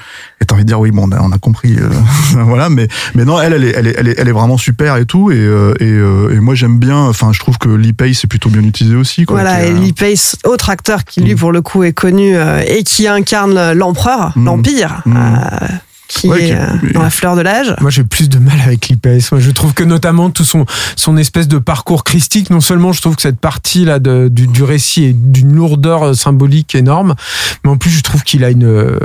Et 0.41 0.45
t'as 0.47 0.55
envie 0.55 0.63
de 0.65 0.69
dire 0.69 0.79
oui, 0.81 0.91
bon, 0.93 1.09
on 1.09 1.13
a, 1.13 1.21
on 1.21 1.33
a 1.33 1.39
compris, 1.39 1.77
euh, 1.79 1.89
voilà. 2.45 2.69
Mais 2.69 2.87
mais 3.15 3.25
non, 3.25 3.41
elle, 3.41 3.53
elle 3.55 3.65
est, 3.65 3.75
elle 3.77 3.87
est, 3.89 3.95
elle 3.99 4.09
est, 4.09 4.12
elle 4.19 4.29
est 4.29 4.33
vraiment 4.33 4.57
super 4.59 4.97
et 4.97 5.07
tout. 5.07 5.31
Et 5.31 5.37
euh, 5.37 5.75
et, 5.81 5.85
euh, 5.85 6.35
et 6.35 6.41
moi 6.41 6.55
j'aime 6.55 6.79
bien. 6.79 6.97
Enfin, 6.99 7.33
je 7.33 7.39
trouve 7.41 7.59
que 7.59 7.69
Lee 7.69 7.93
Pace 7.93 8.25
est 8.25 8.29
plutôt 8.29 8.49
bien 8.51 8.63
utilisé 8.63 8.97
aussi. 8.97 9.25
Quoi, 9.25 9.41
Voilà, 9.41 9.65
et 9.65 9.73
Lee 9.73 9.93
Pace, 9.93 10.37
autre 10.45 10.71
acteur 10.71 11.05
qui 11.05 11.21
lui 11.21 11.35
Mm. 11.35 11.39
pour 11.39 11.53
le 11.53 11.63
coup 11.63 11.83
est 11.85 11.93
connu 11.93 12.37
euh, 12.37 12.63
et 12.67 12.83
qui 12.85 13.07
incarne 13.07 13.73
l'empereur, 13.73 14.33
Mm. 14.37 14.45
l'empire, 14.45 15.03
Mm. 15.07 15.17
euh, 15.17 15.67
qui 16.09 16.29
Ouais, 16.29 16.51
est 16.51 16.81
qui- 16.87 16.93
dans 16.93 17.01
la 17.03 17.09
fleur 17.09 17.37
de 17.37 17.41
l'âge. 17.41 17.75
Moi, 17.81 17.91
j'ai 17.91 18.05
plus 18.05 18.29
de 18.29 18.39
mal 18.39 18.61
avec 18.63 18.89
l'IPS. 18.89 19.33
Moi, 19.33 19.41
je 19.41 19.51
trouve 19.51 19.73
que 19.73 19.83
notamment 19.83 20.29
tout 20.29 20.45
son 20.45 20.67
son 20.95 21.17
espèce 21.17 21.49
de 21.49 21.57
parcours 21.59 22.05
christique, 22.05 22.51
non 22.51 22.61
seulement 22.61 22.93
je 22.93 23.01
trouve 23.01 23.17
que 23.17 23.23
cette 23.23 23.41
partie 23.41 23.87
là 23.87 23.99
de, 23.99 24.29
du, 24.29 24.47
du 24.47 24.63
récit 24.63 25.05
est 25.05 25.13
d'une 25.15 25.55
lourdeur 25.55 26.15
symbolique 26.15 26.75
énorme, 26.75 27.15
mais 27.65 27.71
en 27.71 27.79
plus 27.79 27.91
je 27.91 28.03
trouve 28.03 28.23
qu'il 28.25 28.45
a 28.45 28.51
une 28.51 28.65
euh, 28.67 28.99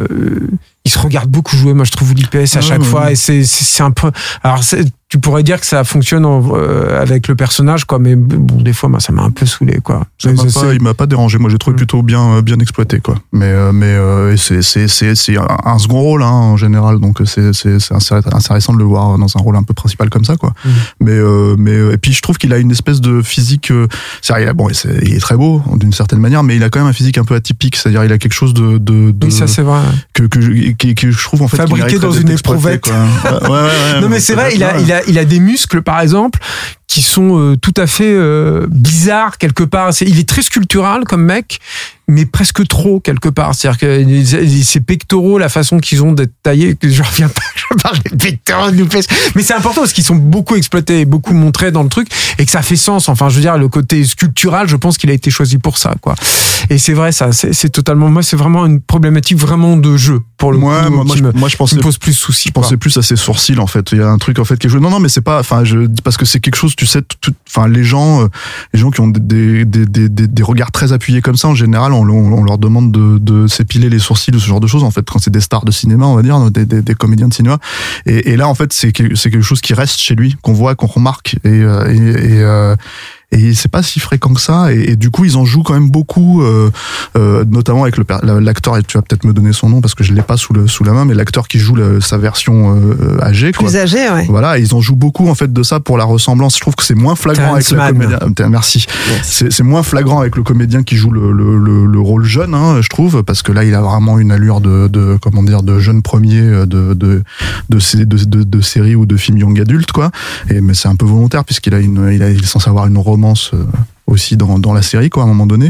il 0.84 0.92
se 0.92 1.00
regarde 1.00 1.30
beaucoup 1.30 1.56
jouer. 1.58 1.74
Moi, 1.74 1.86
je 1.86 1.92
trouve 1.92 2.14
l'IPS 2.14 2.56
à 2.56 2.60
Ah, 2.60 2.62
chaque 2.62 2.80
ouais, 2.82 2.86
fois 2.86 3.06
ouais. 3.06 3.14
et 3.14 3.44
c'est 3.46 3.84
un 3.84 3.92
peu. 3.92 4.10
Alors, 4.44 4.64
c'est- 4.64 4.86
tu 5.10 5.20
pourrais 5.20 5.42
dire 5.44 5.58
que 5.62 5.66
ça 5.66 5.86
fonctionne 5.86 6.26
en- 6.26 6.44
euh, 6.54 7.02
avec 7.02 7.30
le 7.30 7.36
personnage, 7.36 7.86
quoi. 7.86 7.98
Mais 7.98 8.18
bon, 8.18 8.62
des 8.62 8.74
fois, 8.74 8.90
moi, 8.90 9.00
ça 9.00 9.14
m'a 9.14 9.22
un 9.24 9.32
peu 9.32 9.46
saoulé, 9.46 9.80
quoi. 9.82 10.06
Ça 10.18 10.34
m'a 10.34 10.44
C'est- 10.50 10.60
pas- 10.60 10.74
il 10.74 10.82
m'a 10.82 10.94
pas 10.94 11.06
dérangé. 11.06 11.38
Moi, 11.38 11.50
j'ai 11.50 11.58
trouvé 11.58 11.76
Mm. 11.76 11.78
plutôt 11.78 12.02
bien, 12.04 12.22
euh, 12.36 12.42
bien 12.42 12.58
exploité, 12.60 13.00
quoi. 13.00 13.16
Mais, 13.32 13.46
euh, 13.46 13.72
mais 13.72 13.86
euh, 13.86 14.36
c'est, 14.36 14.62
c'est, 14.62 14.90
c'est, 14.90 15.16
c'est 15.16 15.38
un, 15.38 15.78
second 15.80 16.02
rôle 16.02 16.24
hein, 16.24 16.28
en 16.30 16.58
général, 16.58 17.00
donc 17.00 17.20
c'est, 17.26 17.54
c'est, 17.54 17.80
c'est 17.80 17.94
intéressant 17.94 18.74
de 18.74 18.80
le 18.80 18.84
voir 18.84 19.18
dans 19.18 19.28
un 19.38 19.40
rôle 19.40 19.56
un 19.56 19.64
peu 19.64 19.74
principal 19.74 20.10
comme 20.10 20.26
ça, 20.26 20.36
quoi. 20.36 20.50
Mm. 20.66 20.70
Mais, 21.00 21.12
euh, 21.14 21.56
mais 21.58 21.94
et 21.94 21.98
puis 21.98 22.12
je 22.12 22.22
trouve 22.22 22.38
qu'il 22.38 22.52
a 22.52 22.58
une 22.58 22.72
espèce 22.72 23.00
de 23.00 23.22
physique. 23.22 23.72
A- 24.30 24.54
bon, 24.54 24.68
c'est- 24.74 25.00
il 25.04 25.14
est 25.14 25.20
très 25.22 25.38
beau 25.38 25.62
d'une 25.78 25.94
certaine 25.94 26.20
manière, 26.20 26.44
mais 26.44 26.58
il 26.58 26.64
a 26.64 26.70
quand 26.70 26.80
même 26.80 26.90
un 26.90 26.94
physique 26.94 27.18
un 27.18 27.24
peu 27.24 27.36
atypique. 27.36 27.78
C'est-à-dire, 27.78 28.04
il 28.04 28.12
a 28.12 28.18
quelque 28.18 28.34
chose 28.34 28.54
de, 28.54 28.78
de, 28.78 29.12
de 29.12 29.26
Oui, 29.28 29.32
ça 29.32 29.48
c'est 29.48 29.62
vrai. 29.62 29.80
que, 30.14 30.24
que, 30.24 30.94
que 30.94 31.12
je 31.12 31.24
trouve 31.24 31.44
en 31.44 31.48
fait 31.48 31.56
Fabriqué 31.58 31.98
dans 31.98 32.12
une 32.12 32.30
éprouvette. 32.30 32.82
quoi. 32.82 32.94
Ouais, 32.94 33.48
ouais, 33.48 33.50
ouais, 33.50 34.02
non 34.02 34.10
mais 34.10 34.20
c'est 34.20 34.34
vrai, 34.36 34.54
il 34.54 34.64
a. 34.64 34.97
il 35.08 35.20
a, 35.20 35.26
des 35.26 35.40
muscles 35.40 35.82
par 35.82 36.02
exemple 36.02 36.40
qui 36.88 37.02
sont 37.02 37.38
euh, 37.38 37.58
tout 37.58 37.74
à 37.76 37.86
fait 37.86 38.14
euh, 38.14 38.66
bizarres 38.70 39.38
quelque 39.38 39.64
part. 39.64 39.92
Il 40.02 40.20
est 40.20 40.28
très 40.28 40.42
sculptural 40.42 41.04
comme 41.04 41.24
mec, 41.24 41.60
mais 42.08 42.26
presque 42.26 42.66
trop 42.66 43.02
quelque 43.02 43.28
part. 43.28 43.54
C'est-à-dire 43.54 43.78
que 43.78 44.64
ses 44.64 44.80
pectoraux, 44.80 45.38
la 45.38 45.50
façon 45.50 45.80
qu'ils 45.80 46.02
ont 46.04 46.14
d'être 46.14 46.32
taillés, 46.42 46.76
que 46.76 46.90
je 46.90 47.04
reviens 47.04 47.28
pas, 47.28 47.42
je 47.56 47.78
parle 47.82 48.00
des 48.00 48.16
pectoraux, 48.16 48.72
mais 49.36 49.44
c'est 49.44 49.54
important 49.54 49.82
parce 49.82 49.92
qu'ils 49.92 50.06
sont 50.06 50.16
beaucoup 50.16 50.56
exploités 50.56 51.02
et 51.02 51.06
beaucoup 51.06 51.34
montrés 51.34 51.72
dans 51.72 51.84
le 51.84 51.90
truc 51.90 52.08
et 52.38 52.46
que 52.46 52.52
ça 52.52 52.62
fait 52.62 52.78
sens. 52.78 53.10
Enfin, 53.10 53.28
je 53.28 53.36
veux 53.36 53.42
dire, 53.42 53.58
le 53.58 53.68
côté 53.68 54.04
sculptural, 54.06 54.70
je 54.70 54.78
pense 54.78 54.98
qu'il 54.98 55.10
a 55.10 55.14
été 55.14 55.30
choisi 55.30 55.58
pour 55.58 55.78
ça, 55.78 55.94
quoi. 56.00 56.16
Et 56.70 56.78
c'est 56.78 56.94
vrai, 56.94 57.12
ça, 57.12 57.32
c'est, 57.32 57.70
totalement, 57.70 58.10
moi, 58.10 58.24
c'est 58.24 58.38
vraiment 58.38 58.66
une 58.66 58.82
problématique 58.82 59.38
vraiment 59.38 59.78
de 59.78 59.98
jeu 59.98 60.22
pour 60.38 60.52
le 60.52 60.58
Ouais, 60.58 60.64
coup, 60.64 60.92
moi, 60.92 61.04
moi, 61.04 61.06
qui, 61.06 61.20
je, 61.20 61.24
me, 61.24 61.32
moi, 61.34 61.50
je 61.50 61.54
qui 61.54 61.58
pensais 61.58 61.76
me 61.76 61.82
pose 61.82 61.98
plus 61.98 62.12
de 62.12 62.18
soucis. 62.18 62.50
Je 62.50 62.54
pensais 62.54 62.78
plus 62.78 62.98
à 62.98 63.02
ses 63.02 63.16
sourcils 63.16 63.60
en 63.60 63.68
fait. 63.68 63.92
Il 63.92 64.00
y 64.00 64.02
a 64.02 64.08
un 64.08 64.18
truc 64.18 64.40
en 64.40 64.46
fait 64.46 64.58
quelque 64.58 64.72
chose. 64.72 64.82
Non 64.82 64.90
non 64.90 65.00
mais 65.00 65.10
c'est 65.10 65.22
pas. 65.22 65.40
Enfin 65.40 65.64
je 65.64 65.86
dis 65.86 66.02
parce 66.02 66.18
que 66.18 66.26
c'est 66.26 66.40
quelque 66.40 66.56
chose. 66.56 66.76
Tu 66.78 66.86
sais. 66.86 67.02
Enfin 67.50 67.68
les 67.68 67.84
gens, 67.84 68.24
euh, 68.24 68.28
les 68.74 68.80
gens 68.80 68.92
qui 68.92 69.02
ont 69.02 69.08
des 69.08 69.66
des, 69.66 69.86
des, 69.86 70.08
des, 70.10 70.44
regards 70.44 70.72
très 70.72 70.94
appuyés 70.94 71.22
comme 71.22 71.36
ça 71.36 71.50
en 71.50 71.56
général, 71.56 71.92
on, 71.92 72.44
leur 72.44 72.58
demande 72.58 72.92
de, 72.92 73.18
de 73.18 73.48
s'épiler 73.48 73.90
les 73.90 74.00
sourcils 74.00 74.32
ou 74.34 74.40
ce 74.40 74.48
genre 74.48 74.60
de 74.60 74.68
choses 74.68 74.84
en 74.84 74.92
fait 74.92 75.04
quand 75.10 75.20
c'est 75.20 75.32
des 75.32 75.42
stars 75.42 75.66
de 75.66 75.72
cinéma 75.72 76.06
on 76.06 76.16
va 76.16 76.22
dire 76.22 76.52
des, 76.52 76.66
des, 76.66 76.82
des 76.82 76.96
comédiens 76.96 77.28
de 77.28 77.34
cinéma. 77.34 77.58
Et, 78.06 78.32
et 78.32 78.38
là 78.38 78.48
en 78.48 78.56
fait 78.56 78.72
c'est 78.72 78.92
quelque 78.92 79.42
chose 79.42 79.60
qui 79.60 79.74
reste 79.74 80.00
chez 80.00 80.16
lui 80.16 80.38
qu'on 80.42 80.54
voit 80.54 80.76
qu'on 80.76 80.88
remarque 80.88 81.36
et 81.44 81.50
euh, 81.50 81.92
et, 81.92 82.36
et 82.36 82.44
euh, 82.44 82.76
et 83.32 83.54
c'est 83.54 83.70
pas 83.70 83.84
si 83.84 84.00
fréquent 84.00 84.34
que 84.34 84.40
ça 84.40 84.74
et, 84.74 84.92
et 84.92 84.96
du 84.96 85.10
coup 85.12 85.26
ils 85.26 85.36
en 85.36 85.44
jouent 85.44 85.64
quand 85.64 85.74
même 85.74 85.90
beaucoup 85.90 86.42
euh, 86.42 86.72
euh, 87.18 87.44
notamment 87.50 87.84
avec 87.84 87.98
le 87.98 88.06
l'acteur 88.40 88.78
et 88.78 88.84
tu 88.84 88.98
vas 88.98 89.02
peut-être 89.02 89.26
me 89.26 89.34
donner 89.34 89.52
son 89.52 89.68
nom 89.70 89.82
parce 89.82 89.96
que 89.96 90.04
je 90.06 90.14
l'ai 90.14 90.22
pas 90.22 90.38
sous 90.38 90.54
le 90.54 90.68
sous 90.68 90.86
la 90.86 90.94
main 90.94 91.04
mais 91.04 91.14
l'acteur 91.14 91.48
qui 91.50 91.60
joue 91.60 91.76
le- 91.76 92.00
sa 92.00 92.18
version 92.18 92.76
euh, 92.78 93.20
âgée 93.22 93.52
quoi 93.52 93.68
Plus 93.68 93.78
âgé, 93.78 94.10
ouais. 94.10 94.26
voilà, 94.30 94.58
ils 94.58 94.74
en 94.74 94.80
jouent 94.80 94.96
beaucoup 94.96 95.28
en 95.28 95.36
fait 95.36 95.52
de 95.52 95.64
ça 95.64 95.80
pour 95.82 95.98
la 95.98 96.06
ressemblance. 96.06 96.56
Je 96.56 96.62
trouve 96.62 96.76
que 96.76 96.84
c'est 96.84 96.96
moins 96.96 97.16
flagrant 97.16 97.54
avec 97.56 97.70
le 97.70 97.78
comédien. 97.94 98.20
Euh, 98.22 98.50
Merci. 98.50 98.86
C'est 99.24 99.52
c'est 99.52 99.64
moins 99.64 99.84
flagrant 99.84 100.22
avec 100.22 100.36
le 100.38 100.44
comédien 100.44 100.84
qui 100.84 100.96
joue 100.96 101.12
le, 101.12 101.32
le, 101.34 101.58
le, 101.58 101.86
le 101.86 102.00
rôle 102.00 102.24
jeune, 102.24 102.54
hein, 102.54 102.82
je 102.82 102.88
trouve, 102.90 103.24
parce 103.24 103.42
que 103.42 103.52
là, 103.52 103.64
il 103.66 103.74
a 103.76 103.82
vraiment 103.82 104.20
une 104.20 104.32
allure 104.32 104.62
de, 104.62 104.88
de 104.88 105.18
comment 105.22 105.44
dire 105.44 105.64
de 105.64 105.80
jeune 105.80 106.02
premier 106.02 106.40
euh, 106.40 106.66
de 106.66 106.94
de 106.94 107.24
de, 107.70 107.78
de, 108.06 108.24
de, 108.26 108.44
de 108.44 108.62
série 108.62 108.96
ou 108.96 109.06
de 109.06 109.18
film 109.18 109.38
young 109.38 109.60
adulte 109.60 109.92
quoi. 109.92 110.12
Et 110.50 110.62
mais 110.62 110.74
c'est 110.74 110.88
un 110.88 110.96
peu 110.96 111.06
volontaire 111.06 111.44
puisqu'il 111.44 111.74
a 111.74 111.80
une 111.80 112.10
il, 112.14 112.24
a, 112.24 112.30
il 112.30 112.42
est 112.44 112.46
censé 112.48 112.70
avoir 112.70 112.88
une 112.88 112.98
romance. 113.18 113.52
euh, 113.54 113.64
aussi 114.10 114.38
dans, 114.38 114.58
dans 114.58 114.74
la 114.74 114.82
série 114.82 115.10
quoi 115.10 115.24
à 115.24 115.26
un 115.26 115.28
moment 115.28 115.46
donné 115.46 115.70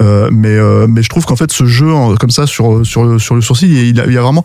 euh, 0.00 0.30
mais 0.32 0.48
euh, 0.48 0.86
mais 0.88 1.02
je 1.02 1.10
trouve 1.10 1.26
qu'en 1.26 1.36
fait 1.36 1.52
ce 1.52 1.66
jeu 1.66 1.86
comme 2.18 2.30
ça 2.30 2.46
sur 2.46 2.80
sur 2.86 3.04
le 3.04 3.18
sur 3.18 3.34
le 3.34 3.42
sourcil 3.42 3.70
il 3.70 3.94
y 3.94 4.00
a, 4.00 4.22
vraiment 4.22 4.42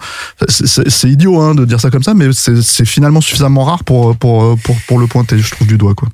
c'est- 0.49 1.07
idiot 1.09 1.39
hein, 1.39 1.55
de 1.55 1.63
dire 1.63 1.79
ça 1.79 1.89
comme 1.89 2.03
ça 2.03 2.13
mais 2.13 2.33
c'est 2.33 2.83
finalement 2.83 3.21
suffisamment 3.21 3.63
rare 3.63 3.85
pour 3.85 4.17
pour 4.17 4.57
pour 4.59 4.75
pour 4.89 4.99
le 4.99 5.07
pointer 5.07 5.39
je 5.39 5.51
trouve 5.51 5.67
du 5.67 5.77
doigt 5.77 5.93
quoi 5.95 6.09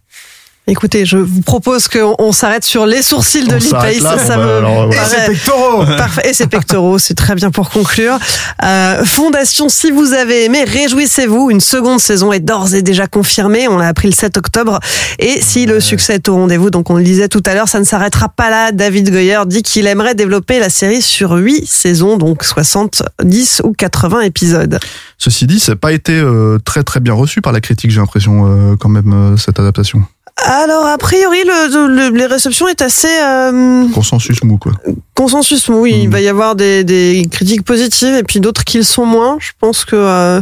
Écoutez, 0.68 1.06
je 1.06 1.18
vous 1.18 1.42
propose 1.42 1.88
qu'on 1.88 2.16
on 2.18 2.32
s'arrête 2.32 2.66
sur 2.66 2.88
les 2.88 3.04
sourcils 3.04 3.46
de 3.46 3.54
là, 3.54 3.60
Ça, 3.60 4.18
ça 4.18 4.36
bon, 4.36 4.42
bah, 4.42 4.48
me 4.48 4.58
alors, 4.58 4.88
voilà. 4.88 5.04
Et 5.04 5.06
ses 5.06 5.28
pectoraux 5.28 5.86
Parfait. 5.86 6.30
Et 6.30 6.34
ses 6.34 6.48
pectoraux, 6.48 6.98
c'est 6.98 7.14
très 7.14 7.36
bien 7.36 7.52
pour 7.52 7.70
conclure. 7.70 8.18
Euh, 8.64 9.06
Fondation, 9.06 9.70
si 9.70 9.92
vous 9.92 10.14
avez 10.14 10.46
aimé, 10.46 10.64
réjouissez-vous. 10.64 11.52
Une 11.52 11.60
seconde 11.60 12.00
saison 12.00 12.34
est 12.34 12.40
d'ores 12.40 12.74
et 12.74 12.82
déjà 12.82 13.06
confirmée. 13.06 13.68
On 13.68 13.78
l'a 13.78 13.90
appris 13.90 14.08
le 14.08 14.14
7 14.16 14.38
octobre. 14.38 14.80
Et 15.20 15.40
si 15.40 15.68
le 15.68 15.80
succès 15.80 16.16
est 16.16 16.30
au 16.30 16.36
rendez-vous, 16.36 16.72
donc 16.72 16.90
on 16.90 16.96
le 16.96 17.04
disait 17.04 17.30
tout 17.30 17.44
à 17.46 17.54
l'heure, 17.54 17.70
ça 17.70 17.80
ne 17.80 17.86
s'arrêtera 17.86 18.30
pas 18.30 18.50
là. 18.50 18.72
David 18.72 19.12
Goyer 19.12 19.42
dit 19.46 19.62
qu'il 19.62 19.86
aimerait 19.86 20.16
développer 20.16 20.60
la 20.60 20.70
série 20.70 21.04
sur 21.04 21.34
8 21.34 21.68
saisons, 21.68 22.18
donc 22.18 22.44
70 22.44 23.62
ou 23.64 23.74
80 23.74 24.22
épisodes. 24.22 24.80
Ceci 25.18 25.46
dit, 25.46 25.60
ça 25.60 25.74
n'a 25.74 25.76
pas 25.76 25.94
été 25.94 26.14
euh, 26.14 26.58
très 26.64 26.84
très 26.84 27.00
bien 27.00 27.14
reçu 27.14 27.42
par 27.42 27.54
la 27.54 27.62
critique, 27.62 27.92
j'ai 27.92 28.00
l'impression 28.00 28.48
euh, 28.48 28.76
quand 28.76 28.90
même 28.90 29.14
euh, 29.14 29.38
cette 29.38 29.60
adaptation. 29.60 30.04
Alors, 30.44 30.86
a 30.86 30.98
priori, 30.98 31.40
le, 31.46 31.88
le- 31.88 32.16
les 32.18 32.26
réceptions 32.26 32.68
est 32.68 32.82
assez 32.82 33.08
euh, 33.08 33.88
Consensus 33.94 34.44
mou 34.44 34.58
quoi. 34.58 34.74
consensus. 35.14 35.70
Oui, 35.70 35.94
il 36.02 36.08
Mhm. 36.08 36.12
va 36.12 36.22
y 36.22 36.28
avoir 36.28 36.56
des, 36.56 36.84
des 36.84 37.26
critiques 37.32 37.64
positives 37.64 38.14
et 38.16 38.24
puis 38.24 38.42
d'autres 38.42 38.64
qui 38.66 38.78
le 38.78 38.84
sont 38.84 39.06
moins. 39.06 39.38
Je 39.40 39.52
pense 39.60 39.86
que... 39.86 39.96
euh, 39.96 40.42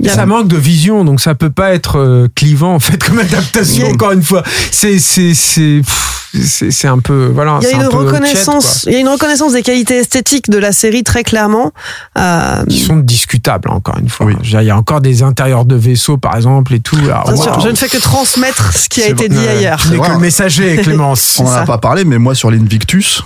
il 0.00 0.06
y 0.06 0.08
a- 0.08 0.14
Ça 0.14 0.26
manque 0.26 0.48
de 0.48 0.56
vision, 0.56 1.04
donc 1.04 1.20
ça 1.20 1.34
peut 1.36 1.50
pas 1.50 1.72
être 1.72 1.98
euh, 1.98 2.26
clivant 2.34 2.74
en 2.74 2.80
fait 2.80 2.96
comme 3.02 3.20
adaptation. 3.20 3.84
Yeah. 3.84 3.92
Encore 3.94 4.10
une 4.12 4.22
fois, 4.24 4.42
c'est 4.72 4.98
c'est 4.98 5.34
c'est 5.34 5.82
c'est 6.34 6.70
c'est 6.70 6.88
un 6.88 6.98
peu 6.98 7.30
voilà. 7.34 7.58
Il 7.62 7.68
y 7.68 7.72
a 7.72 7.76
une 7.76 7.82
un 7.82 7.88
reconnaissance, 7.88 8.82
tiède, 8.82 8.92
il 8.92 8.94
y 8.94 8.96
a 8.96 9.00
une 9.00 9.08
reconnaissance 9.08 9.52
des 9.52 9.62
qualités 9.62 9.98
esthétiques 9.98 10.48
de 10.50 10.58
la 10.58 10.72
série 10.72 11.02
très 11.02 11.24
clairement. 11.24 11.72
Euh, 12.18 12.64
qui 12.66 12.80
sont 12.80 12.96
discutables 12.96 13.68
encore 13.70 13.98
une 13.98 14.08
fois. 14.08 14.26
Oui. 14.26 14.34
Il 14.42 14.62
y 14.62 14.70
a 14.70 14.76
encore 14.76 15.00
des 15.00 15.22
intérieurs 15.22 15.64
de 15.64 15.76
vaisseaux 15.76 16.16
par 16.16 16.36
exemple 16.36 16.72
et 16.74 16.80
tout. 16.80 16.96
Alors, 17.04 17.36
sûr, 17.36 17.60
je 17.60 17.68
ne 17.68 17.74
fais 17.74 17.88
que 17.88 17.98
transmettre 17.98 18.72
ce 18.76 18.88
qui 18.88 19.02
a 19.02 19.08
été 19.08 19.28
dit 19.28 19.36
Ouais. 19.36 19.48
ailleurs. 19.48 19.80
C'est 19.80 19.98
que 19.98 20.10
le 20.12 20.18
messager, 20.18 20.76
Clémence. 20.82 21.38
On 21.40 21.46
en 21.46 21.52
a 21.52 21.64
pas 21.64 21.78
parlé, 21.78 22.04
mais 22.04 22.18
moi 22.18 22.34
sur 22.34 22.50
l'Invictus, 22.50 23.22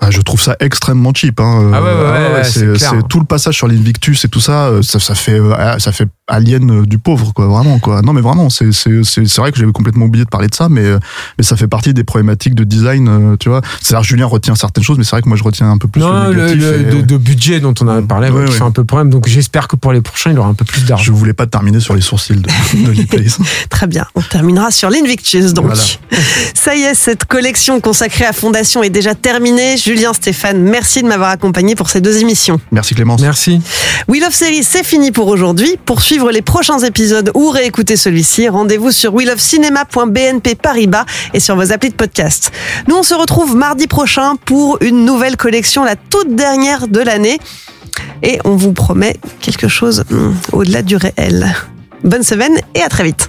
bah, 0.00 0.08
je 0.10 0.20
trouve 0.20 0.40
ça 0.40 0.56
extrêmement 0.60 1.12
cheap. 1.14 1.40
Hein. 1.40 1.70
Ah 1.74 1.82
ouais, 1.82 1.88
ouais, 1.88 1.94
ouais, 1.94 2.34
ouais, 2.34 2.44
c'est 2.78 3.08
tout 3.08 3.18
le 3.18 3.26
passage 3.26 3.54
sur 3.56 3.66
l'Invictus 3.66 4.24
et 4.24 4.28
tout 4.28 4.40
ça, 4.40 4.66
euh, 4.66 4.82
ça, 4.82 5.00
ça 5.00 5.14
fait 5.14 5.40
euh, 5.40 5.78
ça 5.78 5.92
fait 5.92 6.08
alien 6.28 6.70
euh, 6.82 6.86
du 6.86 6.98
pauvre, 6.98 7.32
quoi, 7.32 7.46
vraiment, 7.46 7.78
quoi. 7.78 8.02
Non, 8.02 8.12
mais 8.12 8.20
vraiment, 8.20 8.50
c'est 8.50 8.72
c'est 8.72 9.04
c'est 9.04 9.26
c'est 9.26 9.40
vrai 9.40 9.52
que 9.52 9.58
j'avais 9.58 9.72
complètement 9.72 10.06
oublié 10.06 10.24
de 10.24 10.28
parler 10.30 10.48
de 10.48 10.54
ça, 10.54 10.68
mais 10.68 10.84
euh, 10.84 10.98
mais 11.38 11.44
ça 11.44 11.56
fait 11.56 11.68
partie 11.68 11.94
des 11.94 12.04
problématiques 12.04 12.54
de 12.54 12.64
design, 12.64 13.08
euh, 13.08 13.36
tu 13.38 13.48
vois. 13.48 13.60
C'est-à-dire 13.80 14.02
Julien 14.04 14.26
retient 14.26 14.54
certaines 14.56 14.82
choses, 14.84 14.98
mais 14.98 15.04
c'est 15.04 15.10
vrai 15.12 15.22
que 15.22 15.28
moi 15.28 15.36
je 15.38 15.44
retiens 15.44 15.70
un 15.70 15.78
peu 15.78 15.86
plus 15.88 16.00
Non, 16.02 16.24
le 16.28 16.32
le, 16.32 16.46
négatif. 16.46 16.60
le- 16.62 16.80
et- 16.80 16.94
de, 16.96 17.00
de 17.02 17.16
budget 17.16 17.60
dont 17.60 17.74
on 17.80 17.88
a 17.88 18.02
parlé, 18.02 18.28
Ouais, 18.30 18.40
ouais, 18.40 18.44
qui 18.46 18.52
ouais. 18.52 18.58
sont 18.58 18.66
un 18.66 18.70
peu 18.72 18.84
problème. 18.84 19.10
Donc 19.10 19.28
j'espère 19.28 19.68
que 19.68 19.76
pour 19.76 19.92
les 19.92 20.00
prochains, 20.00 20.32
il 20.32 20.38
aura 20.38 20.48
un 20.48 20.54
peu 20.54 20.64
plus 20.64 20.80
Je 20.82 20.86
d'argent. 20.86 21.12
voulais 21.12 21.32
pas 21.32 21.46
terminer 21.46 21.80
sur 21.80 21.94
les 21.94 22.00
sourcils 22.00 22.34
de, 22.36 22.40
de. 22.42 23.26
Très 23.70 23.86
bien, 23.86 24.06
on 24.14 24.20
terminera 24.22 24.70
sur 24.70 24.90
l'Invictus 24.90 25.52
donc. 25.54 25.66
Voilà. 25.66 25.82
Ça 26.54 26.74
y 26.74 26.82
est, 26.82 26.94
cette 26.94 27.24
collection 27.26 27.80
consacrée 27.80 28.24
à 28.24 28.32
Fondation 28.32 28.82
est 28.82 28.90
déjà 28.90 29.14
terminée. 29.14 29.76
Julien 29.76 30.12
Stéphane, 30.12 30.60
merci 30.60 31.02
de 31.02 31.08
m'avoir 31.08 31.30
accompagné 31.30 31.74
pour 31.76 31.88
ces 31.88 32.00
deux 32.00 32.16
émissions. 32.18 32.60
Merci 32.72 32.94
Clémence. 32.94 33.20
Merci. 33.20 33.60
Wheel 34.08 34.24
of 34.24 34.34
Series, 34.34 34.64
c'est 34.64 34.84
fini 34.84 35.12
pour 35.12 35.28
aujourd'hui. 35.28 35.76
Suivre 36.16 36.30
les 36.30 36.40
prochains 36.40 36.78
épisodes 36.78 37.30
ou 37.34 37.50
réécouter 37.50 37.94
celui-ci, 37.94 38.48
rendez-vous 38.48 38.90
sur 38.90 39.12
wheelofcinema.bnp 39.12 40.54
Paribas 40.54 41.04
et 41.34 41.40
sur 41.40 41.56
vos 41.56 41.72
applis 41.72 41.90
de 41.90 41.94
podcast. 41.94 42.52
Nous, 42.88 42.96
on 42.96 43.02
se 43.02 43.12
retrouve 43.12 43.54
mardi 43.54 43.86
prochain 43.86 44.36
pour 44.46 44.78
une 44.80 45.04
nouvelle 45.04 45.36
collection, 45.36 45.84
la 45.84 45.94
toute 45.94 46.34
dernière 46.34 46.88
de 46.88 47.00
l'année. 47.00 47.38
Et 48.22 48.38
on 48.46 48.56
vous 48.56 48.72
promet 48.72 49.18
quelque 49.42 49.68
chose 49.68 50.04
hum, 50.10 50.34
au-delà 50.52 50.80
du 50.80 50.96
réel. 50.96 51.54
Bonne 52.02 52.22
semaine 52.22 52.58
et 52.74 52.80
à 52.80 52.88
très 52.88 53.04
vite. 53.04 53.28